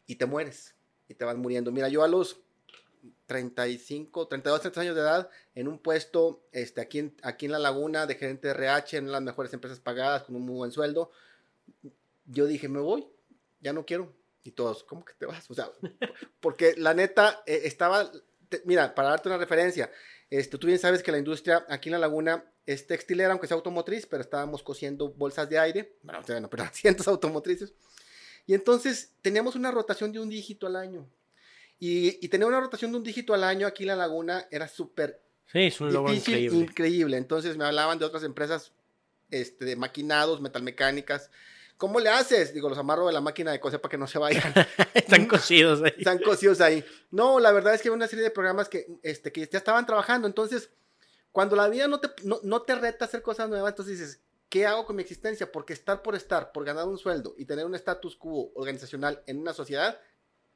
y 0.05 0.15
te 0.15 0.25
mueres 0.25 0.75
y 1.07 1.13
te 1.13 1.25
vas 1.25 1.37
muriendo. 1.37 1.71
Mira, 1.71 1.87
yo 1.87 2.03
a 2.03 2.07
los 2.07 2.41
35, 3.25 4.27
32, 4.27 4.61
30 4.61 4.81
años 4.81 4.95
de 4.95 5.01
edad 5.01 5.29
en 5.55 5.67
un 5.67 5.79
puesto 5.79 6.43
este, 6.51 6.81
aquí, 6.81 6.99
en, 6.99 7.15
aquí 7.23 7.45
en 7.45 7.51
La 7.51 7.59
Laguna 7.59 8.05
de 8.05 8.15
gerente 8.15 8.47
de 8.47 8.53
RH 8.53 8.97
en 8.97 9.11
las 9.11 9.21
mejores 9.21 9.53
empresas 9.53 9.79
pagadas 9.79 10.23
con 10.23 10.35
un 10.35 10.43
muy 10.43 10.55
buen 10.55 10.71
sueldo. 10.71 11.11
Yo 12.25 12.45
dije, 12.45 12.67
me 12.67 12.79
voy, 12.79 13.07
ya 13.61 13.73
no 13.73 13.85
quiero. 13.85 14.13
Y 14.43 14.51
todos, 14.51 14.83
¿cómo 14.83 15.03
que 15.03 15.13
te 15.13 15.25
vas? 15.25 15.49
O 15.51 15.53
sea, 15.53 15.71
porque 16.39 16.73
la 16.77 16.93
neta 16.93 17.43
eh, 17.45 17.61
estaba, 17.65 18.11
mira, 18.65 18.95
para 18.95 19.09
darte 19.09 19.29
una 19.29 19.37
referencia, 19.37 19.91
este, 20.29 20.57
tú 20.57 20.67
bien 20.67 20.79
sabes 20.79 21.03
que 21.03 21.11
la 21.11 21.17
industria 21.17 21.65
aquí 21.69 21.89
en 21.89 21.93
La 21.93 21.99
Laguna 21.99 22.45
es 22.65 22.85
textilera, 22.85 23.31
aunque 23.31 23.47
sea 23.47 23.57
automotriz, 23.57 24.05
pero 24.05 24.21
estábamos 24.21 24.61
cosiendo 24.61 25.09
bolsas 25.09 25.49
de 25.49 25.57
aire, 25.57 25.97
bueno, 26.03 26.21
no, 26.39 26.49
pero 26.49 26.65
cientos 26.73 27.07
automotrices. 27.07 27.73
Y 28.45 28.53
entonces 28.53 29.13
teníamos 29.21 29.55
una 29.55 29.71
rotación 29.71 30.11
de 30.11 30.19
un 30.19 30.29
dígito 30.29 30.67
al 30.67 30.75
año. 30.75 31.07
Y, 31.79 32.27
tener 32.27 32.47
una 32.47 32.59
rotación 32.59 32.91
de 32.91 32.97
un 32.97 33.03
dígito 33.03 33.33
al 33.33 33.43
año 33.43 33.65
aquí 33.65 33.83
en 33.83 33.87
la 33.87 33.95
laguna 33.95 34.45
era 34.51 34.67
súper 34.67 35.21
sí, 35.45 35.67
es 35.67 35.79
un 35.79 36.05
difícil, 36.07 36.53
increíble. 36.53 37.15
Entonces 37.15 37.55
me 37.55 37.63
hablaban 37.63 37.97
de 37.97 38.05
otras 38.05 38.23
empresas 38.23 38.73
este, 39.31 39.63
de 39.63 39.75
maquinados, 39.77 40.41
metalmecánicas. 40.41 41.31
¿Cómo 41.77 42.01
le 42.01 42.09
haces? 42.09 42.53
Digo, 42.53 42.67
los 42.67 42.77
amarro 42.77 43.07
de 43.07 43.13
la 43.13 43.21
máquina 43.21 43.53
de 43.53 43.61
coser 43.61 43.79
para 43.79 43.91
que 43.91 43.97
no 43.97 44.07
se 44.07 44.19
vayan. 44.19 44.53
Están 44.93 45.25
cosidos 45.25 45.81
ahí. 45.81 45.93
Están 45.97 46.19
cosidos 46.19 46.59
ahí. 46.59 46.83
No, 47.11 47.39
la 47.39 47.53
verdad 47.53 47.73
es 47.73 47.81
que 47.81 47.87
hay 47.87 47.93
una 47.93 48.07
serie 48.07 48.25
de 48.25 48.31
programas 48.31 48.67
que, 48.67 48.85
este, 49.01 49.31
que 49.31 49.47
ya 49.47 49.57
estaban 49.57 49.85
trabajando. 49.85 50.27
Entonces, 50.27 50.71
cuando 51.31 51.55
la 51.55 51.69
vida 51.69 51.87
no 51.87 52.01
te, 52.01 52.09
no, 52.25 52.41
no 52.43 52.63
te 52.63 52.75
reta 52.75 53.05
a 53.05 53.07
hacer 53.07 53.21
cosas 53.21 53.47
nuevas, 53.47 53.69
entonces 53.69 53.97
dices, 53.97 54.19
¿qué 54.49 54.65
hago 54.65 54.85
con 54.85 54.97
mi 54.97 55.01
existencia? 55.01 55.49
Porque 55.49 55.71
estar 55.71 56.01
por 56.01 56.15
estar, 56.15 56.51
por 56.51 56.65
ganar 56.65 56.85
un 56.85 56.97
sueldo 56.97 57.35
y 57.37 57.45
tener 57.45 57.65
un 57.65 57.75
status 57.75 58.17
quo 58.17 58.51
organizacional 58.55 59.23
en 59.25 59.39
una 59.39 59.53
sociedad, 59.53 60.01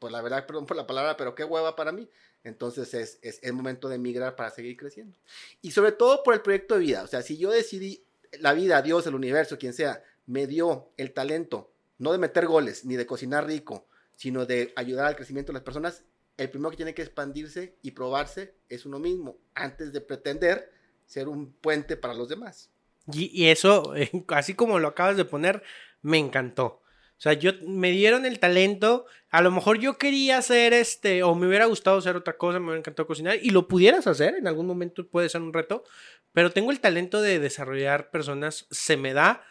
pues 0.04 0.12
la 0.12 0.22
verdad, 0.22 0.46
perdón 0.46 0.66
por 0.66 0.76
la 0.76 0.86
palabra, 0.86 1.16
pero 1.16 1.34
qué 1.34 1.46
hueva 1.46 1.78
para 1.78 1.94
mí. 1.94 2.10
Entonces 2.44 2.94
es, 2.94 3.20
es 3.22 3.40
el 3.42 3.54
momento 3.54 3.88
de 3.88 3.96
emigrar 3.96 4.36
para 4.36 4.50
seguir 4.50 4.76
creciendo. 4.76 5.16
Y 5.62 5.72
sobre 5.72 5.94
todo 5.94 6.24
por 6.24 6.34
el 6.34 6.42
proyecto 6.42 6.74
de 6.74 6.82
vida. 6.82 7.04
O 7.04 7.08
sea, 7.08 7.22
si 7.22 7.38
yo 7.38 7.50
decidí, 7.50 8.04
la 8.42 8.52
vida, 8.52 8.82
Dios, 8.82 9.08
el 9.08 9.16
universo, 9.16 9.58
quien 9.58 9.72
sea, 9.72 10.04
me 10.26 10.46
dio 10.46 10.92
el 10.98 11.14
talento, 11.14 11.72
no 12.00 12.12
de 12.12 12.18
meter 12.18 12.48
goles, 12.48 12.84
ni 12.84 12.98
de 12.98 13.06
cocinar 13.06 13.48
rico, 13.48 13.88
sino 14.18 14.46
de 14.46 14.74
ayudar 14.76 15.06
al 15.06 15.16
crecimiento 15.16 15.54
de 15.54 15.60
las 15.60 15.64
personas, 15.64 16.04
el 16.36 16.50
primero 16.50 16.72
que 16.72 16.76
tiene 16.76 16.94
que 16.94 17.04
expandirse 17.04 17.78
y 17.82 17.92
probarse 17.92 18.56
es 18.68 18.86
uno 18.86 19.00
mismo, 19.00 19.38
antes 19.56 19.94
de 19.94 20.02
pretender 20.02 20.70
ser 21.06 21.30
un 21.30 21.54
puente 21.54 21.96
para 21.96 22.14
los 22.14 22.28
demás. 22.28 22.70
Y, 23.10 23.48
eso, 23.48 23.94
así 24.28 24.54
como 24.54 24.80
lo 24.80 24.90
acabas 24.90 25.16
de 25.16 25.24
poner, 25.24 25.64
me 26.02 26.18
encantó. 26.18 26.83
O 27.24 27.30
sea, 27.30 27.32
yo 27.32 27.54
me 27.66 27.92
dieron 27.92 28.26
el 28.26 28.38
talento. 28.38 29.06
A 29.30 29.42
lo 29.42 29.50
mejor 29.50 29.80
yo 29.80 29.98
quería 29.98 30.38
hacer 30.38 30.74
este, 30.74 31.24
o 31.24 31.36
me 31.36 31.48
hubiera 31.48 31.68
gustado 31.68 31.98
hacer 31.98 32.18
otra 32.18 32.36
cosa, 32.36 32.60
me 32.60 32.66
hubiera 32.66 32.80
encantado 32.80 33.08
cocinar, 33.08 33.40
y 33.42 33.52
lo 33.52 33.70
pudieras 33.70 34.08
hacer, 34.08 34.36
en 34.36 34.46
algún 34.46 34.68
momento 34.68 35.08
puede 35.08 35.30
ser 35.30 35.42
un 35.42 35.54
reto, 35.54 35.86
pero 36.34 36.52
tengo 36.52 36.72
el 36.72 36.82
talento 36.82 37.22
de 37.22 37.40
desarrollar 37.40 38.12
personas, 38.12 38.68
se 38.72 38.98
me 38.98 39.14
da. 39.14 39.42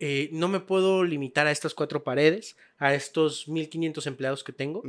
Eh, 0.00 0.28
no 0.32 0.48
me 0.48 0.58
puedo 0.58 1.04
limitar 1.04 1.46
a 1.46 1.52
estas 1.52 1.72
cuatro 1.72 2.02
paredes, 2.02 2.56
a 2.78 2.94
estos 2.94 3.46
1500 3.46 4.08
empleados 4.08 4.42
que 4.42 4.52
tengo 4.52 4.82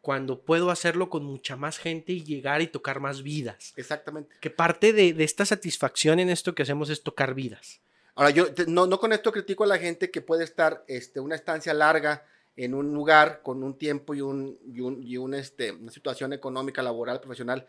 cuando 0.00 0.40
puedo 0.42 0.70
hacerlo 0.70 1.10
con 1.10 1.24
mucha 1.24 1.56
más 1.56 1.78
gente 1.78 2.12
y 2.12 2.22
llegar 2.22 2.62
y 2.62 2.68
tocar 2.68 3.00
más 3.00 3.24
vidas. 3.24 3.72
Exactamente. 3.76 4.36
Que 4.40 4.50
parte 4.50 4.92
de, 4.92 5.16
esta 5.18 5.44
satisfacción 5.44 6.20
en 6.20 6.30
esto 6.30 6.54
que 6.54 6.62
hacemos 6.62 6.90
es 6.90 7.02
tocar 7.02 7.34
vidas. 7.34 7.80
Ahora, 8.18 8.30
yo 8.30 8.46
no, 8.66 8.88
no 8.88 8.98
con 8.98 9.12
esto 9.12 9.30
critico 9.30 9.62
a 9.62 9.68
la 9.68 9.78
gente 9.78 10.10
que 10.10 10.20
puede 10.20 10.42
estar 10.42 10.82
este, 10.88 11.20
una 11.20 11.36
estancia 11.36 11.72
larga 11.72 12.26
en 12.56 12.74
un 12.74 12.92
lugar 12.92 13.42
con 13.44 13.62
un 13.62 13.78
tiempo 13.78 14.12
y, 14.12 14.20
un, 14.20 14.58
y, 14.66 15.16
un, 15.16 15.34
este, 15.34 15.70
una 15.70 15.92
situación 15.92 16.32
económica, 16.32 16.82
laboral, 16.82 17.20
profesional. 17.20 17.64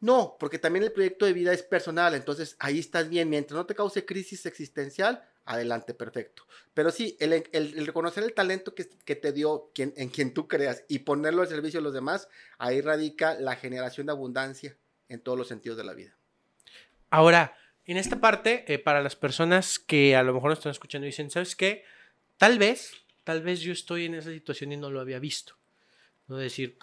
No, 0.00 0.36
porque 0.38 0.58
también 0.58 0.84
el 0.84 0.92
proyecto 0.92 1.24
de 1.24 1.32
vida 1.32 1.54
es 1.54 1.62
personal, 1.62 2.14
entonces 2.14 2.54
ahí 2.58 2.78
estás 2.78 3.08
bien. 3.08 3.30
Mientras 3.30 3.56
no 3.56 3.64
te 3.64 3.74
cause 3.74 4.04
crisis 4.04 4.44
existencial, 4.44 5.24
adelante, 5.46 5.94
perfecto. 5.94 6.42
Pero 6.74 6.90
sí, 6.90 7.16
el, 7.18 7.86
reconocer 7.86 8.24
el 8.24 8.34
talento 8.34 8.74
que, 8.74 8.84
te 8.84 9.32
dio 9.32 9.70
quien, 9.74 9.94
en 9.96 10.10
quien 10.10 10.34
tú 10.34 10.48
creas 10.48 10.84
y 10.88 10.98
ponerlo 10.98 11.40
al 11.40 11.48
servicio 11.48 11.80
de 11.80 11.84
los 11.84 11.94
demás, 11.94 12.28
ahí 12.58 12.82
radica 12.82 13.40
la 13.40 13.56
generación 13.56 14.08
de 14.08 14.12
abundancia 14.12 14.76
en 15.08 15.20
todos 15.20 15.38
los 15.38 15.48
sentidos 15.48 15.78
de 15.78 15.84
la 15.84 15.94
vida. 15.94 16.14
Ahora, 17.08 17.56
en 17.92 17.98
esta 17.98 18.20
parte, 18.20 18.64
eh, 18.72 18.78
para 18.78 19.02
las 19.02 19.16
personas 19.16 19.78
que 19.78 20.14
a 20.14 20.22
lo 20.22 20.34
mejor 20.34 20.50
nos 20.50 20.58
están 20.58 20.72
escuchando 20.72 21.06
y 21.06 21.10
dicen, 21.10 21.30
¿sabes 21.30 21.56
qué? 21.56 21.84
Tal 22.36 22.58
vez, 22.58 22.92
tal 23.24 23.42
vez 23.42 23.60
yo 23.60 23.72
estoy 23.72 24.04
en 24.04 24.14
esa 24.14 24.30
situación 24.30 24.72
y 24.72 24.76
no 24.76 24.90
lo 24.90 25.00
había 25.00 25.18
visto. 25.18 25.54
No 26.26 26.36
decir, 26.36 26.76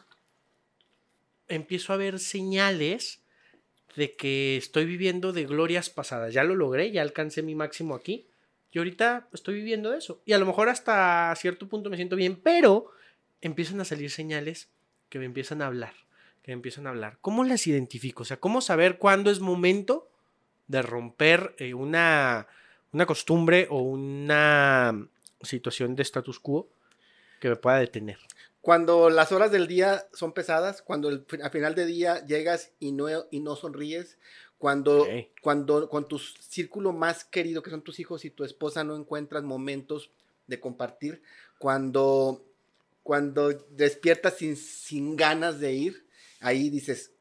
empiezo 1.47 1.93
a 1.93 1.97
ver 1.97 2.19
señales 2.19 3.21
de 3.95 4.15
que 4.15 4.57
estoy 4.57 4.85
viviendo 4.85 5.31
de 5.31 5.45
glorias 5.45 5.89
pasadas. 5.89 6.33
Ya 6.33 6.43
lo 6.43 6.55
logré, 6.55 6.91
ya 6.91 7.01
alcancé 7.01 7.43
mi 7.43 7.55
máximo 7.55 7.95
aquí 7.95 8.27
y 8.71 8.79
ahorita 8.79 9.29
estoy 9.31 9.55
viviendo 9.55 9.93
eso. 9.93 10.21
Y 10.25 10.33
a 10.33 10.37
lo 10.37 10.45
mejor 10.45 10.69
hasta 10.69 11.33
cierto 11.37 11.67
punto 11.69 11.89
me 11.89 11.95
siento 11.95 12.15
bien, 12.15 12.35
pero 12.35 12.91
empiezan 13.41 13.79
a 13.79 13.85
salir 13.85 14.11
señales 14.11 14.69
que 15.09 15.19
me 15.19 15.25
empiezan 15.25 15.61
a 15.61 15.67
hablar, 15.67 15.93
que 16.41 16.51
me 16.51 16.55
empiezan 16.55 16.87
a 16.87 16.89
hablar. 16.89 17.17
¿Cómo 17.21 17.43
las 17.43 17.67
identifico? 17.67 18.23
O 18.23 18.25
sea, 18.25 18.37
¿cómo 18.37 18.59
saber 18.59 18.97
cuándo 18.97 19.31
es 19.31 19.39
momento 19.39 20.09
de 20.67 20.81
romper 20.81 21.55
eh, 21.57 21.73
una, 21.73 22.47
una 22.91 23.05
costumbre 23.05 23.67
o 23.69 23.81
una 23.81 25.07
situación 25.41 25.95
de 25.95 26.03
status 26.03 26.39
quo 26.39 26.67
que 27.39 27.49
me 27.49 27.55
pueda 27.55 27.77
detener? 27.77 28.17
Cuando 28.61 29.11
las 29.11 29.31
horas 29.31 29.51
del 29.51 29.67
día 29.67 30.07
son 30.13 30.33
pesadas, 30.33 30.81
cuando 30.81 31.09
al 31.09 31.51
final 31.51 31.75
del 31.75 31.87
día 31.87 32.25
llegas 32.25 32.71
y 32.79 32.93
no, 32.93 33.07
y 33.29 33.39
no 33.39 33.55
sonríes, 33.55 34.17
cuando, 34.57 35.05
cuando 35.41 35.87
con 35.89 36.07
tu 36.07 36.17
círculo 36.17 36.91
más 36.91 37.23
querido, 37.25 37.61
que 37.61 37.69
son 37.69 37.83
tus 37.83 37.99
hijos 37.99 38.25
y 38.25 38.31
tu 38.31 38.43
esposa, 38.43 38.83
no 38.83 38.95
encuentras 38.95 39.43
momentos 39.43 40.09
de 40.47 40.59
compartir, 40.59 41.21
cuando, 41.59 42.43
cuando 43.03 43.49
despiertas 43.69 44.37
sin, 44.37 44.55
sin 44.55 45.15
ganas 45.15 45.59
de 45.59 45.73
ir, 45.73 46.07
ahí 46.39 46.69
dices, 46.69 47.11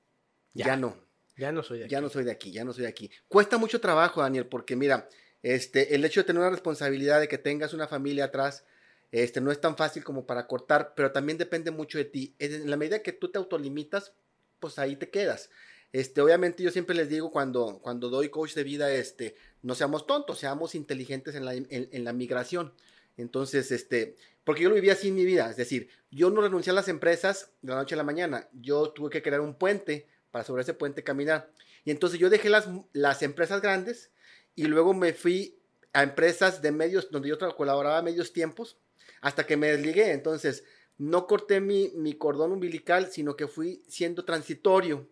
ya, 0.54 0.76
no. 0.76 0.96
Ya 1.36 1.52
no 1.52 1.62
soy 1.62 1.78
de 1.78 1.84
aquí. 1.84 1.92
Ya 1.92 2.00
no 2.00 2.08
soy 2.08 2.24
de 2.24 2.30
aquí, 2.30 2.52
ya 2.52 2.64
no 2.64 2.72
soy 2.72 2.82
de 2.82 2.88
aquí. 2.88 3.10
Cuesta 3.28 3.58
mucho 3.58 3.80
trabajo, 3.80 4.22
Daniel, 4.22 4.46
porque 4.46 4.76
mira, 4.76 5.08
este, 5.42 5.94
el 5.94 6.04
hecho 6.04 6.20
de 6.20 6.24
tener 6.24 6.40
una 6.40 6.50
responsabilidad 6.50 7.20
de 7.20 7.28
que 7.28 7.38
tengas 7.38 7.74
una 7.74 7.88
familia 7.88 8.26
atrás, 8.26 8.64
este, 9.12 9.40
no 9.40 9.52
es 9.52 9.60
tan 9.60 9.76
fácil 9.76 10.02
como 10.02 10.26
para 10.26 10.46
cortar, 10.46 10.94
pero 10.96 11.12
también 11.12 11.38
depende 11.38 11.70
mucho 11.70 11.98
de 11.98 12.04
ti. 12.04 12.34
En 12.38 12.70
la 12.70 12.76
medida 12.76 13.02
que 13.02 13.12
tú 13.12 13.30
te 13.30 13.38
autolimitas, 13.38 14.12
pues 14.58 14.78
ahí 14.78 14.96
te 14.96 15.10
quedas. 15.10 15.50
Este, 15.92 16.20
obviamente 16.20 16.62
yo 16.62 16.72
siempre 16.72 16.96
les 16.96 17.08
digo 17.08 17.30
cuando, 17.30 17.78
cuando 17.80 18.08
doy 18.08 18.28
coach 18.28 18.54
de 18.54 18.64
vida, 18.64 18.92
este, 18.92 19.36
no 19.62 19.76
seamos 19.76 20.06
tontos, 20.06 20.40
seamos 20.40 20.74
inteligentes 20.74 21.36
en 21.36 21.44
la, 21.44 21.54
en, 21.54 22.04
la 22.04 22.12
migración. 22.12 22.74
Entonces, 23.16 23.70
este, 23.70 24.16
porque 24.42 24.62
yo 24.62 24.70
lo 24.70 24.74
vivía 24.74 24.94
así 24.94 25.08
en 25.08 25.14
mi 25.14 25.24
vida, 25.24 25.48
es 25.48 25.56
decir, 25.56 25.88
yo 26.10 26.30
no 26.30 26.40
renuncié 26.40 26.72
a 26.72 26.74
las 26.74 26.88
empresas 26.88 27.50
de 27.62 27.70
la 27.70 27.78
noche 27.78 27.94
a 27.94 27.98
la 27.98 28.02
mañana, 28.02 28.48
yo 28.52 28.90
tuve 28.90 29.10
que 29.10 29.22
crear 29.22 29.40
un 29.40 29.54
puente 29.54 30.08
para 30.34 30.44
sobre 30.44 30.62
ese 30.62 30.74
puente 30.74 31.04
caminar. 31.04 31.48
Y 31.84 31.92
entonces 31.92 32.18
yo 32.18 32.28
dejé 32.28 32.50
las, 32.50 32.68
las 32.92 33.22
empresas 33.22 33.62
grandes 33.62 34.10
y 34.56 34.64
luego 34.64 34.92
me 34.92 35.12
fui 35.12 35.60
a 35.92 36.02
empresas 36.02 36.60
de 36.60 36.72
medios, 36.72 37.08
donde 37.12 37.28
yo 37.28 37.38
colaboraba 37.54 37.98
a 37.98 38.02
medios 38.02 38.32
tiempos, 38.32 38.76
hasta 39.20 39.46
que 39.46 39.56
me 39.56 39.70
desligué. 39.70 40.10
Entonces, 40.10 40.64
no 40.98 41.28
corté 41.28 41.60
mi, 41.60 41.92
mi 41.94 42.14
cordón 42.14 42.50
umbilical, 42.50 43.12
sino 43.12 43.36
que 43.36 43.46
fui 43.46 43.84
siendo 43.86 44.24
transitorio. 44.24 45.08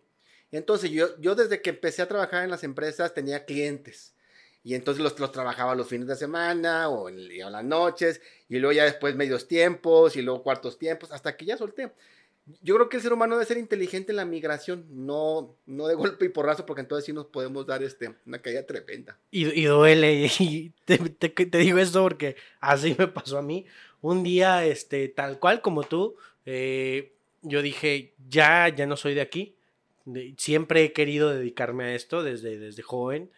Entonces 0.51 0.91
yo, 0.91 1.17
yo 1.21 1.35
desde 1.35 1.61
que 1.61 1.69
empecé 1.69 2.01
a 2.01 2.09
trabajar 2.09 2.43
en 2.43 2.51
las 2.51 2.65
empresas 2.65 3.13
tenía 3.13 3.45
clientes. 3.45 4.13
Y 4.61 4.75
entonces 4.75 5.01
los, 5.01 5.17
los 5.21 5.31
trabajaba 5.31 5.73
los 5.73 5.87
fines 5.87 6.07
de 6.07 6.17
semana 6.17 6.89
o 6.89 7.07
en, 7.07 7.37
las 7.37 7.63
noches. 7.63 8.19
Y 8.49 8.59
luego 8.59 8.73
ya 8.73 8.83
después 8.83 9.15
medios 9.15 9.47
tiempos 9.47 10.17
y 10.17 10.21
luego 10.21 10.43
cuartos 10.43 10.77
tiempos. 10.77 11.13
Hasta 11.13 11.37
que 11.37 11.45
ya 11.45 11.55
solté. 11.55 11.93
Yo 12.61 12.75
creo 12.75 12.89
que 12.89 12.97
el 12.97 13.03
ser 13.03 13.13
humano 13.13 13.35
debe 13.35 13.45
ser 13.45 13.57
inteligente 13.57 14.11
en 14.11 14.17
la 14.17 14.25
migración, 14.25 14.85
no, 14.89 15.55
no 15.65 15.87
de 15.87 15.95
golpe 15.95 16.25
y 16.25 16.29
porrazo, 16.29 16.65
porque 16.65 16.81
entonces 16.81 17.05
sí 17.05 17.13
nos 17.13 17.27
podemos 17.27 17.65
dar 17.65 17.83
este, 17.83 18.13
una 18.25 18.41
caída 18.41 18.65
tremenda. 18.65 19.17
Y, 19.31 19.47
y 19.47 19.65
duele, 19.65 20.29
y 20.39 20.71
te, 20.85 20.97
te, 20.97 21.57
digo 21.57 21.77
esto 21.79 22.03
porque 22.03 22.35
así 22.59 22.95
me 22.97 23.07
pasó 23.07 23.37
a 23.37 23.41
mí. 23.41 23.65
Un 24.01 24.23
día, 24.23 24.65
este, 24.65 25.07
tal 25.07 25.39
cual 25.39 25.61
como 25.61 25.83
tú, 25.83 26.17
eh, 26.45 27.13
yo 27.41 27.61
dije, 27.61 28.13
ya, 28.27 28.67
ya 28.67 28.85
no 28.85 28.97
soy 28.97 29.13
de 29.13 29.21
aquí 29.21 29.55
siempre 30.37 30.83
he 30.83 30.93
querido 30.93 31.29
dedicarme 31.29 31.85
a 31.85 31.95
esto 31.95 32.23
desde, 32.23 32.57
desde 32.59 32.81
joven. 32.81 33.31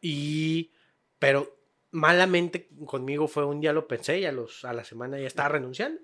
Y, 0.00 0.70
pero 1.18 1.56
malamente 1.90 2.68
conmigo 2.86 3.28
fue 3.28 3.44
un 3.44 3.60
día 3.60 3.72
lo 3.72 3.86
pensé 3.86 4.20
y 4.20 4.24
a, 4.24 4.32
los, 4.32 4.64
a 4.64 4.72
la 4.72 4.84
semana 4.84 5.18
ya 5.18 5.26
estaba 5.26 5.50
renunciando. 5.50 6.00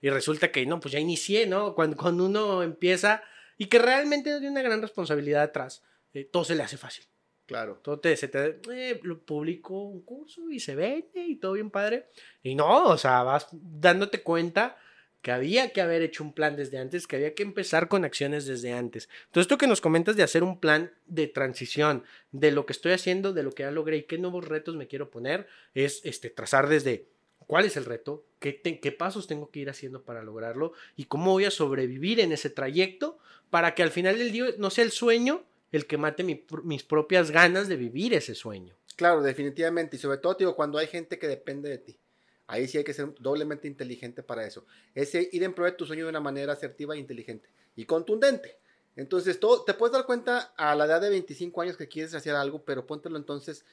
Y 0.00 0.10
resulta 0.10 0.52
que 0.52 0.64
no, 0.66 0.80
pues 0.80 0.92
ya 0.92 1.00
inicié, 1.00 1.46
¿no? 1.46 1.74
Cuando, 1.74 1.96
cuando 1.96 2.26
uno 2.26 2.62
empieza 2.62 3.22
y 3.56 3.66
que 3.66 3.78
realmente 3.78 4.30
tiene 4.30 4.50
una 4.50 4.62
gran 4.62 4.80
responsabilidad 4.80 5.42
atrás, 5.42 5.82
eh, 6.12 6.24
todo 6.24 6.44
se 6.44 6.54
le 6.54 6.62
hace 6.62 6.76
fácil. 6.76 7.04
Claro. 7.46 7.80
Todo 7.82 7.98
te, 7.98 8.14
se 8.16 8.28
te 8.28 8.60
eh, 8.70 9.00
publico 9.24 9.82
un 9.82 10.02
curso 10.02 10.50
y 10.50 10.60
se 10.60 10.74
vende 10.74 11.24
y 11.26 11.36
todo 11.36 11.54
bien 11.54 11.70
padre. 11.70 12.10
Y 12.42 12.54
no, 12.54 12.84
o 12.84 12.98
sea, 12.98 13.22
vas 13.22 13.48
dándote 13.52 14.22
cuenta 14.22 14.76
que 15.22 15.32
había 15.32 15.72
que 15.72 15.80
haber 15.80 16.02
hecho 16.02 16.22
un 16.22 16.32
plan 16.32 16.56
desde 16.56 16.78
antes, 16.78 17.06
que 17.06 17.16
había 17.16 17.34
que 17.34 17.42
empezar 17.42 17.88
con 17.88 18.04
acciones 18.04 18.46
desde 18.46 18.72
antes. 18.72 19.08
Entonces, 19.26 19.42
esto 19.42 19.58
que 19.58 19.66
nos 19.66 19.80
comentas 19.80 20.14
de 20.14 20.22
hacer 20.22 20.42
un 20.42 20.60
plan 20.60 20.92
de 21.06 21.26
transición, 21.26 22.04
de 22.30 22.52
lo 22.52 22.66
que 22.66 22.72
estoy 22.72 22.92
haciendo, 22.92 23.32
de 23.32 23.42
lo 23.42 23.52
que 23.52 23.64
ya 23.64 23.70
logré 23.70 23.96
y 23.96 24.02
qué 24.04 24.18
nuevos 24.18 24.46
retos 24.46 24.76
me 24.76 24.86
quiero 24.86 25.10
poner, 25.10 25.48
es 25.74 26.02
este, 26.04 26.30
trazar 26.30 26.68
desde 26.68 27.08
cuál 27.48 27.64
es 27.64 27.76
el 27.76 27.86
reto, 27.86 28.24
qué, 28.38 28.94
pasos 28.96 29.26
tengo 29.26 29.50
que 29.50 29.58
ir 29.58 29.70
haciendo 29.70 30.04
para 30.04 30.22
lograrlo 30.22 30.74
y 30.94 31.06
cómo 31.06 31.32
voy 31.32 31.46
a 31.46 31.50
sobrevivir 31.50 32.20
en 32.20 32.30
ese 32.30 32.50
trayecto 32.50 33.18
para 33.50 33.74
que 33.74 33.82
al 33.82 33.90
final 33.90 34.18
del 34.18 34.30
día 34.30 34.44
no 34.58 34.70
sea 34.70 34.84
el 34.84 34.92
sueño 34.92 35.44
el 35.72 35.86
que 35.86 35.98
mate 35.98 36.22
mis 36.24 36.84
propias 36.84 37.30
ganas 37.30 37.66
de 37.66 37.76
vivir 37.76 38.14
ese 38.14 38.34
sueño. 38.34 38.76
Claro, 38.96 39.22
definitivamente. 39.22 39.96
Y 39.96 39.98
sobre 39.98 40.18
todo, 40.18 40.34
digo, 40.34 40.56
cuando 40.56 40.78
hay 40.78 40.86
gente 40.86 41.18
que 41.18 41.28
depende 41.28 41.68
de 41.68 41.78
ti. 41.78 41.98
Ahí 42.46 42.66
sí 42.66 42.78
hay 42.78 42.84
que 42.84 42.94
ser 42.94 43.14
doblemente 43.18 43.68
inteligente 43.68 44.22
para 44.22 44.46
eso. 44.46 44.64
Es 44.94 45.14
ir 45.14 45.42
en 45.42 45.54
pro 45.54 45.66
de 45.66 45.72
tu 45.72 45.84
sueño 45.84 46.04
de 46.04 46.10
una 46.10 46.20
manera 46.20 46.54
asertiva 46.54 46.94
e 46.94 46.98
inteligente 46.98 47.50
y 47.76 47.84
contundente. 47.84 48.58
Entonces, 48.96 49.38
todo, 49.38 49.64
te 49.64 49.74
puedes 49.74 49.92
dar 49.92 50.06
cuenta 50.06 50.52
a 50.56 50.74
la 50.74 50.86
edad 50.86 51.00
de 51.00 51.10
25 51.10 51.60
años 51.60 51.76
que 51.76 51.88
quieres 51.88 52.14
hacer 52.14 52.34
algo, 52.34 52.64
pero 52.64 52.86
póntelo 52.86 53.16
entonces 53.16 53.64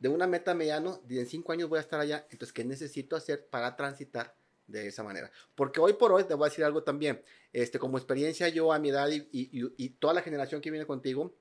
de 0.00 0.08
una 0.08 0.26
meta 0.26 0.54
mediano, 0.54 1.00
en 1.08 1.26
5 1.26 1.52
años 1.52 1.68
voy 1.68 1.78
a 1.78 1.82
estar 1.82 2.00
allá, 2.00 2.26
entonces, 2.30 2.52
¿qué 2.52 2.64
necesito 2.64 3.14
hacer 3.14 3.46
para 3.46 3.76
transitar 3.76 4.34
de 4.66 4.88
esa 4.88 5.04
manera? 5.04 5.30
Porque 5.54 5.78
hoy 5.78 5.92
por 5.92 6.12
hoy 6.12 6.24
te 6.24 6.34
voy 6.34 6.46
a 6.46 6.50
decir 6.50 6.64
algo 6.64 6.82
también, 6.82 7.22
este, 7.52 7.78
como 7.78 7.98
experiencia 7.98 8.48
yo 8.48 8.72
a 8.72 8.78
mi 8.78 8.88
edad 8.88 9.08
y, 9.10 9.28
y 9.30 9.88
toda 9.90 10.14
la 10.14 10.22
generación 10.22 10.60
que 10.60 10.70
viene 10.70 10.86
contigo, 10.86 11.32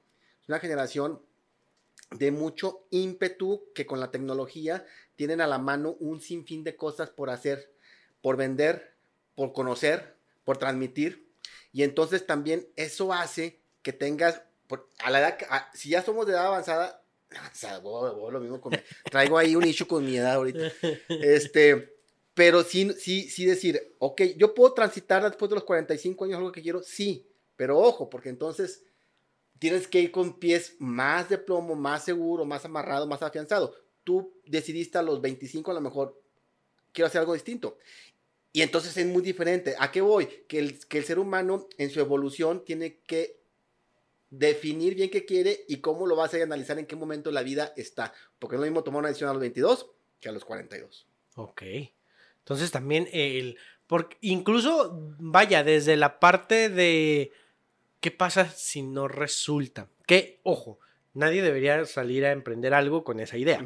es 0.41 0.49
una 0.49 0.59
generación 0.59 1.21
de 2.11 2.31
mucho 2.31 2.85
ímpetu 2.89 3.71
que 3.73 3.85
con 3.85 3.99
la 3.99 4.11
tecnología 4.11 4.85
tienen 5.15 5.41
a 5.41 5.47
la 5.47 5.57
mano 5.57 5.95
un 5.99 6.21
sinfín 6.21 6.63
de 6.63 6.75
cosas 6.75 7.09
por 7.09 7.29
hacer, 7.29 7.71
por 8.21 8.35
vender, 8.35 8.95
por 9.35 9.53
conocer, 9.53 10.15
por 10.43 10.57
transmitir. 10.57 11.29
Y 11.71 11.83
entonces 11.83 12.25
también 12.25 12.67
eso 12.75 13.13
hace 13.13 13.61
que 13.83 13.93
tengas, 13.93 14.41
a 14.99 15.11
la 15.11 15.19
edad, 15.19 15.37
si 15.73 15.89
ya 15.89 16.01
somos 16.01 16.25
de 16.25 16.33
edad 16.33 16.47
avanzada, 16.47 17.03
traigo 19.11 19.37
ahí 19.37 19.55
un 19.55 19.65
issue 19.65 19.87
con 19.87 20.05
mi 20.05 20.17
edad 20.17 20.33
ahorita. 20.33 20.71
Este, 21.09 21.95
pero 22.33 22.63
sí, 22.63 22.91
sí, 22.97 23.29
sí 23.29 23.45
decir, 23.45 23.95
ok, 23.99 24.21
yo 24.37 24.53
puedo 24.53 24.73
transitar 24.73 25.23
después 25.23 25.49
de 25.49 25.55
los 25.55 25.63
45 25.63 26.25
años 26.25 26.37
algo 26.37 26.51
que 26.51 26.61
quiero, 26.61 26.81
sí, 26.81 27.27
pero 27.55 27.77
ojo, 27.77 28.09
porque 28.09 28.29
entonces 28.29 28.83
tienes 29.59 29.87
que 29.87 29.99
ir 29.99 30.11
con 30.11 30.39
pies 30.39 30.75
más 30.79 31.29
de 31.29 31.37
plomo, 31.37 31.75
más 31.75 32.05
seguro, 32.05 32.45
más 32.45 32.65
amarrado, 32.65 33.07
más 33.07 33.21
afianzado. 33.21 33.75
Tú 34.03 34.33
decidiste 34.45 34.97
a 34.97 35.03
los 35.03 35.21
25 35.21 35.71
a 35.71 35.73
lo 35.73 35.81
mejor, 35.81 36.21
quiero 36.93 37.07
hacer 37.07 37.19
algo 37.19 37.33
distinto. 37.33 37.77
Y 38.51 38.61
entonces 38.61 38.95
es 38.97 39.05
muy 39.05 39.21
diferente. 39.21 39.75
¿A 39.77 39.91
qué 39.91 40.01
voy? 40.01 40.25
Que 40.47 40.59
el, 40.59 40.79
que 40.87 40.97
el 40.97 41.03
ser 41.03 41.19
humano 41.19 41.67
en 41.77 41.91
su 41.91 41.99
evolución 41.99 42.63
tiene 42.65 42.99
que 43.01 43.38
definir 44.29 44.95
bien 44.95 45.09
qué 45.09 45.25
quiere 45.25 45.65
y 45.67 45.77
cómo 45.77 46.05
lo 46.05 46.15
va 46.15 46.23
a 46.23 46.25
hacer 46.27 46.39
y 46.39 46.43
analizar 46.43 46.77
en 46.79 46.85
qué 46.85 46.95
momento 46.95 47.31
la 47.31 47.43
vida 47.43 47.73
está. 47.75 48.13
Porque 48.37 48.55
no 48.55 48.63
es 48.63 48.67
lo 48.67 48.71
mismo 48.71 48.83
tomar 48.83 48.99
una 48.99 49.09
decisión 49.09 49.29
a 49.29 49.33
los 49.33 49.41
22 49.41 49.89
que 50.19 50.29
a 50.29 50.31
los 50.31 50.45
42. 50.45 51.07
Ok. 51.35 51.63
Entonces 52.39 52.71
también 52.71 53.07
el... 53.11 53.57
Porque 53.87 54.17
incluso, 54.21 55.15
vaya, 55.17 55.63
desde 55.63 55.95
la 55.95 56.19
parte 56.19 56.69
de 56.69 57.31
qué 57.99 58.11
pasa 58.11 58.49
si 58.49 58.83
no 58.83 59.07
resulta. 59.07 59.89
Que, 60.05 60.39
ojo, 60.43 60.79
nadie 61.13 61.41
debería 61.41 61.83
salir 61.85 62.25
a 62.25 62.31
emprender 62.31 62.73
algo 62.73 63.03
con 63.03 63.19
esa 63.19 63.37
idea. 63.37 63.65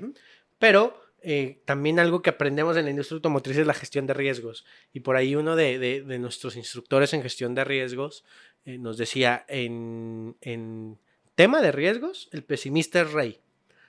Pero 0.59 1.03
eh, 1.25 1.61
también 1.63 1.99
algo 1.99 2.21
que 2.21 2.29
aprendemos 2.29 2.75
en 2.75 2.83
la 2.83 2.91
industria 2.91 3.15
automotriz 3.15 3.57
es 3.57 3.65
la 3.65 3.73
gestión 3.73 4.05
de 4.05 4.13
riesgos. 4.13 4.65
Y 4.91 4.99
por 4.99 5.15
ahí 5.15 5.35
uno 5.35 5.55
de, 5.55 6.03
nuestros 6.19 6.57
instructores 6.57 7.13
en 7.13 7.23
gestión 7.23 7.55
de 7.55 7.63
riesgos 7.63 8.25
eh, 8.65 8.77
nos 8.77 8.97
decía, 8.97 9.45
en, 9.47 10.35
en, 10.41 10.97
tema 11.35 11.61
de 11.61 11.71
riesgos, 11.71 12.29
el 12.31 12.43
pesimista 12.43 13.01
es 13.01 13.11
rey. 13.11 13.39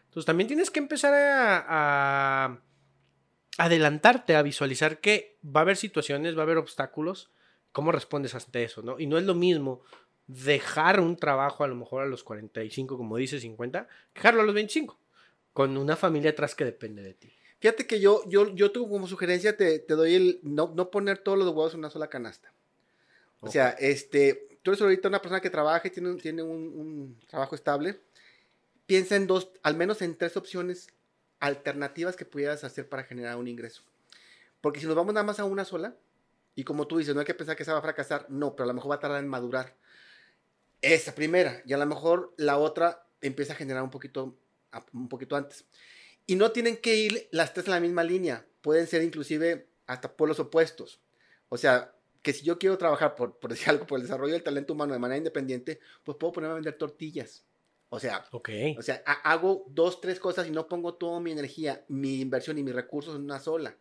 Entonces 0.05 0.27
también 0.27 0.49
tienes 0.49 0.71
que 0.71 0.81
empezar 0.81 1.13
a, 1.15 2.61
adelantarte, 3.59 4.35
a 4.35 4.43
visualizar 4.43 4.99
que 5.01 5.37
va 5.45 5.61
a 5.61 5.63
haber 5.63 5.77
situaciones, 5.77 6.37
va 6.37 6.41
a 6.41 6.43
haber 6.45 6.59
obstáculos. 6.59 7.31
¿Cómo 7.73 7.93
respondes 7.93 8.35
ante 8.35 8.65
eso? 8.65 8.83
¿no? 8.83 8.99
Y 8.99 9.07
no 9.07 9.19
es 9.19 9.25
lo 9.25 9.35
mismo 9.35 9.83
dejar 10.27 11.01
un 11.01 11.17
trabajo 11.17 11.65
a 11.65 11.69
lo 11.69 11.75
mejor 11.75 12.03
a 12.03 12.07
los 12.07 12.25
45, 12.25 12.97
como 12.97 13.17
dice 13.17 13.41
50, 13.41 13.89
dejarlo 14.15 14.43
a 14.43 14.45
los 14.45 14.55
25 14.55 14.99
con 15.53 15.77
una 15.77 15.97
familia 15.97 16.31
atrás 16.31 16.55
que 16.55 16.65
depende 16.65 17.03
de 17.03 17.15
ti. 17.15 17.33
Fíjate 17.61 17.87
que 17.87 18.01
yo, 18.01 18.23
yo, 18.29 18.55
yo 18.55 18.73
como 18.73 19.07
sugerencia, 19.07 19.57
te, 19.57 19.81
doy 19.87 20.15
el 20.15 20.41
no, 20.43 20.73
no, 20.75 20.91
poner 20.91 21.19
todos 21.19 21.39
los 21.39 21.49
huevos 21.49 21.73
en 21.73 21.79
una 21.79 21.91
sola 21.91 22.09
canasta. 22.09 22.53
O 23.41 23.51
sea, 23.51 23.71
este, 23.71 24.54
tú 24.65 24.71
eres 24.71 24.81
ahorita 24.81 25.09
una 25.09 25.21
persona 25.21 25.41
que 25.41 25.51
trabaja 25.51 25.87
y 25.87 25.91
tiene, 25.91 26.15
tiene 26.15 26.43
un, 26.43 27.21
trabajo 27.29 27.55
estable. 27.55 28.01
Piensa 28.87 29.15
en 29.15 29.27
dos, 29.27 29.51
al 29.63 29.77
menos 29.77 30.03
en 30.03 30.17
tres 30.17 30.37
opciones 30.37 30.89
alternativas 31.39 32.17
que 32.17 32.25
pudieras 32.25 32.65
hacer 32.65 32.89
para 32.89 33.05
generar 33.05 33.37
un 33.37 33.47
ingreso. 33.47 33.83
Porque 34.63 34.81
si 34.81 34.87
nos 34.87 34.97
vamos 34.97 35.13
nada 35.13 35.25
más 35.25 35.39
a 35.39 35.45
una 35.45 35.67
sola, 35.67 35.95
y 36.55 36.65
como 36.65 36.87
tú 36.87 36.97
dices, 36.97 37.15
no 37.15 37.21
hay 37.21 37.27
que 37.27 37.35
pensar 37.35 37.57
que 37.57 37.65
se 37.65 37.73
va 37.73 37.79
a 37.79 37.83
fracasar, 37.83 38.27
no, 38.31 38.57
pero 38.57 38.65
a 38.65 38.69
lo 38.69 38.75
mejor 38.75 38.91
va 38.93 38.95
a 38.97 39.01
tardar 39.01 39.23
en 39.23 39.29
madurar. 39.29 39.75
Esa 40.81 41.15
primera, 41.15 41.63
y 41.67 41.75
a 41.75 41.79
lo 41.79 41.85
mejor 41.85 42.33
la 42.39 42.57
otra 42.57 43.07
empieza 43.21 43.53
a 43.53 43.57
generar 43.57 43.83
un 43.83 43.91
poquito 43.91 44.35
un 44.93 45.09
poquito 45.09 45.37
antes. 45.37 45.65
Y 46.27 46.37
no 46.37 46.53
tienen 46.53 46.79
que 46.79 46.97
ir 46.97 47.29
las 47.31 47.53
tres 47.53 47.67
en 47.67 47.73
la 47.73 47.81
misma 47.81 48.03
línea, 48.03 48.47
pueden 48.63 48.87
ser 48.87 49.03
inclusive 49.03 49.69
hasta 49.87 50.17
pueblos 50.17 50.41
opuestos. 50.41 51.01
O 51.49 51.59
sea, 51.59 51.95
que 52.25 52.33
si 52.33 52.45
yo 52.45 52.59
quiero 52.59 52.77
trabajar, 52.77 53.15
por, 53.15 53.39
por 53.39 53.51
decir 53.51 53.69
algo, 53.71 53.87
por 53.87 53.99
el 53.99 54.03
desarrollo 54.03 54.33
del 54.33 54.43
talento 54.43 54.73
humano 54.73 54.95
de 54.95 54.99
manera 54.99 55.19
independiente, 55.19 55.79
pues 56.03 56.19
puedo 56.19 56.33
ponerme 56.33 56.53
a 56.53 56.55
vender 56.57 56.77
tortillas. 56.77 57.45
O 57.91 58.01
sea, 58.01 58.25
okay. 58.33 58.77
o 58.77 58.83
sea, 58.83 59.05
hago 59.23 59.67
dos, 59.69 60.01
tres 60.01 60.19
cosas 60.19 60.49
y 60.49 60.51
no 60.51 60.67
pongo 60.67 60.95
toda 60.95 61.21
mi 61.21 61.31
energía, 61.31 61.85
mi 61.87 62.21
inversión 62.21 62.59
y 62.59 62.65
mis 62.65 62.75
recursos 62.75 63.15
en 63.15 63.23
una 63.23 63.39
sola. 63.39 63.77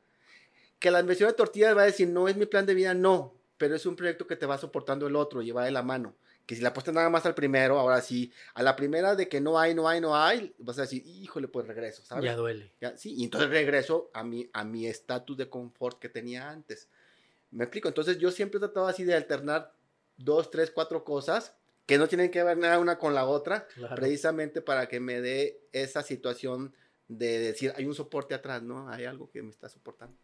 Que 0.77 0.91
la 0.91 0.99
inversión 0.99 1.29
de 1.29 1.35
tortillas 1.35 1.75
va 1.75 1.81
a 1.81 1.85
decir, 1.85 2.07
no 2.09 2.27
es 2.27 2.35
mi 2.35 2.45
plan 2.45 2.67
de 2.67 2.75
vida, 2.75 2.93
no, 2.93 3.33
pero 3.57 3.75
es 3.75 3.87
un 3.87 3.95
proyecto 3.95 4.27
que 4.27 4.35
te 4.35 4.45
va 4.45 4.59
soportando 4.59 5.07
el 5.07 5.15
otro, 5.15 5.41
lleva 5.41 5.65
de 5.65 5.71
la 5.71 5.81
mano 5.81 6.13
que 6.45 6.55
si 6.55 6.61
la 6.61 6.69
apuestas 6.69 6.93
nada 6.93 7.09
más 7.09 7.25
al 7.25 7.35
primero, 7.35 7.79
ahora 7.79 8.01
sí, 8.01 8.31
a 8.53 8.63
la 8.63 8.75
primera 8.75 9.15
de 9.15 9.29
que 9.29 9.39
no 9.39 9.57
hay, 9.57 9.73
no 9.73 9.87
hay, 9.87 10.01
no 10.01 10.15
hay, 10.15 10.53
vas 10.57 10.77
a 10.77 10.81
decir, 10.81 11.01
híjole, 11.05 11.47
pues 11.47 11.65
regreso, 11.65 12.03
¿sabes? 12.03 12.25
Ya 12.25 12.35
duele. 12.35 12.73
sí, 12.97 13.15
y 13.15 13.23
entonces 13.23 13.49
regreso 13.49 14.11
a 14.13 14.23
mi 14.23 14.49
a 14.51 14.65
mi 14.65 14.85
estatus 14.85 15.37
de 15.37 15.49
confort 15.49 15.99
que 15.99 16.09
tenía 16.09 16.49
antes. 16.49 16.89
¿Me 17.53 17.65
explico? 17.65 17.87
Entonces 17.87 18.17
yo 18.17 18.31
siempre 18.31 18.57
he 18.57 18.59
tratado 18.59 18.87
así 18.87 19.03
de 19.03 19.13
alternar 19.13 19.73
dos, 20.17 20.49
tres, 20.49 20.71
cuatro 20.71 21.03
cosas 21.03 21.55
que 21.85 21.97
no 21.97 22.07
tienen 22.07 22.31
que 22.31 22.43
ver 22.43 22.57
nada 22.57 22.79
una 22.79 22.97
con 22.97 23.13
la 23.13 23.25
otra, 23.25 23.67
precisamente 23.95 24.61
para 24.61 24.87
que 24.87 24.99
me 24.99 25.21
dé 25.21 25.61
esa 25.71 26.01
situación 26.01 26.73
de 27.07 27.39
decir, 27.39 27.73
hay 27.75 27.85
un 27.85 27.93
soporte 27.93 28.33
atrás, 28.33 28.63
¿no? 28.63 28.89
Hay 28.89 29.05
algo 29.05 29.29
que 29.29 29.43
me 29.43 29.49
está 29.49 29.67
soportando. 29.67 30.17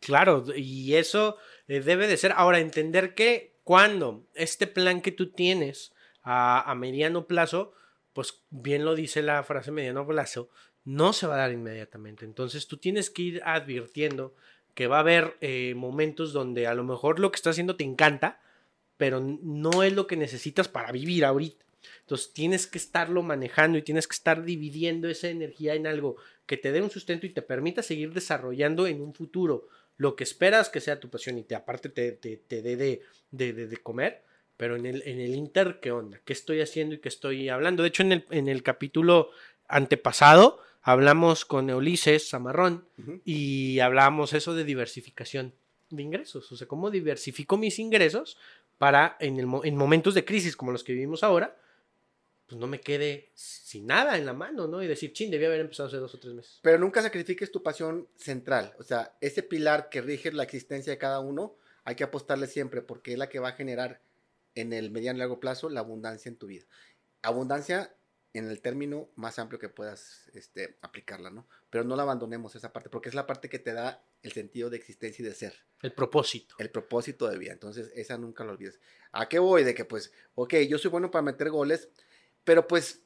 Claro, 0.00 0.44
y 0.56 0.94
eso 0.94 1.36
eh, 1.68 1.80
debe 1.80 2.08
de 2.08 2.16
ser. 2.16 2.32
Ahora, 2.34 2.58
entender 2.58 3.14
que 3.14 3.54
cuando 3.62 4.26
este 4.34 4.66
plan 4.66 5.00
que 5.00 5.12
tú 5.12 5.30
tienes 5.30 5.92
a, 6.22 6.74
mediano 6.76 7.26
plazo, 7.26 7.72
pues 8.12 8.42
bien 8.50 8.84
lo 8.84 8.94
dice 8.94 9.22
la 9.22 9.42
frase 9.44 9.70
mediano 9.70 10.06
plazo, 10.06 10.50
no 10.84 11.12
se 11.12 11.26
va 11.26 11.34
a 11.34 11.38
dar 11.38 11.52
inmediatamente. 11.52 12.24
Entonces 12.24 12.66
tú 12.66 12.78
tienes 12.78 13.10
que 13.10 13.22
ir 13.22 13.42
advirtiendo 13.44 14.34
que 14.74 14.86
va 14.86 14.96
a 14.96 15.00
haber 15.00 15.36
eh, 15.40 15.74
momentos 15.76 16.32
donde 16.32 16.66
a 16.66 16.74
lo 16.74 16.84
mejor 16.84 17.18
lo 17.18 17.30
que 17.30 17.36
estás 17.36 17.52
haciendo 17.52 17.76
te 17.76 17.84
encanta, 17.84 18.40
pero 18.96 19.20
no 19.20 19.82
es 19.82 19.92
lo 19.92 20.06
que 20.06 20.16
necesitas 20.16 20.68
para 20.68 20.92
vivir 20.92 21.24
ahorita. 21.24 21.64
Entonces 22.00 22.32
tienes 22.32 22.66
que 22.66 22.78
estarlo 22.78 23.22
manejando 23.22 23.78
y 23.78 23.82
tienes 23.82 24.06
que 24.06 24.14
estar 24.14 24.44
dividiendo 24.44 25.08
esa 25.08 25.28
energía 25.28 25.74
en 25.74 25.86
algo 25.86 26.16
que 26.46 26.56
te 26.56 26.72
dé 26.72 26.80
un 26.80 26.90
sustento 26.90 27.26
y 27.26 27.30
te 27.30 27.42
permita 27.42 27.82
seguir 27.82 28.12
desarrollando 28.12 28.86
en 28.86 29.00
un 29.00 29.14
futuro 29.14 29.68
lo 29.96 30.16
que 30.16 30.24
esperas 30.24 30.68
que 30.68 30.80
sea 30.80 31.00
tu 31.00 31.10
pasión 31.10 31.38
y 31.38 31.42
te 31.42 31.54
aparte 31.54 31.88
te, 31.88 32.12
te, 32.12 32.62
dé 32.62 32.76
de, 32.76 33.02
de, 33.30 33.76
comer, 33.78 34.24
pero 34.56 34.76
en 34.76 34.86
el, 34.86 35.02
en 35.06 35.20
el 35.20 35.34
Inter, 35.34 35.80
¿qué 35.80 35.90
onda? 35.90 36.20
¿Qué 36.24 36.32
estoy 36.32 36.60
haciendo 36.60 36.94
y 36.94 36.98
qué 36.98 37.08
estoy 37.08 37.48
hablando? 37.48 37.82
De 37.82 37.88
hecho, 37.88 38.02
en 38.02 38.12
el, 38.12 38.26
en 38.30 38.48
el 38.48 38.62
capítulo 38.62 39.30
antepasado 39.68 40.60
hablamos 40.82 41.44
con 41.44 41.70
Ulises 41.70 42.28
Zamarrón 42.28 42.86
y 43.24 43.78
hablábamos 43.80 44.32
eso 44.32 44.54
de 44.54 44.64
diversificación 44.64 45.54
de 45.90 46.02
ingresos, 46.02 46.50
o 46.50 46.56
sea, 46.56 46.66
cómo 46.66 46.90
diversifico 46.90 47.56
mis 47.56 47.78
ingresos 47.78 48.38
para 48.78 49.16
en, 49.20 49.38
el, 49.38 49.46
en 49.64 49.76
momentos 49.76 50.14
de 50.14 50.24
crisis 50.24 50.56
como 50.56 50.72
los 50.72 50.82
que 50.82 50.92
vivimos 50.92 51.22
ahora, 51.22 51.56
pues 52.46 52.60
no 52.60 52.66
me 52.66 52.80
quede 52.80 53.30
sin 53.34 53.86
nada 53.86 54.18
en 54.18 54.26
la 54.26 54.32
mano, 54.32 54.66
¿no? 54.66 54.82
Y 54.82 54.86
decir, 54.86 55.12
chin, 55.12 55.30
debía 55.30 55.48
haber 55.48 55.60
empezado 55.60 55.88
hace 55.88 55.98
dos 55.98 56.14
o 56.14 56.18
tres 56.18 56.34
meses. 56.34 56.58
Pero 56.62 56.78
nunca 56.78 57.00
sacrifiques 57.00 57.50
tu 57.50 57.62
pasión 57.62 58.08
central. 58.16 58.74
O 58.78 58.82
sea, 58.82 59.16
ese 59.20 59.42
pilar 59.42 59.88
que 59.88 60.02
rige 60.02 60.32
la 60.32 60.42
existencia 60.42 60.92
de 60.92 60.98
cada 60.98 61.20
uno, 61.20 61.54
hay 61.84 61.94
que 61.94 62.04
apostarle 62.04 62.46
siempre 62.46 62.82
porque 62.82 63.12
es 63.12 63.18
la 63.18 63.28
que 63.28 63.38
va 63.38 63.50
a 63.50 63.52
generar 63.52 64.00
en 64.54 64.72
el 64.72 64.90
mediano 64.90 65.16
y 65.16 65.20
largo 65.20 65.40
plazo 65.40 65.68
la 65.68 65.80
abundancia 65.80 66.28
en 66.28 66.36
tu 66.36 66.46
vida. 66.46 66.64
Abundancia 67.22 67.94
en 68.34 68.48
el 68.48 68.60
término 68.60 69.10
más 69.16 69.38
amplio 69.38 69.58
que 69.58 69.68
puedas 69.68 70.30
este, 70.34 70.78
aplicarla, 70.80 71.30
¿no? 71.30 71.46
Pero 71.70 71.84
no 71.84 71.96
la 71.96 72.02
abandonemos 72.02 72.54
esa 72.54 72.72
parte, 72.72 72.88
porque 72.88 73.08
es 73.08 73.14
la 73.14 73.26
parte 73.26 73.48
que 73.48 73.58
te 73.58 73.72
da 73.72 74.02
el 74.22 74.32
sentido 74.32 74.70
de 74.70 74.78
existencia 74.78 75.22
y 75.22 75.26
de 75.26 75.34
ser. 75.34 75.54
El 75.82 75.92
propósito. 75.92 76.54
El 76.58 76.70
propósito 76.70 77.28
de 77.28 77.38
vida. 77.38 77.52
Entonces, 77.52 77.92
esa 77.94 78.16
nunca 78.16 78.44
lo 78.44 78.52
olvides. 78.52 78.80
¿A 79.12 79.28
qué 79.28 79.38
voy? 79.38 79.64
De 79.64 79.74
que, 79.74 79.84
pues, 79.84 80.12
ok, 80.34 80.54
yo 80.68 80.78
soy 80.78 80.90
bueno 80.90 81.10
para 81.10 81.22
meter 81.22 81.50
goles, 81.50 81.88
pero 82.44 82.66
pues 82.66 83.02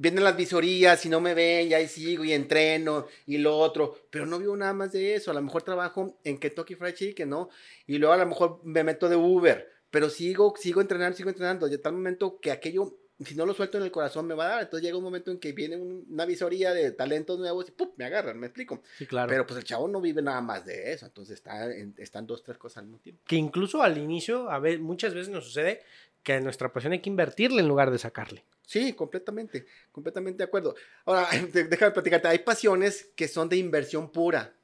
vienen 0.00 0.22
las 0.22 0.36
visorías 0.36 1.04
y 1.04 1.08
no 1.08 1.20
me 1.20 1.34
ven, 1.34 1.68
y 1.68 1.74
ahí 1.74 1.88
sigo 1.88 2.24
y 2.24 2.32
entreno 2.32 3.06
y 3.26 3.38
lo 3.38 3.58
otro, 3.58 4.06
pero 4.10 4.26
no 4.26 4.38
vivo 4.38 4.56
nada 4.56 4.72
más 4.72 4.92
de 4.92 5.16
eso. 5.16 5.32
A 5.32 5.34
lo 5.34 5.42
mejor 5.42 5.62
trabajo 5.62 6.20
en 6.22 6.38
Kentucky 6.38 6.76
Fried 6.76 6.94
Chicken, 6.94 7.28
¿no? 7.28 7.50
Y 7.86 7.98
luego 7.98 8.14
a 8.14 8.18
lo 8.18 8.26
mejor 8.26 8.60
me 8.62 8.84
meto 8.84 9.08
de 9.08 9.16
Uber, 9.16 9.68
pero 9.90 10.08
sigo, 10.08 10.54
sigo 10.56 10.80
entrenando, 10.80 11.16
sigo 11.16 11.30
entrenando. 11.30 11.66
Y 11.66 11.76
tal 11.78 11.94
momento 11.94 12.38
que 12.40 12.52
aquello, 12.52 12.96
si 13.24 13.34
no 13.34 13.44
lo 13.44 13.54
suelto 13.54 13.78
en 13.78 13.84
el 13.84 13.90
corazón, 13.90 14.26
me 14.26 14.34
va 14.34 14.46
a 14.46 14.48
dar. 14.48 14.62
Entonces 14.62 14.84
llega 14.84 14.96
un 14.96 15.04
momento 15.04 15.30
en 15.30 15.38
que 15.38 15.52
viene 15.52 15.76
una 15.76 16.24
visoría 16.24 16.72
de 16.72 16.92
talentos 16.92 17.38
nuevos 17.38 17.68
y 17.68 17.72
¡pum! 17.72 17.90
me 17.96 18.04
agarran, 18.04 18.38
me 18.38 18.46
explico. 18.46 18.82
Sí, 18.96 19.06
claro. 19.06 19.28
Pero 19.28 19.46
pues 19.46 19.58
el 19.58 19.64
chavo 19.64 19.88
no 19.88 20.00
vive 20.00 20.22
nada 20.22 20.40
más 20.40 20.64
de 20.64 20.92
eso, 20.92 21.06
entonces 21.06 21.34
está 21.34 21.70
están 21.72 22.26
dos, 22.26 22.42
tres 22.42 22.58
cosas 22.58 22.78
al 22.78 22.84
mismo 22.84 23.00
tiempo. 23.00 23.22
Que 23.26 23.36
incluso 23.36 23.82
al 23.82 23.98
inicio, 23.98 24.50
a 24.50 24.58
ver, 24.58 24.78
muchas 24.78 25.14
veces 25.14 25.30
nos 25.30 25.44
sucede 25.44 25.82
que 26.22 26.34
a 26.34 26.40
nuestra 26.40 26.72
pasión 26.72 26.92
hay 26.92 27.00
que 27.00 27.10
invertirle 27.10 27.60
en 27.60 27.68
lugar 27.68 27.90
de 27.90 27.98
sacarle. 27.98 28.44
Sí, 28.66 28.92
completamente, 28.92 29.66
completamente 29.90 30.38
de 30.38 30.44
acuerdo. 30.44 30.74
Ahora, 31.06 31.28
déjame 31.52 31.90
platicarte, 31.90 32.28
hay 32.28 32.40
pasiones 32.40 33.10
que 33.16 33.26
son 33.26 33.48
de 33.48 33.56
inversión 33.56 34.12
pura. 34.12 34.54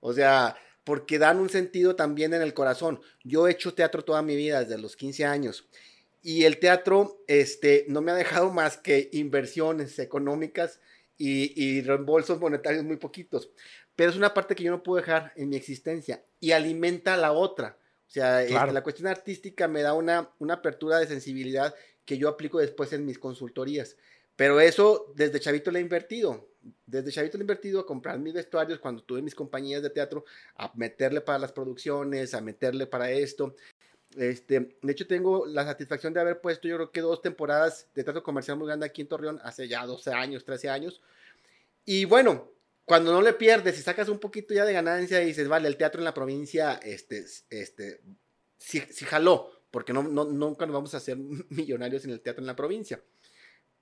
O 0.00 0.12
sea, 0.12 0.56
porque 0.84 1.18
dan 1.18 1.38
un 1.38 1.50
sentido 1.50 1.94
también 1.94 2.32
en 2.32 2.42
el 2.42 2.54
corazón. 2.54 3.00
Yo 3.22 3.46
he 3.46 3.52
hecho 3.52 3.74
teatro 3.74 4.02
toda 4.02 4.22
mi 4.22 4.36
vida, 4.36 4.64
desde 4.64 4.80
los 4.80 4.96
15 4.96 5.26
años. 5.26 5.68
Y 6.22 6.44
el 6.44 6.58
teatro 6.58 7.22
este, 7.26 7.86
no 7.88 8.02
me 8.02 8.12
ha 8.12 8.14
dejado 8.14 8.52
más 8.52 8.76
que 8.76 9.08
inversiones 9.12 9.98
económicas 9.98 10.80
y, 11.16 11.52
y 11.62 11.82
reembolsos 11.82 12.40
monetarios 12.40 12.84
muy 12.84 12.96
poquitos. 12.96 13.50
Pero 13.96 14.10
es 14.10 14.16
una 14.16 14.32
parte 14.32 14.54
que 14.54 14.64
yo 14.64 14.70
no 14.70 14.82
puedo 14.82 15.00
dejar 15.00 15.32
en 15.36 15.48
mi 15.48 15.56
existencia 15.56 16.24
y 16.40 16.52
alimenta 16.52 17.14
a 17.14 17.18
la 17.18 17.32
otra. 17.32 17.76
O 18.10 18.10
sea, 18.10 18.42
este, 18.42 18.72
la 18.72 18.82
cuestión 18.82 19.06
artística 19.08 19.68
me 19.68 19.82
da 19.82 19.94
una, 19.94 20.30
una 20.38 20.54
apertura 20.54 20.98
de 20.98 21.06
sensibilidad 21.06 21.74
que 22.04 22.18
yo 22.18 22.28
aplico 22.28 22.58
después 22.58 22.92
en 22.92 23.06
mis 23.06 23.18
consultorías. 23.18 23.96
Pero 24.34 24.58
eso 24.58 25.12
desde 25.14 25.38
chavito 25.38 25.70
le 25.70 25.78
he 25.78 25.82
invertido. 25.82 26.48
Desde 26.86 27.12
chavito 27.12 27.38
le 27.38 27.42
he 27.42 27.44
invertido 27.44 27.78
a 27.78 27.86
comprar 27.86 28.18
mis 28.18 28.34
vestuarios 28.34 28.78
cuando 28.78 29.02
tuve 29.02 29.22
mis 29.22 29.34
compañías 29.34 29.82
de 29.82 29.90
teatro, 29.90 30.24
a 30.56 30.72
meterle 30.74 31.20
para 31.20 31.38
las 31.38 31.52
producciones, 31.52 32.34
a 32.34 32.40
meterle 32.40 32.86
para 32.86 33.10
esto. 33.10 33.54
Este, 34.16 34.76
de 34.82 34.92
hecho, 34.92 35.06
tengo 35.06 35.46
la 35.46 35.64
satisfacción 35.64 36.12
de 36.12 36.20
haber 36.20 36.40
puesto, 36.40 36.66
yo 36.66 36.76
creo 36.76 36.90
que 36.90 37.00
dos 37.00 37.22
temporadas 37.22 37.88
de 37.94 38.02
teatro 38.02 38.22
comercial 38.22 38.56
muy 38.56 38.66
grande 38.66 38.86
aquí 38.86 39.02
en 39.02 39.08
Torreón 39.08 39.40
hace 39.44 39.68
ya 39.68 39.86
12 39.86 40.12
años, 40.12 40.44
13 40.44 40.68
años. 40.68 41.00
Y 41.84 42.04
bueno, 42.06 42.50
cuando 42.84 43.12
no 43.12 43.22
le 43.22 43.34
pierdes 43.34 43.78
y 43.78 43.82
sacas 43.82 44.08
un 44.08 44.18
poquito 44.18 44.52
ya 44.52 44.64
de 44.64 44.72
ganancia 44.72 45.22
y 45.22 45.26
dices, 45.26 45.46
vale, 45.46 45.68
el 45.68 45.76
teatro 45.76 46.00
en 46.00 46.04
la 46.04 46.14
provincia, 46.14 46.80
este, 46.82 47.24
este, 47.50 48.00
sí, 48.58 48.80
jaló, 49.06 49.50
porque 49.70 49.92
no, 49.92 50.02
no, 50.02 50.24
nunca 50.24 50.66
nos 50.66 50.74
vamos 50.74 50.94
a 50.94 50.96
hacer 50.96 51.16
millonarios 51.50 52.04
en 52.04 52.10
el 52.10 52.20
teatro 52.20 52.42
en 52.42 52.48
la 52.48 52.56
provincia. 52.56 53.00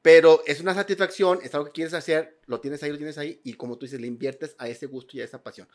Pero 0.03 0.43
es 0.47 0.61
una 0.61 0.75
satisfacción, 0.75 1.41
es 1.43 1.55
algo 1.55 1.67
que 1.67 1.73
quieres 1.73 1.95
hacer, 1.95 2.39
lo 2.47 2.61
tienes 2.61 2.83
ahí, 2.83 2.91
lo 2.91 2.99
tienes 2.99 3.17
ahí, 3.17 3.41
y 3.45 3.55
como 3.55 3.79
tú 3.79 3.87
dices, 3.87 4.01
le 4.01 4.07
inviertes 4.07 4.55
a 4.59 4.69
ese 4.69 4.87
gusto 4.87 5.17
y 5.17 5.23
a 5.23 5.25
esa 5.25 5.43
pasión. 5.43 5.69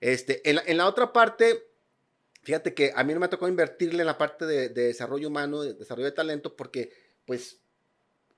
Este, 0.00 0.42
en 0.44 0.76
la 0.76 0.88
otra 0.88 1.12
parte, 1.12 1.71
fíjate 2.42 2.74
que 2.74 2.92
a 2.94 3.04
mí 3.04 3.14
no 3.14 3.20
me 3.20 3.26
ha 3.26 3.30
tocado 3.30 3.48
invertirle 3.48 4.00
en 4.00 4.06
la 4.06 4.18
parte 4.18 4.44
de, 4.46 4.68
desarrollo 4.68 5.28
humano, 5.28 5.62
de 5.62 5.74
desarrollo 5.74 6.06
de 6.06 6.12
talento, 6.12 6.54
porque, 6.54 6.92
pues, 7.24 7.60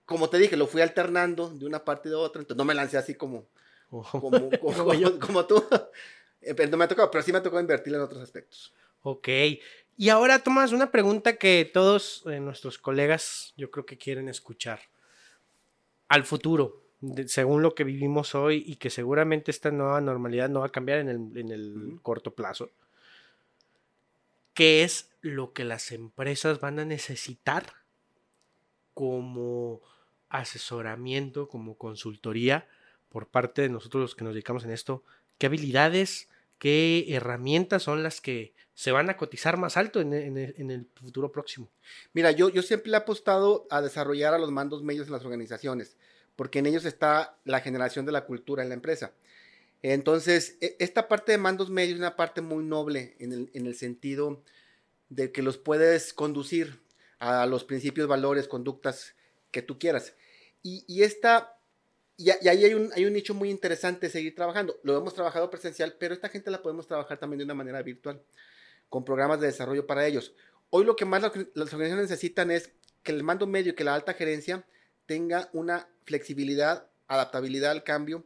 como 0.05 0.29
te 0.29 0.39
dije, 0.39 0.57
lo 0.57 0.67
fui 0.67 0.83
alternando 0.83 1.51
de 1.51 1.67
una 1.67 1.85
parte 1.85 2.09
y 2.09 2.11
de 2.11 2.17
otra, 2.17 2.41
entonces 2.41 2.59
no 2.59 2.65
me 2.65 2.75
lancé 2.75 2.99
así 2.99 3.15
como, 3.15 3.47
como, 3.91 4.51
como, 5.19 5.47
tú. 5.47 5.65
Eh, 6.41 6.55
pero 6.55 6.71
no 6.71 6.77
me 6.77 6.85
ha 6.85 6.89
tocado, 6.89 7.11
pero 7.11 7.25
sí 7.25 7.33
me 7.33 7.39
ha 7.39 7.43
tocado 7.43 7.61
invertirle 7.61 7.99
en 7.99 8.05
otros 8.05 8.23
aspectos. 8.23 8.75
Ok. 9.03 9.29
Y 9.97 10.09
ahora, 10.09 10.41
Tomás, 10.41 10.73
una 10.73 10.91
pregunta 10.91 11.37
que 11.37 11.71
todos 11.73 12.25
eh, 12.27 12.41
nuestros 12.41 12.79
colegas 12.79 13.55
yo 13.57 13.71
creo 13.71 13.87
que 13.87 13.97
quieren 13.97 14.29
escuchar. 14.29 14.81
Al 16.09 16.25
futuro, 16.25 16.83
según 17.27 17.63
lo 17.63 17.75
que 17.75 17.85
vivimos 17.85 18.35
hoy 18.35 18.63
y 18.67 18.77
que 18.77 18.91
seguramente 18.91 19.51
esta 19.51 19.71
nueva 19.71 20.01
normalidad 20.01 20.51
no 20.51 20.61
va 20.61 20.67
a 20.67 20.73
cambiar 20.73 20.99
en 20.99 21.09
el, 21.09 21.39
en 21.39 21.51
el 21.51 21.99
corto 22.03 22.35
plazo 22.35 22.71
qué 24.55 24.85
es 24.85 25.11
lo 25.21 25.53
que 25.53 25.65
las 25.65 25.93
empresas 25.93 26.61
van 26.61 26.79
a 26.79 26.85
necesitar 26.85 27.65
como 28.95 29.83
asesoramiento, 30.29 31.49
como 31.49 31.77
consultoría 31.77 32.69
por 33.09 33.29
parte 33.29 33.63
de 33.63 33.69
nosotros 33.69 34.01
los 34.01 34.15
que 34.15 34.25
nos 34.25 34.35
dedicamos 34.35 34.65
en 34.65 34.71
esto, 34.71 35.05
qué 35.39 35.47
habilidades, 35.47 36.29
qué 36.59 37.07
herramientas 37.09 37.83
son 37.83 38.03
las 38.03 38.21
que 38.21 38.55
se 38.75 38.91
van 38.91 39.09
a 39.09 39.17
cotizar 39.17 39.57
más 39.57 39.77
alto 39.77 40.01
en, 40.01 40.13
el 40.13 40.89
futuro 40.95 41.31
próximo. 41.31 41.71
Mira, 42.13 42.33
yo, 42.33 42.49
yo 42.49 42.63
siempre 42.63 42.91
he 42.91 42.97
apostado 42.97 43.67
a 43.71 43.81
desarrollar 43.81 44.35
a 44.35 44.39
los 44.39 44.51
mandos 44.51 44.83
medios 44.83 45.07
en 45.07 45.13
las 45.13 45.25
organizaciones, 45.25 45.97
porque 46.35 46.59
en 46.59 46.67
ellos 46.67 46.85
está 46.85 47.37
la 47.45 47.61
generación 47.61 48.05
de 48.05 48.13
la 48.13 48.25
cultura 48.25 48.63
en 48.65 48.69
la 48.69 48.75
empresa. 48.75 49.13
Entonces, 49.93 50.57
e, 50.63 50.77
esta 50.79 51.09
parte 51.09 51.33
de 51.33 51.37
mandos 51.37 51.69
medios 51.69 51.97
es 51.97 51.99
una 51.99 52.17
parte 52.17 52.41
muy 52.41 52.65
noble 52.65 53.17
en 53.19 53.51
el, 53.53 53.75
sentido 53.75 54.43
de 55.11 55.31
que 55.31 55.43
los 55.43 55.59
puedes 55.59 56.15
conducir 56.15 56.81
a 57.19 57.45
los 57.45 57.65
principios, 57.65 58.09
valores, 58.09 58.49
conductas 58.49 59.15
que 59.51 59.61
tú 59.61 59.79
quieras. 59.79 60.15
Y, 60.63 61.03
esta, 61.03 61.59
y, 62.17 62.31
ahí 62.31 62.65
hay 62.65 62.73
un, 62.73 62.91
hay 62.95 63.05
un 63.05 63.13
nicho 63.13 63.35
muy 63.35 63.51
interesante 63.51 64.09
seguir 64.09 64.35
trabajando. 64.35 64.81
Lo 64.85 64.97
hemos 64.97 65.13
trabajado 65.13 65.51
presencial, 65.51 65.97
pero 66.01 66.15
esta 66.15 66.31
gente 66.31 66.51
la 66.51 66.63
podemos 66.63 66.87
trabajar 66.87 67.19
también 67.19 67.41
de 67.41 67.45
una 67.45 67.53
manera 67.53 67.83
virtual, 67.83 68.23
con 68.89 69.05
programas 69.05 69.39
de 69.41 69.49
desarrollo 69.49 69.87
para 69.87 70.07
ellos. 70.07 70.33
Hoy 70.71 70.87
lo 70.87 70.97
que 70.97 71.05
más 71.05 71.21
las 71.21 71.75
organizaciones 71.75 72.09
necesitan 72.09 72.51
es 72.51 72.73
que 73.03 73.13
el 73.13 73.23
mando 73.23 73.47
medio 73.47 73.73
y 73.73 73.75
que 73.75 73.85
la 73.85 73.95
alta 73.95 74.15
gerencia 74.15 74.65
tenga 75.05 75.51
una 75.53 75.91
flexibilidad, 76.05 76.89
adaptabilidad 77.07 77.73
al 77.73 77.85
cambio, 77.85 78.25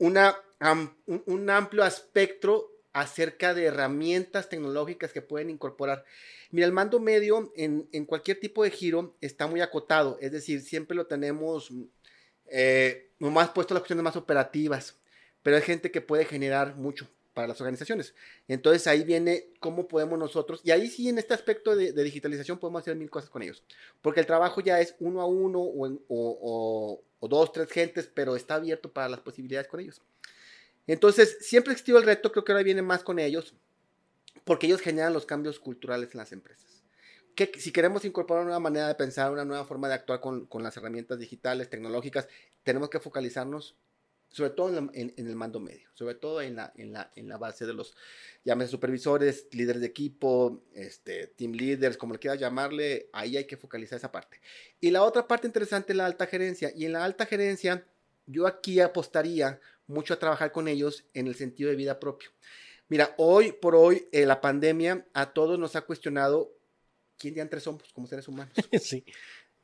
un, 0.00 1.50
amplio 1.50 1.84
espectro 1.84 2.70
acerca 2.92 3.54
de 3.54 3.66
herramientas 3.66 4.48
tecnológicas 4.48 5.12
que 5.12 5.22
pueden 5.22 5.50
incorporar. 5.50 6.04
Mira, 6.50 6.66
el 6.66 6.72
mando 6.72 6.98
medio 6.98 7.52
en, 7.54 8.04
cualquier 8.06 8.40
tipo 8.40 8.64
de 8.64 8.70
giro 8.70 9.16
está 9.20 9.46
muy 9.46 9.60
acotado, 9.60 10.18
es 10.20 10.32
decir, 10.32 10.62
siempre 10.62 10.96
lo 10.96 11.06
tenemos 11.06 11.70
eh, 12.46 13.12
nomás 13.20 13.50
puesto 13.50 13.74
las 13.74 13.82
cuestiones 13.82 14.02
más 14.02 14.16
operativas, 14.16 14.96
pero 15.42 15.56
hay 15.56 15.62
gente 15.62 15.90
que 15.90 16.00
puede 16.00 16.24
generar 16.24 16.74
mucho 16.74 17.06
para 17.32 17.46
las 17.46 17.60
organizaciones. 17.60 18.14
Entonces 18.48 18.86
ahí 18.88 19.04
viene 19.04 19.52
cómo 19.60 19.86
podemos 19.86 20.18
nosotros, 20.18 20.60
y 20.64 20.72
ahí 20.72 20.88
sí 20.88 21.08
en 21.08 21.18
este 21.18 21.34
aspecto 21.34 21.76
de, 21.76 21.92
digitalización 21.92 22.58
podemos 22.58 22.80
hacer 22.80 22.96
mil 22.96 23.10
cosas 23.10 23.30
con 23.30 23.42
ellos, 23.42 23.62
porque 24.02 24.20
el 24.20 24.26
trabajo 24.26 24.60
ya 24.62 24.80
es 24.80 24.96
uno 24.98 25.20
a 25.20 25.26
uno 25.26 25.60
o 25.60 27.04
dos, 27.28 27.52
tres 27.52 27.70
gentes, 27.70 28.10
pero 28.12 28.36
está 28.36 28.54
abierto 28.54 28.92
para 28.92 29.08
las 29.08 29.20
posibilidades 29.20 29.68
con 29.68 29.80
ellos. 29.80 30.02
Entonces, 30.86 31.38
siempre 31.40 31.72
existió 31.72 31.98
el 31.98 32.04
reto, 32.04 32.32
creo 32.32 32.44
que 32.44 32.52
ahora 32.52 32.64
viene 32.64 32.82
más 32.82 33.02
con 33.02 33.18
ellos, 33.18 33.54
porque 34.44 34.66
ellos 34.66 34.80
generan 34.80 35.12
los 35.12 35.26
cambios 35.26 35.60
culturales 35.60 36.10
en 36.12 36.18
las 36.18 36.32
empresas. 36.32 36.82
Que 37.34 37.52
si 37.58 37.70
queremos 37.70 38.04
incorporar 38.04 38.44
una 38.44 38.58
manera 38.58 38.88
de 38.88 38.94
pensar, 38.94 39.30
una 39.30 39.44
nueva 39.44 39.64
forma 39.64 39.88
de 39.88 39.94
actuar 39.94 40.20
con, 40.20 40.48
las 40.62 40.76
herramientas 40.76 41.18
digitales, 41.18 41.70
tecnológicas, 41.70 42.26
tenemos 42.64 42.90
que 42.90 43.00
focalizarnos 43.00 43.76
sobre 44.30 44.50
todo 44.50 44.90
en, 44.92 45.12
el 45.16 45.36
mando 45.36 45.58
medio, 45.58 45.88
sobre 45.94 46.14
todo 46.14 46.40
en 46.40 46.56
la, 46.56 46.72
en 46.76 46.92
la, 46.92 47.10
en 47.16 47.28
la 47.28 47.36
base 47.36 47.66
de 47.66 47.74
los, 47.74 47.94
llámese 48.44 48.70
supervisores, 48.70 49.48
líderes 49.50 49.80
de 49.80 49.88
equipo, 49.88 50.62
este, 50.72 51.26
team 51.28 51.52
leaders, 51.52 51.96
como 51.96 52.12
le 52.12 52.20
quieras 52.20 52.38
llamarle, 52.38 53.08
ahí 53.12 53.36
hay 53.36 53.46
que 53.46 53.56
focalizar 53.56 53.98
esa 53.98 54.12
parte. 54.12 54.40
Y 54.80 54.90
la 54.90 55.02
otra 55.02 55.26
parte 55.26 55.48
interesante 55.48 55.92
es 55.92 55.96
la 55.96 56.06
alta 56.06 56.26
gerencia, 56.26 56.72
y 56.74 56.84
en 56.84 56.92
la 56.92 57.04
alta 57.04 57.26
gerencia 57.26 57.84
yo 58.26 58.46
aquí 58.46 58.78
apostaría 58.78 59.60
mucho 59.88 60.14
a 60.14 60.18
trabajar 60.18 60.52
con 60.52 60.68
ellos 60.68 61.04
en 61.12 61.26
el 61.26 61.34
sentido 61.34 61.70
de 61.70 61.76
vida 61.76 61.98
propio. 61.98 62.30
Mira, 62.88 63.14
hoy 63.18 63.52
por 63.52 63.74
hoy 63.74 64.08
eh, 64.12 64.26
la 64.26 64.40
pandemia 64.40 65.06
a 65.12 65.32
todos 65.32 65.58
nos 65.58 65.74
ha 65.74 65.82
cuestionado 65.82 66.52
quién 67.18 67.34
diantres 67.34 67.64
somos 67.64 67.92
como 67.92 68.06
seres 68.06 68.28
humanos. 68.28 68.54
Sí. 68.80 69.04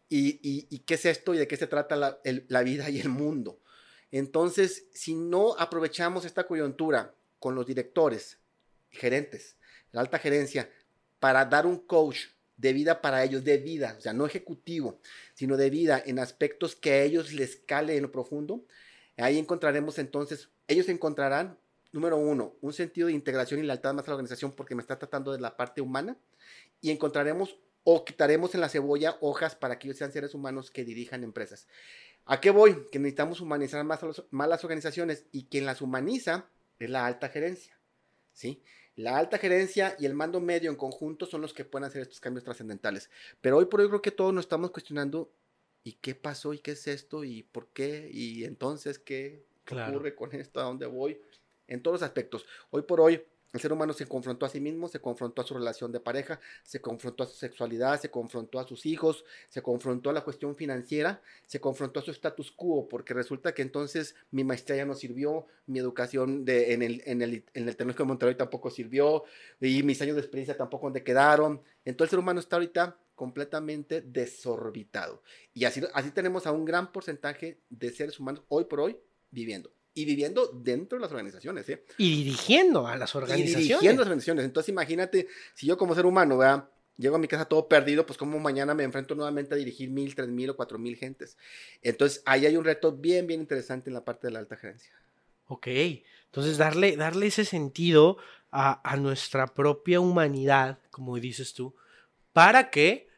Y, 0.08 0.78
qué 0.86 0.94
es 0.94 1.04
esto 1.04 1.34
y 1.34 1.38
de 1.38 1.48
qué 1.48 1.56
se 1.56 1.66
trata 1.66 1.96
la, 1.96 2.20
la 2.46 2.62
vida 2.62 2.88
y 2.90 3.00
el 3.00 3.08
mundo. 3.08 3.60
Entonces, 4.10 4.86
si 4.92 5.14
no 5.14 5.58
aprovechamos 5.58 6.24
esta 6.24 6.46
coyuntura 6.46 7.14
con 7.38 7.54
los 7.54 7.66
directores, 7.66 8.38
gerentes, 8.90 9.56
la 9.92 10.00
alta 10.00 10.18
gerencia, 10.18 10.70
para 11.18 11.44
dar 11.44 11.66
un 11.66 11.78
coach 11.78 12.26
de 12.56 12.72
vida 12.72 13.02
para 13.02 13.22
ellos, 13.24 13.44
de 13.44 13.58
vida, 13.58 13.96
o 13.98 14.00
sea, 14.00 14.12
no 14.12 14.26
ejecutivo, 14.26 15.00
sino 15.34 15.56
de 15.56 15.70
vida 15.70 16.02
en 16.04 16.18
aspectos 16.18 16.76
que 16.76 16.92
a 16.92 17.02
ellos 17.02 17.32
les 17.32 17.56
cale 17.56 17.96
en 17.96 18.02
lo 18.02 18.12
profundo, 18.12 18.64
Ahí 19.18 19.38
encontraremos 19.38 19.98
entonces, 19.98 20.50
ellos 20.68 20.88
encontrarán, 20.88 21.58
número 21.90 22.18
uno, 22.18 22.54
un 22.60 22.72
sentido 22.74 23.06
de 23.06 23.14
integración 23.14 23.60
y 23.60 23.62
lealtad 23.62 23.94
más 23.94 24.04
a 24.06 24.08
la 24.08 24.16
organización 24.16 24.52
porque 24.52 24.74
me 24.74 24.82
está 24.82 24.98
tratando 24.98 25.32
de 25.32 25.40
la 25.40 25.56
parte 25.56 25.80
humana 25.80 26.18
y 26.82 26.90
encontraremos 26.90 27.56
o 27.84 28.04
quitaremos 28.04 28.54
en 28.54 28.60
la 28.60 28.68
cebolla 28.68 29.16
hojas 29.20 29.54
para 29.54 29.78
que 29.78 29.86
ellos 29.86 29.96
sean 29.96 30.12
seres 30.12 30.34
humanos 30.34 30.70
que 30.70 30.84
dirijan 30.84 31.24
empresas. 31.24 31.66
¿A 32.26 32.40
qué 32.40 32.50
voy? 32.50 32.86
Que 32.90 32.98
necesitamos 32.98 33.40
humanizar 33.40 33.82
más, 33.84 34.02
a 34.02 34.46
las 34.46 34.64
organizaciones 34.64 35.26
y 35.32 35.44
quien 35.44 35.64
las 35.64 35.80
humaniza 35.80 36.46
es 36.78 36.90
la 36.90 37.06
alta 37.06 37.28
gerencia. 37.28 37.78
¿sí? 38.32 38.62
La 38.96 39.16
alta 39.16 39.38
gerencia 39.38 39.96
y 39.98 40.06
el 40.06 40.14
mando 40.14 40.40
medio 40.40 40.70
en 40.70 40.76
conjunto 40.76 41.26
son 41.26 41.40
los 41.40 41.54
que 41.54 41.64
pueden 41.64 41.86
hacer 41.86 42.02
estos 42.02 42.20
cambios 42.20 42.44
trascendentales. 42.44 43.10
Pero 43.40 43.58
hoy 43.58 43.66
por 43.66 43.80
hoy 43.80 43.88
creo 43.88 44.02
que 44.02 44.10
todos 44.10 44.34
nos 44.34 44.44
estamos 44.44 44.72
cuestionando 44.72 45.30
¿y 45.84 45.92
qué 45.92 46.16
pasó? 46.16 46.52
¿Y 46.52 46.58
qué 46.58 46.72
es 46.72 46.86
esto? 46.88 47.22
¿Y 47.22 47.44
por 47.44 47.68
qué? 47.68 48.10
¿Y 48.12 48.44
entonces 48.44 48.98
qué 48.98 49.44
ocurre 49.70 50.16
con 50.16 50.34
esto? 50.34 50.60
¿A 50.60 50.64
dónde 50.64 50.86
voy? 50.86 51.20
En 51.68 51.80
todos 51.80 52.00
los 52.00 52.02
aspectos. 52.02 52.44
Hoy 52.70 52.82
por 52.82 53.00
hoy, 53.00 53.22
el 53.56 53.60
ser 53.60 53.72
humano 53.72 53.92
se 53.92 54.06
confrontó 54.06 54.46
a 54.46 54.48
sí 54.48 54.60
mismo, 54.60 54.88
se 54.88 55.00
confrontó 55.00 55.42
a 55.42 55.46
su 55.46 55.54
relación 55.54 55.92
de 55.92 56.00
pareja, 56.00 56.40
se 56.62 56.80
confrontó 56.80 57.24
a 57.24 57.26
su 57.26 57.36
sexualidad, 57.36 58.00
se 58.00 58.10
confrontó 58.10 58.58
a 58.60 58.66
sus 58.66 58.86
hijos, 58.86 59.24
se 59.48 59.62
confrontó 59.62 60.10
a 60.10 60.12
la 60.12 60.22
cuestión 60.22 60.54
financiera, 60.54 61.20
se 61.46 61.60
confrontó 61.60 62.00
a 62.00 62.02
su 62.02 62.10
status 62.10 62.52
quo, 62.52 62.88
porque 62.88 63.14
resulta 63.14 63.52
que 63.52 63.62
entonces 63.62 64.14
mi 64.30 64.44
maestría 64.44 64.78
ya 64.78 64.86
no 64.86 64.94
sirvió, 64.94 65.46
mi 65.66 65.78
educación 65.78 66.44
en, 66.46 66.82
el, 66.82 67.02
en, 67.06 67.22
el, 67.22 67.44
en 67.54 67.68
el 67.68 67.76
de 67.76 68.04
Monterrey 68.04 68.36
tampoco 68.36 68.70
sirvió, 68.70 69.24
y 69.60 69.82
mis 69.82 70.00
años 70.02 70.16
de 70.16 70.22
experiencia 70.22 70.56
tampoco 70.56 70.86
donde 70.86 71.02
quedaron. 71.02 71.62
Entonces 71.84 72.12
el 72.12 72.16
ser 72.16 72.18
humano 72.20 72.40
está 72.40 72.56
ahorita 72.56 72.98
completamente 73.14 74.02
desorbitado. 74.02 75.22
Y 75.54 75.64
así, 75.64 75.82
así 75.94 76.10
tenemos 76.10 76.46
a 76.46 76.52
un 76.52 76.64
gran 76.64 76.92
porcentaje 76.92 77.58
de 77.70 77.90
seres 77.90 78.20
humanos 78.20 78.44
hoy 78.48 78.64
por 78.64 78.80
hoy 78.80 78.96
viviendo. 79.30 79.75
Y 79.96 80.04
viviendo 80.04 80.48
dentro 80.52 80.98
de 80.98 81.02
las 81.02 81.10
organizaciones. 81.10 81.66
¿eh? 81.70 81.82
Y 81.96 82.22
dirigiendo 82.22 82.86
a 82.86 82.96
las 82.96 83.14
organizaciones. 83.14 83.64
Y 83.64 83.68
dirigiendo 83.68 84.02
a 84.02 84.04
las 84.04 84.06
organizaciones. 84.08 84.44
Entonces 84.44 84.68
imagínate, 84.68 85.26
si 85.54 85.66
yo 85.66 85.78
como 85.78 85.94
ser 85.94 86.04
humano, 86.04 86.36
¿verdad? 86.36 86.68
Llego 86.98 87.16
a 87.16 87.18
mi 87.18 87.26
casa 87.28 87.46
todo 87.46 87.66
perdido, 87.66 88.04
pues 88.04 88.18
como 88.18 88.38
mañana 88.38 88.74
me 88.74 88.84
enfrento 88.84 89.14
nuevamente 89.14 89.54
a 89.54 89.56
dirigir 89.56 89.88
mil, 89.88 90.14
tres 90.14 90.28
mil 90.28 90.50
o 90.50 90.56
cuatro 90.56 90.78
mil 90.78 90.96
gentes. 90.96 91.38
Entonces 91.80 92.22
ahí 92.26 92.44
hay 92.44 92.58
un 92.58 92.64
reto 92.64 92.92
bien, 92.92 93.26
bien 93.26 93.40
interesante 93.40 93.88
en 93.88 93.94
la 93.94 94.04
parte 94.04 94.26
de 94.26 94.34
la 94.34 94.38
alta 94.38 94.56
gerencia. 94.56 94.92
Ok, 95.48 95.66
entonces 96.26 96.58
darle, 96.58 96.96
darle 96.96 97.28
ese 97.28 97.46
sentido 97.46 98.18
a, 98.50 98.80
a 98.88 98.96
nuestra 98.98 99.46
propia 99.46 99.98
humanidad, 99.98 100.78
como 100.90 101.16
dices 101.18 101.54
tú, 101.54 101.74
para 102.34 102.68
que 102.68 103.08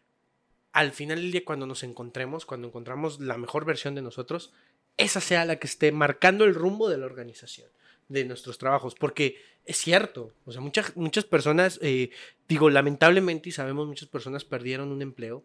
al 0.72 0.92
final 0.92 1.20
del 1.20 1.32
día 1.32 1.44
cuando 1.44 1.66
nos 1.66 1.82
encontremos, 1.82 2.46
cuando 2.46 2.68
encontramos 2.68 3.18
la 3.18 3.36
mejor 3.36 3.64
versión 3.64 3.96
de 3.96 4.02
nosotros, 4.02 4.52
esa 4.98 5.20
sea 5.20 5.44
la 5.44 5.56
que 5.56 5.66
esté 5.66 5.92
marcando 5.92 6.44
el 6.44 6.54
rumbo 6.54 6.90
de 6.90 6.98
la 6.98 7.06
organización, 7.06 7.70
de 8.08 8.24
nuestros 8.24 8.58
trabajos, 8.58 8.94
porque 8.94 9.40
es 9.64 9.76
cierto, 9.78 10.34
o 10.44 10.52
sea, 10.52 10.60
muchas, 10.60 10.96
muchas 10.96 11.24
personas, 11.24 11.78
eh, 11.82 12.10
digo, 12.48 12.68
lamentablemente 12.68 13.48
y 13.48 13.52
sabemos, 13.52 13.86
muchas 13.86 14.08
personas 14.08 14.44
perdieron 14.44 14.90
un 14.90 15.02
empleo, 15.02 15.44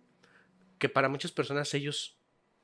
que 0.79 0.89
para 0.89 1.07
muchas 1.07 1.31
personas 1.31 1.73
ellos, 1.73 2.17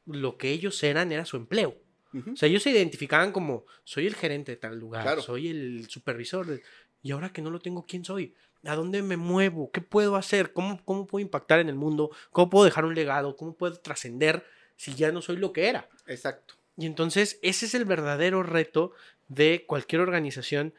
lo 0.06 0.38
que 0.38 0.49
ellos 0.52 0.82
eran 0.84 1.12
era 1.12 1.25
su 1.25 1.38
empleo. 1.38 1.78
O 2.12 2.36
sea, 2.36 2.49
ellos 2.49 2.63
se 2.63 2.71
identificaban 2.71 3.32
como, 3.32 3.65
soy 3.84 4.08
el 4.08 4.15
gerente 4.15 4.54
de 4.54 4.58
tal 4.58 4.80
lugar, 4.80 5.21
soy 5.21 5.49
el 5.49 5.88
supervisor, 5.89 6.47
de... 6.47 6.63
y 7.04 7.12
ahora 7.12 7.32
que 7.32 7.43
no 7.43 7.52
lo 7.52 7.60
tengo, 7.60 7.86
¿quién 7.86 8.04
soy? 8.04 8.34
¿A 8.63 8.75
dónde 8.75 9.04
me 9.04 9.15
muevo? 9.15 9.69
¿Qué 9.71 9.82
puedo 9.82 10.15
hacer? 10.15 10.52
¿Cómo, 10.52 10.84
¿Cómo 10.86 11.06
puedo 11.06 11.21
impactar 11.21 11.60
en 11.60 11.69
el 11.69 11.75
mundo? 11.75 12.10
¿Cómo 12.32 12.49
puedo 12.49 12.65
dejar 12.65 12.86
un 12.86 12.95
legado? 12.95 13.36
¿Cómo 13.36 13.56
puedo 13.56 13.80
trascender 13.80 14.43
si 14.75 14.95
ya 14.95 15.12
no 15.12 15.21
soy 15.21 15.38
lo 15.38 15.54
que 15.54 15.67
era? 15.69 15.88
Exacto. 16.08 16.56
Y 16.79 16.85
entonces 16.85 17.37
ese 17.41 17.65
es 17.65 17.75
el 17.75 17.85
verdadero 17.85 18.41
reto 18.41 18.93
de 19.27 19.65
cualquier 19.67 20.01
organización 20.01 20.73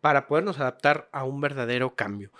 para 0.00 0.28
podernos 0.28 0.60
adaptar 0.60 1.08
a 1.12 1.24
un 1.24 1.40
verdadero 1.40 1.96
cambio. 1.96 2.30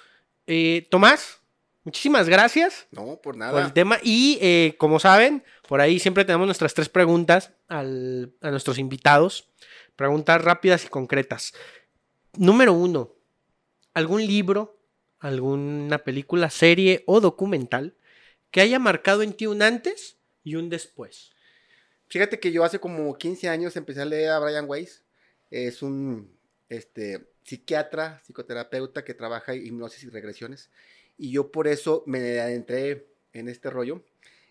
Eh, 0.46 0.87
Tomás, 0.90 1.40
muchísimas 1.83 2.29
gracias. 2.29 2.87
No, 2.92 3.16
por 3.16 3.37
nada. 3.37 3.52
Por 3.52 3.62
el 3.62 3.72
tema. 3.72 3.98
Y 4.02 4.38
eh, 4.40 4.76
como 4.79 5.00
saben, 5.00 5.42
por 5.66 5.81
ahí 5.81 5.98
siempre 5.98 6.24
tenemos 6.24 6.46
nuestras 6.46 6.74
tres 6.74 6.88
preguntas 6.88 7.52
a 7.68 7.83
nuestros 7.83 8.79
invitados. 8.79 9.48
Preguntas 9.96 10.40
rápidas 10.42 10.85
y 10.85 10.88
concretas. 10.88 11.55
Número 12.37 12.74
uno, 12.74 13.14
¿algún 13.94 14.24
libro 14.24 14.76
alguna 15.26 15.98
película, 15.98 16.50
serie 16.50 17.02
o 17.07 17.20
documental 17.20 17.96
que 18.50 18.61
haya 18.61 18.79
marcado 18.79 19.22
en 19.22 19.33
ti 19.33 19.46
un 19.46 19.62
antes 19.62 20.18
y 20.42 20.55
un 20.55 20.68
después. 20.68 21.33
Fíjate 22.09 22.38
que 22.38 22.53
yo 22.53 22.64
hace 22.64 22.79
como 22.79 23.16
15 23.16 23.49
años 23.49 23.77
empecé 23.77 24.03
a 24.03 24.05
leer 24.05 24.31
a 24.31 24.38
Brian 24.38 24.66
Weiss. 24.69 25.03
Es 25.51 25.83
un 25.83 26.31
este, 26.69 27.27
psiquiatra, 27.45 28.21
psicoterapeuta 28.25 29.05
que 29.05 29.14
trabaja 29.14 29.55
hipnosis 29.55 30.05
y 30.05 30.09
regresiones. 30.09 30.71
Y 31.19 31.31
yo 31.31 31.51
por 31.51 31.69
eso 31.69 32.03
me 32.07 32.40
adentré 32.40 33.07
en 33.33 33.49
este 33.49 33.71
rollo. 33.71 34.05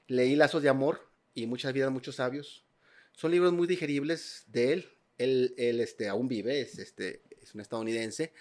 Leí 0.07 0.35
Lazos 0.35 0.63
de 0.63 0.69
Amor 0.69 1.09
y 1.33 1.47
Muchas 1.47 1.73
vidas, 1.73 1.91
muchos 1.91 2.15
sabios. 2.15 2.63
Son 3.11 3.31
libros 3.31 3.53
muy 3.53 3.67
digeribles 3.67 4.45
de 4.47 4.73
él. 4.73 4.89
Él, 5.17 5.53
él 5.57 5.79
este, 5.79 6.07
aún 6.07 6.27
vive, 6.27 6.61
es, 6.61 6.79
este, 6.79 7.21
es 7.41 7.53
un 7.55 7.61
estadounidense. 7.61 8.33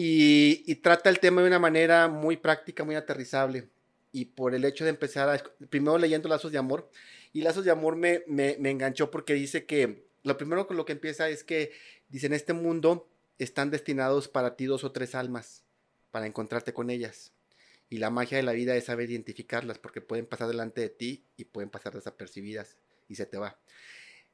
Y, 0.00 0.76
trata 0.76 1.10
el 1.10 1.18
tema 1.18 1.42
de 1.42 1.48
una 1.48 1.58
manera 1.58 2.06
muy 2.06 2.36
práctica, 2.36 2.84
muy 2.84 2.94
aterrizable. 2.94 3.68
Y 4.12 4.26
por 4.26 4.54
el 4.54 4.64
hecho 4.64 4.84
de 4.84 4.90
empezar, 4.90 5.28
a, 5.28 5.66
primero 5.68 5.98
leyendo 5.98 6.28
Lazos 6.28 6.52
de 6.52 6.58
Amor, 6.58 6.88
y 7.32 7.42
Lazos 7.42 7.64
de 7.64 7.70
Amor 7.70 7.96
me, 7.96 8.24
me, 8.26 8.56
enganchó 8.70 9.10
porque 9.10 9.34
dice 9.34 9.66
que 9.66 10.06
lo 10.22 10.36
primero 10.36 10.66
con 10.66 10.76
lo 10.76 10.84
que 10.84 10.92
empieza 10.92 11.28
es 11.28 11.44
que, 11.44 11.72
dice, 12.08 12.26
en 12.26 12.32
este 12.32 12.52
mundo 12.52 13.08
están 13.38 13.70
destinados 13.70 14.28
para 14.28 14.56
ti 14.56 14.66
dos 14.66 14.84
o 14.84 14.92
tres 14.92 15.14
almas, 15.14 15.64
para 16.10 16.26
encontrarte 16.26 16.72
con 16.72 16.90
ellas. 16.90 17.32
Y 17.90 17.98
la 17.98 18.10
magia 18.10 18.36
de 18.36 18.42
la 18.42 18.52
vida 18.52 18.76
es 18.76 18.84
saber 18.84 19.10
identificarlas, 19.10 19.78
porque 19.78 20.00
pueden 20.00 20.26
pasar 20.26 20.48
delante 20.48 20.80
de 20.80 20.90
ti 20.90 21.24
y 21.36 21.44
pueden 21.44 21.70
pasar 21.70 21.94
desapercibidas 21.94 22.76
y 23.08 23.14
se 23.14 23.26
te 23.26 23.38
va. 23.38 23.58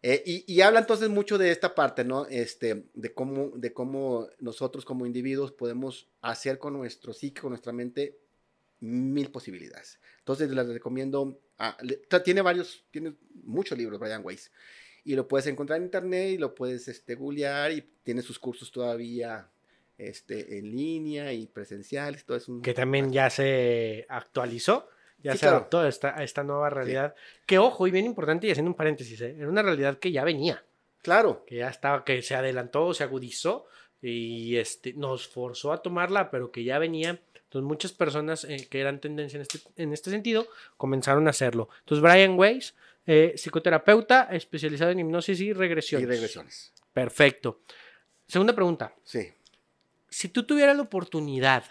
Eh, 0.07 0.45
y, 0.47 0.61
habla 0.61 0.81
entonces 0.81 1.09
mucho 1.09 1.39
de 1.39 1.51
esta 1.51 1.75
parte, 1.75 2.05
¿no? 2.05 2.27
Este, 2.27 2.85
de 2.93 3.15
cómo, 3.15 3.53
de 3.57 3.73
cómo 3.73 4.29
nosotros 4.39 4.85
como 4.85 5.07
individuos 5.07 5.51
podemos 5.51 6.11
hacer 6.21 6.59
con 6.59 6.75
nuestro 6.75 7.15
psique, 7.15 7.41
con 7.41 7.53
nuestra 7.53 7.73
mente, 7.73 8.19
mil 8.81 9.31
posibilidades. 9.31 9.99
Entonces 10.19 10.51
les 10.51 10.69
recomiendo, 10.69 11.41
tiene 12.25 12.43
varios, 12.43 12.85
tiene 12.91 13.15
muchos 13.45 13.77
libros 13.77 14.01
Brian 14.01 14.23
Weiss. 14.25 14.51
Y 15.05 15.15
lo 15.15 15.29
puedes 15.29 15.47
encontrar 15.47 15.79
en 15.79 15.85
internet 15.85 16.31
y 16.31 16.39
lo 16.39 16.55
puedes 16.55 16.89
este, 16.89 17.15
googlear 17.15 17.73
y 17.73 17.83
tiene 18.03 18.23
sus 18.23 18.39
cursos 18.39 18.73
todavía 18.73 19.51
este, 19.99 20.59
en 20.59 20.71
línea 20.71 21.33
y 21.33 21.47
presenciales. 21.47 22.25
Todo 22.25 22.37
eso. 22.37 22.61
Que 22.63 22.75
también 22.75 23.13
ya 23.13 23.29
se 23.29 24.07
actualizó 24.09 24.89
ya 25.25 25.37
se 25.37 25.47
adaptó 25.47 25.81
a 25.81 25.89
esta, 25.89 26.45
nueva 26.45 26.69
realidad. 26.69 27.15
Que 27.47 27.59
ojo, 27.59 27.87
y 27.87 27.91
bien 27.91 28.05
importante, 28.05 28.47
y 28.47 28.51
haciendo 28.51 28.71
un 28.71 28.77
paréntesis, 28.77 29.19
¿eh? 29.23 29.35
era 29.39 29.49
una 29.49 29.63
realidad 29.63 29.99
que 29.99 30.13
ya 30.13 30.23
venía. 30.23 30.63
Claro. 31.01 31.45
Que 31.47 31.57
ya 31.57 31.69
estaba, 31.71 32.05
que 32.05 32.21
se 32.21 32.35
adelantó, 32.35 32.93
se 32.93 33.05
agudizó 33.05 33.67
y 34.03 34.57
este, 34.57 34.93
nos 34.93 35.27
forzó 35.27 35.73
a 35.73 35.81
tomarla, 35.81 36.31
pero 36.31 36.51
que 36.53 36.63
ya 36.63 36.79
venía. 36.79 37.21
Entonces 37.55 37.69
muchas 37.69 37.93
personas 37.93 38.43
eh, 38.43 38.67
que 38.69 38.81
eran 38.81 39.01
tendencia 39.01 39.37
en 39.37 39.43
este, 39.43 39.61
en 39.77 39.93
este 39.93 40.11
sentido 40.11 40.49
comenzaron 40.77 41.29
a 41.29 41.31
hacerlo. 41.31 41.69
Entonces 41.83 42.03
Brian 42.03 42.37
Weiss, 42.37 42.75
eh, 43.07 43.35
psicoterapeuta 43.37 44.25
especializado 44.33 44.91
en 44.91 44.99
hipnosis 44.99 45.41
y 45.41 45.53
regresiones. 45.53 46.05
Y 46.05 46.11
regresiones. 46.11 46.73
Perfecto. 46.93 47.61
Segunda 48.27 48.57
pregunta. 48.57 48.93
Sí. 49.05 49.33
Si 50.09 50.31
tú 50.31 50.43
tuvieras 50.43 50.77
la 50.77 50.83
oportunidad 50.83 51.63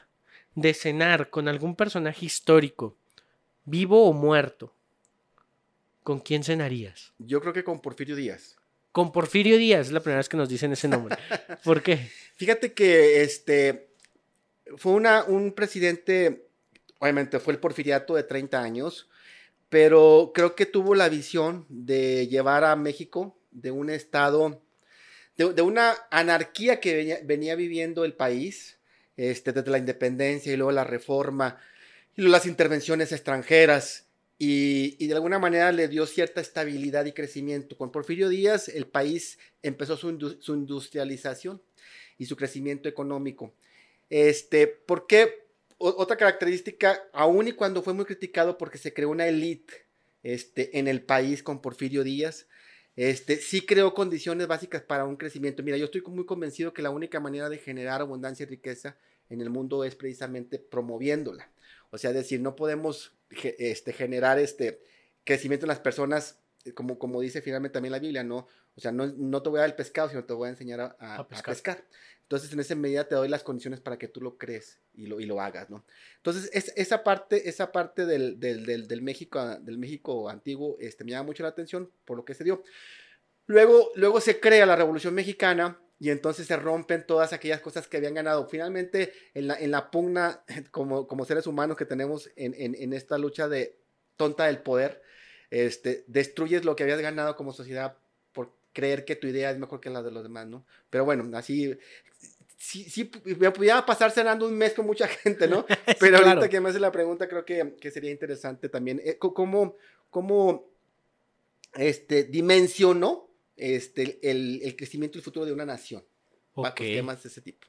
de 0.56 0.74
cenar 0.74 1.30
con 1.30 1.50
algún 1.50 1.76
personaje 1.76 2.28
histórico 2.28 2.96
vivo 3.66 4.08
o 4.08 4.14
muerto, 4.14 4.74
¿con 6.02 6.22
quién 6.22 6.46
cenarías? 6.46 7.12
Yo 7.18 7.42
creo 7.42 7.52
que 7.52 7.66
con 7.66 7.82
Porfirio 7.82 8.16
Díaz. 8.16 8.56
Con 8.94 9.12
Porfirio 9.12 9.58
Díaz, 9.58 9.88
es 9.88 9.92
la 9.92 10.00
primera 10.00 10.20
vez 10.20 10.30
que 10.30 10.38
nos 10.38 10.48
dicen 10.48 10.72
ese 10.72 10.88
nombre. 10.88 11.18
¿Por 11.66 11.84
qué? 11.84 12.10
Fíjate 12.38 12.72
que 12.72 13.22
este 13.24 13.93
fue 14.78 14.94
una, 14.94 15.24
un 15.24 15.54
presidente, 15.54 16.48
obviamente 17.00 17.40
fue 17.40 17.54
el 17.54 17.60
porfiriato 17.60 18.16
de 18.16 18.24
30 18.24 18.62
años, 18.62 19.10
pero 19.70 20.32
creo 20.34 20.56
que 20.56 20.66
tuvo 20.66 20.96
la 20.96 21.10
visión 21.10 21.66
de 21.70 22.28
llevar 22.28 22.64
a 22.64 22.76
México 22.76 23.36
de 23.52 23.72
un 23.72 23.90
estado, 23.90 24.62
de, 25.36 25.62
una 25.62 25.96
anarquía 26.12 26.80
que 26.80 27.22
venía, 27.24 27.56
viviendo 27.56 28.06
el 28.06 28.14
país, 28.14 28.78
este, 29.18 29.52
desde 29.52 29.72
la 29.72 29.78
independencia 29.78 30.54
y 30.54 30.58
luego 30.58 30.72
la 30.72 30.84
reforma, 30.84 31.58
y 32.16 32.22
las 32.24 32.46
intervenciones 32.46 33.12
extranjeras 33.12 34.06
y, 34.46 35.08
de 35.08 35.14
alguna 35.14 35.40
manera 35.40 35.72
le 35.72 35.88
dio 35.88 36.06
cierta 36.06 36.42
estabilidad 36.42 37.06
y 37.06 37.14
crecimiento. 37.14 37.78
Con 37.78 37.92
Porfirio 37.92 38.30
Díaz 38.30 38.68
el 38.68 38.88
país 38.88 39.38
empezó 39.62 39.96
su, 39.96 40.10
industrialización 40.10 41.62
y 42.18 42.26
su 42.26 42.36
crecimiento 42.36 42.90
económico. 42.90 43.54
Este, 44.14 44.68
¿Por 44.68 45.08
qué? 45.08 45.42
otra 45.80 46.18
característica, 46.18 47.02
aún 47.14 47.48
y 47.48 47.54
cuando 47.54 47.82
fue 47.82 47.96
muy 47.96 48.06
criticado 48.06 48.60
porque 48.60 48.78
se 48.78 48.94
creó 48.94 49.10
una 49.10 49.28
élite 49.28 49.88
este, 50.22 50.78
en 50.78 50.88
el 50.88 51.02
país 51.02 51.42
con 51.42 51.62
Porfirio 51.64 52.04
Díaz, 52.04 52.46
este, 52.96 53.38
sí 53.38 53.66
creó 53.66 53.96
condiciones 53.96 54.46
básicas 54.46 54.84
para 54.84 55.06
un 55.06 55.18
crecimiento. 55.18 55.64
Mira, 55.64 55.78
yo 55.78 55.86
estoy 55.86 56.02
muy 56.02 56.28
convencido 56.28 56.76
que 56.76 56.84
la 56.84 56.92
única 56.92 57.20
manera 57.20 57.50
de 57.50 57.58
generar 57.58 58.02
abundancia 58.02 58.44
y 58.44 58.48
riqueza 58.48 58.98
en 59.30 59.42
el 59.42 59.50
mundo 59.50 59.84
es 59.84 59.96
precisamente 59.96 60.60
promoviéndola. 60.60 61.50
O 61.90 61.98
sea, 61.98 62.14
decir, 62.14 62.40
no 62.40 62.56
podemos 62.56 63.14
este, 63.58 63.94
generar 63.94 64.38
este 64.38 64.80
crecimiento 65.24 65.66
en 65.66 65.70
las 65.70 65.80
personas, 65.80 66.38
eh, 66.66 66.74
como, 66.74 67.00
como 67.00 67.20
dice 67.20 67.42
finalmente 67.42 67.74
también 67.74 67.94
la 67.94 68.00
Biblia, 68.00 68.24
¿no? 68.24 68.48
O 68.76 68.80
sea, 68.80 68.92
no, 68.92 69.08
no 69.08 69.42
te 69.42 69.50
voy 69.50 69.58
a 69.58 69.62
dar 69.62 69.72
el 69.72 69.76
pescado, 69.76 70.10
sino 70.10 70.24
te 70.24 70.34
voy 70.34 70.48
a 70.48 70.52
enseñar 70.52 70.96
a, 71.00 71.28
pescar. 71.28 71.84
Entonces, 72.34 72.52
en 72.52 72.60
esa 72.60 72.76
medida 72.76 73.08
te 73.08 73.14
doy 73.14 73.30
las 73.30 73.44
condiciones 73.44 73.80
para 73.80 74.00
que 74.00 74.08
tú 74.08 74.22
lo 74.22 74.40
crees 74.40 74.80
y 74.96 75.06
lo, 75.06 75.20
y 75.20 75.26
lo 75.26 75.40
hagas, 75.40 75.70
¿no? 75.70 75.86
Entonces, 76.18 76.50
es, 76.52 76.74
esa 76.76 77.04
parte, 77.04 77.48
esa 77.48 77.72
parte 77.72 78.08
del, 78.08 78.40
del, 78.40 78.88
del, 78.88 79.02
México, 79.04 79.40
del 79.60 79.78
México 79.78 80.30
antiguo 80.30 80.78
este, 80.80 81.04
me 81.04 81.12
llama 81.12 81.28
mucho 81.28 81.44
la 81.44 81.50
atención 81.50 81.92
por 82.06 82.18
lo 82.18 82.26
que 82.26 82.34
se 82.34 82.44
dio. 82.44 82.64
Luego, 83.46 83.92
luego 83.96 84.20
se 84.20 84.40
crea 84.40 84.66
la 84.66 84.76
Revolución 84.76 85.14
Mexicana, 85.14 85.80
y 86.00 86.10
entonces 86.10 86.48
se 86.48 86.58
rompen 86.58 87.06
todas 87.06 87.32
aquellas 87.32 87.62
cosas 87.62 87.88
que 87.88 87.96
habían 87.96 88.14
ganado. 88.14 88.48
Finalmente, 88.50 89.14
en 89.34 89.48
la, 89.48 89.56
en 89.56 89.72
la 89.72 89.90
pugna 89.90 90.44
como, 90.72 91.08
como 91.08 91.24
seres 91.24 91.48
humanos 91.48 91.78
que 91.78 91.86
tenemos 91.86 92.30
en, 92.36 92.54
en, 92.58 92.92
esta 92.92 93.18
lucha 93.18 93.48
de 93.48 93.80
tonta 94.18 94.48
del 94.48 94.58
poder, 94.58 95.02
este, 95.50 96.04
destruyes 96.08 96.66
lo 96.66 96.76
que 96.76 96.84
habías 96.84 97.00
ganado 97.00 97.38
como 97.38 97.54
sociedad 97.54 97.98
creer 98.74 99.06
que 99.06 99.16
tu 99.16 99.28
idea 99.28 99.52
es 99.52 99.58
mejor 99.58 99.80
que 99.80 99.90
la 99.90 100.02
de 100.02 100.12
los 100.12 100.24
demás, 100.24 100.48
¿no? 100.48 100.66
Pero 100.90 101.06
bueno, 101.06 101.38
así, 101.38 101.78
sí, 102.58 102.84
sí, 102.90 103.10
me 103.38 103.52
podía 103.52 103.86
pasar 103.86 104.12
cenando 104.12 104.48
un 104.48 104.58
mes 104.58 104.74
con 104.74 104.86
mucha 104.86 105.08
gente, 105.24 105.48
¿no? 105.48 105.66
Pero 106.00 106.18
ahorita 106.18 106.50
que 106.50 106.60
me 106.60 106.70
hace 106.70 106.80
la 106.80 106.92
pregunta, 106.92 107.28
creo 107.28 107.46
que, 107.46 107.76
que 107.80 107.92
sería 107.92 108.12
interesante 108.12 108.70
también, 108.70 109.02
eh, 109.04 109.18
¿cómo, 109.18 109.78
cómo 110.10 110.74
este, 111.76 112.24
dimensionó 112.24 113.30
este, 113.56 114.20
el, 114.30 114.76
crecimiento 114.76 115.18
y 115.18 115.20
el 115.20 115.24
futuro 115.24 115.46
de 115.46 115.54
una 115.54 115.66
nación. 115.66 116.04
Ok. 116.56 116.76
temas 116.76 117.24
de 117.24 117.30
ese 117.30 117.42
tipo. 117.42 117.68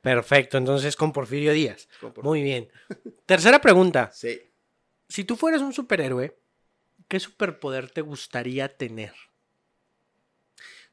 Perfecto, 0.00 0.58
entonces 0.58 0.96
con 0.96 1.12
Porfirio 1.12 1.52
Díaz. 1.52 1.88
Muy 2.22 2.42
bien. 2.42 2.68
Tercera 3.26 3.60
pregunta. 3.60 4.10
Sí. 4.12 4.40
Si 5.08 5.24
tú 5.24 5.36
fueras 5.36 5.60
un 5.60 5.72
superhéroe, 5.72 6.36
¿qué 7.08 7.20
superpoder 7.20 7.90
te 7.90 8.00
gustaría 8.00 8.74
tener? 8.76 9.12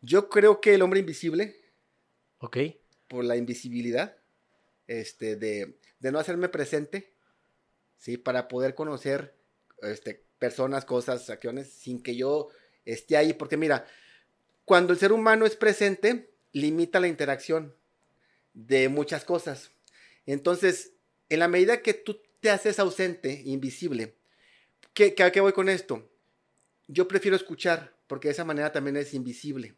Yo 0.02 0.30
creo 0.30 0.62
que 0.62 0.74
el 0.76 0.82
hombre 0.82 1.00
invisible. 1.02 1.56
Ok. 2.40 2.58
Por 3.08 3.26
la 3.26 3.36
invisibilidad. 3.36 4.16
este, 4.90 5.36
de, 5.36 5.78
de 6.00 6.12
no 6.12 6.20
hacerme 6.20 6.50
presente, 6.50 7.14
¿sí? 7.98 8.18
Para 8.18 8.48
poder 8.48 8.74
conocer 8.76 9.36
este, 9.84 10.26
personas, 10.40 10.84
cosas, 10.84 11.30
acciones, 11.30 11.72
sin 11.72 12.02
que 12.02 12.16
yo 12.16 12.50
esté 12.86 13.16
ahí. 13.16 13.34
Porque 13.34 13.56
mira, 13.56 13.86
cuando 14.66 14.92
el 14.92 15.00
ser 15.00 15.14
humano 15.14 15.46
es 15.46 15.56
presente, 15.56 16.32
limita 16.52 17.00
la 17.00 17.08
interacción 17.08 17.76
de 18.54 18.90
muchas 18.90 19.24
cosas. 19.24 19.72
Entonces, 20.26 20.94
en 21.30 21.40
la 21.40 21.48
medida 21.48 21.84
que 21.84 21.94
tú 21.94 22.20
te 22.40 22.50
haces 22.50 22.80
ausente, 22.80 23.44
invisible, 23.46 24.16
¿qué, 24.94 25.14
qué, 25.14 25.32
qué 25.32 25.40
voy 25.40 25.54
con 25.54 25.70
esto? 25.70 26.10
Yo 26.88 27.08
prefiero 27.08 27.38
escuchar, 27.38 27.96
porque 28.08 28.30
de 28.30 28.32
esa 28.32 28.46
manera 28.46 28.72
también 28.72 28.98
es 28.98 29.14
invisible. 29.14 29.76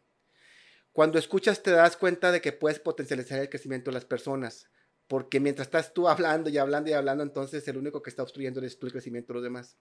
Cuando 0.92 1.18
escuchas 1.18 1.62
te 1.62 1.70
das 1.70 1.96
cuenta 1.96 2.32
de 2.32 2.40
que 2.40 2.52
puedes 2.52 2.78
potencializar 2.78 3.38
el 3.38 3.48
crecimiento 3.48 3.90
de 3.90 3.94
las 3.94 4.04
personas, 4.04 4.68
porque 5.06 5.40
mientras 5.40 5.68
estás 5.68 5.94
tú 5.94 6.08
hablando 6.08 6.50
y 6.50 6.58
hablando 6.58 6.90
y 6.90 6.92
hablando, 6.92 7.22
entonces 7.22 7.66
el 7.68 7.76
único 7.76 8.02
que 8.02 8.10
está 8.10 8.22
obstruyendo 8.22 8.60
es 8.60 8.78
tú 8.78 8.86
el 8.86 8.92
crecimiento 8.92 9.32
de 9.32 9.34
los 9.34 9.44
demás. 9.44 9.76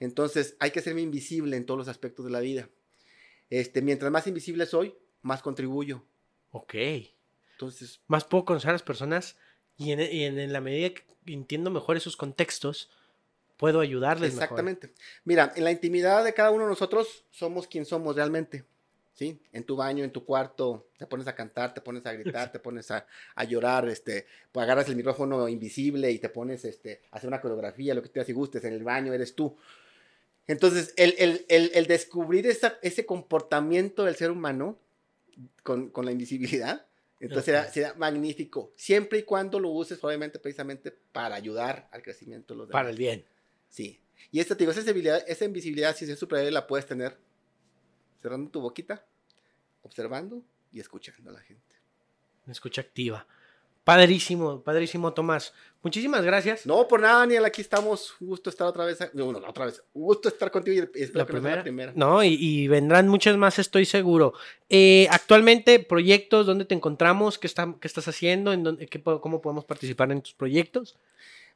Entonces 0.00 0.56
hay 0.60 0.70
que 0.70 0.80
ser 0.80 0.98
invisible 0.98 1.56
en 1.56 1.66
todos 1.66 1.78
los 1.78 1.88
aspectos 1.88 2.24
de 2.24 2.32
la 2.32 2.40
vida. 2.40 2.68
Este, 3.50 3.82
mientras 3.82 4.10
más 4.12 4.26
invisible 4.26 4.66
soy, 4.66 4.94
más 5.22 5.42
contribuyo. 5.42 6.04
Ok. 6.50 6.74
Entonces. 7.52 8.00
Más 8.06 8.24
puedo 8.24 8.44
conocer 8.44 8.70
a 8.70 8.74
las 8.74 8.82
personas 8.82 9.36
y 9.76 9.92
en, 9.92 10.52
la 10.52 10.60
medida 10.60 10.90
que 10.90 11.04
entiendo 11.26 11.70
mejor 11.70 11.96
esos 11.96 12.16
contextos, 12.16 12.90
puedo 13.56 13.80
ayudarles. 13.80 14.32
Exactamente. 14.32 14.92
Mira, 15.24 15.52
en 15.56 15.64
la 15.64 15.70
intimidad 15.70 16.24
de 16.24 16.34
cada 16.34 16.50
uno 16.50 16.64
de 16.64 16.70
nosotros 16.70 17.24
somos 17.30 17.68
quien 17.68 17.84
somos 17.84 18.16
realmente. 18.16 18.64
¿Sí? 19.18 19.40
En 19.52 19.64
tu 19.64 19.74
baño, 19.74 20.04
en 20.04 20.12
tu 20.12 20.24
cuarto, 20.24 20.86
te 20.96 21.04
pones 21.04 21.26
a 21.26 21.34
cantar, 21.34 21.74
te 21.74 21.80
pones 21.80 22.06
a 22.06 22.12
gritar, 22.12 22.52
te 22.52 22.60
pones 22.60 22.88
a, 22.92 23.04
llorar, 23.48 23.88
este, 23.88 24.26
pues 24.52 24.62
agarras 24.62 24.88
el 24.88 24.94
micrófono 24.94 25.48
invisible 25.48 26.08
y 26.12 26.20
te 26.20 26.28
pones 26.28 26.64
este, 26.64 27.00
a 27.10 27.16
hacer 27.16 27.26
una 27.26 27.40
coreografía, 27.40 27.96
lo 27.96 28.02
que 28.02 28.10
te 28.10 28.20
hace 28.20 28.30
y 28.30 28.34
gustes, 28.36 28.62
en 28.62 28.74
el 28.74 28.84
baño 28.84 29.12
eres 29.12 29.34
tú. 29.34 29.56
Entonces, 30.46 30.94
el, 30.96 31.86
descubrir 31.88 32.46
ese 32.46 33.06
comportamiento 33.06 34.04
del 34.04 34.14
ser 34.14 34.30
humano 34.30 34.78
con, 35.64 35.90
la 36.04 36.12
invisibilidad, 36.12 36.86
entonces 37.18 37.72
será, 37.72 37.94
magnífico, 37.94 38.72
siempre 38.76 39.18
y 39.18 39.22
cuando 39.24 39.58
lo 39.58 39.70
uses, 39.70 39.98
obviamente, 40.04 40.38
precisamente 40.38 40.92
para 41.10 41.34
ayudar 41.34 41.88
al 41.90 42.02
crecimiento 42.02 42.54
de 42.54 42.58
los 42.58 42.68
demás. 42.68 42.78
Para 42.78 42.90
el 42.90 42.96
bien. 42.96 43.24
Sí. 43.68 43.98
Y 44.30 44.38
esta, 44.38 44.54
digo, 44.54 44.70
esa, 44.70 44.80
esa 45.26 45.44
invisibilidad, 45.44 45.96
si 45.96 46.08
es 46.08 46.16
superior, 46.16 46.52
la 46.52 46.68
puedes 46.68 46.86
tener 46.86 47.16
cerrando 48.20 48.50
tu 48.50 48.60
boquita, 48.60 49.04
observando 49.82 50.42
y 50.72 50.80
escuchando 50.80 51.30
a 51.30 51.32
la 51.32 51.40
gente. 51.40 51.76
Escucha 52.46 52.80
activa. 52.80 53.26
Padrísimo, 53.84 54.60
padrísimo, 54.60 55.14
Tomás. 55.14 55.54
Muchísimas 55.82 56.22
gracias. 56.22 56.66
No, 56.66 56.86
por 56.86 57.00
nada, 57.00 57.20
Daniel, 57.20 57.46
aquí 57.46 57.62
estamos. 57.62 58.14
Un 58.20 58.28
gusto 58.28 58.50
estar 58.50 58.66
otra 58.66 58.84
vez. 58.84 58.98
No, 59.14 59.32
no, 59.32 59.38
otra 59.38 59.64
vez. 59.64 59.82
Un 59.94 60.02
gusto 60.02 60.28
estar 60.28 60.50
contigo 60.50 60.76
y 60.94 61.06
la 61.14 61.24
primera. 61.24 61.56
la 61.56 61.62
primera. 61.62 61.92
No, 61.94 62.22
y, 62.22 62.68
vendrán 62.68 63.08
muchas 63.08 63.38
más, 63.38 63.58
estoy 63.58 63.86
seguro. 63.86 64.34
Eh, 64.68 65.08
actualmente, 65.10 65.78
proyectos, 65.78 66.44
¿dónde 66.44 66.66
te 66.66 66.74
encontramos? 66.74 67.38
¿Qué, 67.38 67.46
estás 67.46 68.08
haciendo? 68.08 68.52
¿En 68.52 68.62
dónde, 68.62 68.90
¿Cómo 69.02 69.40
podemos 69.40 69.64
participar 69.64 70.12
en 70.12 70.20
tus 70.20 70.34
proyectos? 70.34 70.98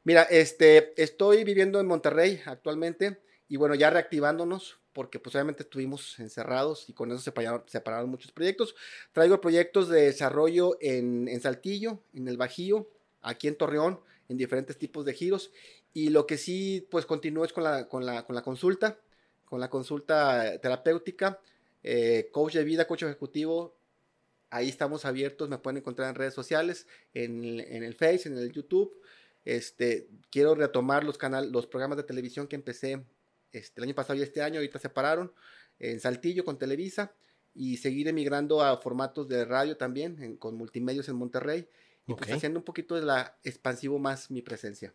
Mira, 0.03 0.23
este, 0.23 0.99
estoy 1.01 1.43
viviendo 1.43 1.79
en 1.79 1.85
Monterrey 1.85 2.41
actualmente 2.47 3.19
y 3.47 3.57
bueno, 3.57 3.75
ya 3.75 3.89
reactivándonos 3.89 4.79
porque 4.93 5.19
pues 5.19 5.35
obviamente 5.35 5.63
estuvimos 5.63 6.19
encerrados 6.19 6.87
y 6.87 6.93
con 6.93 7.11
eso 7.11 7.19
se 7.19 7.31
separaron, 7.67 8.09
muchos 8.09 8.31
proyectos. 8.31 8.75
Traigo 9.11 9.41
proyectos 9.41 9.89
de 9.89 10.03
desarrollo 10.03 10.77
en, 10.79 11.27
Saltillo, 11.41 11.99
en 12.13 12.27
el 12.27 12.37
Bajío, 12.37 12.87
aquí 13.21 13.47
en 13.47 13.57
Torreón, 13.57 13.99
en 14.29 14.37
diferentes 14.37 14.77
tipos 14.77 15.03
de 15.03 15.13
giros. 15.13 15.51
Y 15.93 16.09
lo 16.09 16.25
que 16.27 16.37
sí, 16.37 16.87
pues 16.89 17.05
continúo 17.05 17.43
es 17.43 17.53
con 17.53 17.63
la, 17.63 17.87
con 17.87 18.05
la, 18.05 18.41
consulta, 18.43 18.99
con 19.45 19.59
la 19.59 19.69
consulta 19.69 20.59
terapéutica, 20.59 21.39
eh, 21.83 22.29
coach 22.31 22.53
de 22.53 22.63
vida, 22.63 22.87
coach 22.87 23.03
ejecutivo. 23.03 23.75
Ahí 24.51 24.69
estamos 24.69 25.05
abiertos, 25.05 25.49
me 25.49 25.57
pueden 25.57 25.77
encontrar 25.77 26.09
en 26.09 26.15
redes 26.15 26.35
sociales, 26.35 26.87
en, 27.15 27.59
en 27.59 27.83
el 27.83 27.95
Face, 27.95 28.29
en 28.29 28.37
el 28.37 28.51
YouTube. 28.51 28.95
Este, 29.45 30.07
quiero 30.29 30.53
retomar 30.55 31.03
los, 31.03 31.17
canal, 31.17 31.51
los 31.51 31.65
programas 31.65 31.97
de 31.97 32.03
televisión 32.03 32.47
que 32.47 32.55
empecé 32.55 33.03
este, 33.53 33.79
el 33.79 33.85
año 33.85 33.95
pasado 33.95 34.19
y 34.19 34.21
este 34.21 34.41
año, 34.41 34.57
ahorita 34.57 34.79
se 34.79 34.89
pararon 34.89 35.33
en 35.79 35.99
Saltillo 35.99 36.43
con 36.43 36.57
Televisa 36.57 37.15
y 37.53 37.77
seguir 37.77 38.07
emigrando 38.07 38.61
a 38.61 38.77
formatos 38.77 39.27
de 39.27 39.45
radio 39.45 39.77
también, 39.77 40.37
con 40.37 40.55
multimedios 40.55 41.07
en 41.07 41.15
Monterrey 41.15 41.67
y 42.07 42.15
pues 42.15 42.31
haciendo 42.31 42.59
un 42.59 42.65
poquito 42.65 42.95
de 42.95 43.03
la 43.03 43.37
expansivo 43.43 43.99
más 43.99 44.29
mi 44.29 44.41
presencia. 44.41 44.93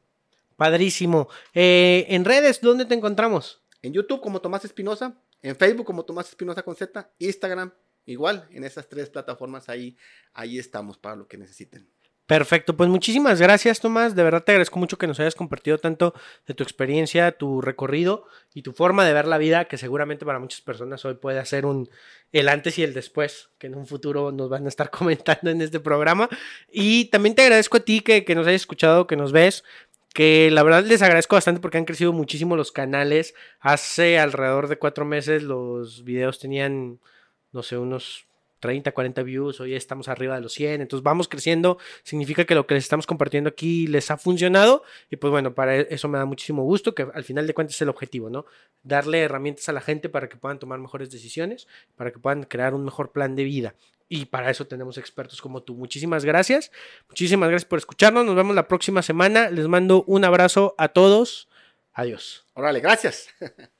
Padrísimo. 0.56 1.28
Eh, 1.54 2.04
en 2.08 2.24
redes, 2.24 2.60
¿dónde 2.60 2.84
te 2.84 2.94
encontramos? 2.94 3.62
En 3.80 3.92
YouTube 3.92 4.20
como 4.20 4.40
Tomás 4.40 4.64
Espinosa, 4.64 5.16
en 5.40 5.56
Facebook 5.56 5.86
como 5.86 6.04
Tomás 6.04 6.28
Espinosa 6.28 6.62
con 6.62 6.74
Z, 6.74 7.10
Instagram 7.18 7.72
igual, 8.06 8.48
en 8.50 8.64
esas 8.64 8.88
tres 8.88 9.08
plataformas 9.08 9.68
ahí, 9.68 9.96
ahí 10.32 10.58
estamos 10.58 10.98
para 10.98 11.14
lo 11.14 11.28
que 11.28 11.38
necesiten. 11.38 11.88
Perfecto, 12.28 12.76
pues 12.76 12.90
muchísimas 12.90 13.40
gracias 13.40 13.80
Tomás, 13.80 14.14
de 14.14 14.22
verdad 14.22 14.44
te 14.44 14.52
agradezco 14.52 14.78
mucho 14.78 14.98
que 14.98 15.06
nos 15.06 15.18
hayas 15.18 15.34
compartido 15.34 15.78
tanto 15.78 16.12
de 16.46 16.52
tu 16.52 16.62
experiencia, 16.62 17.32
tu 17.32 17.62
recorrido 17.62 18.26
y 18.52 18.60
tu 18.60 18.74
forma 18.74 19.06
de 19.06 19.14
ver 19.14 19.26
la 19.26 19.38
vida, 19.38 19.64
que 19.64 19.78
seguramente 19.78 20.26
para 20.26 20.38
muchas 20.38 20.60
personas 20.60 21.02
hoy 21.06 21.14
puede 21.14 21.38
hacer 21.38 21.64
un 21.64 21.88
el 22.32 22.50
antes 22.50 22.78
y 22.78 22.82
el 22.82 22.92
después, 22.92 23.48
que 23.56 23.68
en 23.68 23.76
un 23.76 23.86
futuro 23.86 24.30
nos 24.30 24.50
van 24.50 24.66
a 24.66 24.68
estar 24.68 24.90
comentando 24.98 25.48
en 25.48 25.62
este 25.62 25.80
programa. 25.80 26.28
Y 26.70 27.06
también 27.06 27.34
te 27.34 27.40
agradezco 27.40 27.78
a 27.78 27.80
ti 27.80 28.02
que, 28.02 28.26
que 28.26 28.34
nos 28.34 28.46
hayas 28.46 28.60
escuchado, 28.60 29.06
que 29.06 29.16
nos 29.16 29.32
ves, 29.32 29.64
que 30.12 30.50
la 30.50 30.62
verdad 30.62 30.84
les 30.84 31.00
agradezco 31.00 31.34
bastante 31.34 31.62
porque 31.62 31.78
han 31.78 31.86
crecido 31.86 32.12
muchísimo 32.12 32.56
los 32.56 32.72
canales. 32.72 33.34
Hace 33.58 34.18
alrededor 34.18 34.68
de 34.68 34.76
cuatro 34.76 35.06
meses 35.06 35.42
los 35.42 36.04
videos 36.04 36.38
tenían, 36.38 37.00
no 37.52 37.62
sé, 37.62 37.78
unos 37.78 38.27
30, 38.60 38.92
40 38.92 39.22
views, 39.22 39.60
hoy 39.60 39.74
estamos 39.74 40.08
arriba 40.08 40.34
de 40.34 40.40
los 40.40 40.52
100, 40.52 40.80
entonces 40.80 41.02
vamos 41.02 41.28
creciendo, 41.28 41.78
significa 42.02 42.44
que 42.44 42.54
lo 42.54 42.66
que 42.66 42.74
les 42.74 42.84
estamos 42.84 43.06
compartiendo 43.06 43.48
aquí 43.48 43.86
les 43.86 44.10
ha 44.10 44.16
funcionado 44.16 44.82
y 45.10 45.16
pues 45.16 45.30
bueno, 45.30 45.54
para 45.54 45.76
e, 45.76 45.88
eso 45.90 46.08
me 46.08 46.18
da 46.18 46.24
muchísimo 46.24 46.62
gusto, 46.62 46.94
que 46.94 47.06
al 47.12 47.24
final 47.24 47.46
de 47.46 47.54
cuentas 47.54 47.76
es 47.76 47.82
el 47.82 47.88
objetivo, 47.88 48.30
¿no? 48.30 48.46
Darle 48.82 49.20
herramientas 49.20 49.68
a 49.68 49.72
la 49.72 49.80
gente 49.80 50.08
para 50.08 50.28
que 50.28 50.36
puedan 50.36 50.58
tomar 50.58 50.78
mejores 50.78 51.10
decisiones, 51.10 51.66
para 51.96 52.12
que 52.12 52.18
puedan 52.18 52.44
crear 52.44 52.74
un 52.74 52.84
mejor 52.84 53.12
plan 53.12 53.36
de 53.36 53.44
vida. 53.44 53.74
Y 54.08 54.24
para 54.26 54.50
eso 54.50 54.66
tenemos 54.66 54.96
expertos 54.96 55.42
como 55.42 55.62
tú. 55.62 55.74
Muchísimas 55.74 56.24
gracias. 56.24 56.72
Muchísimas 57.08 57.50
gracias 57.50 57.68
por 57.68 57.78
escucharnos. 57.78 58.24
Nos 58.24 58.34
vemos 58.34 58.56
la 58.56 58.66
próxima 58.66 59.02
semana. 59.02 59.50
Les 59.50 59.68
mando 59.68 60.02
un 60.04 60.24
abrazo 60.24 60.74
a 60.78 60.88
todos. 60.88 61.48
Adiós. 61.92 62.46
Órale, 62.54 62.80
gracias. 62.80 63.28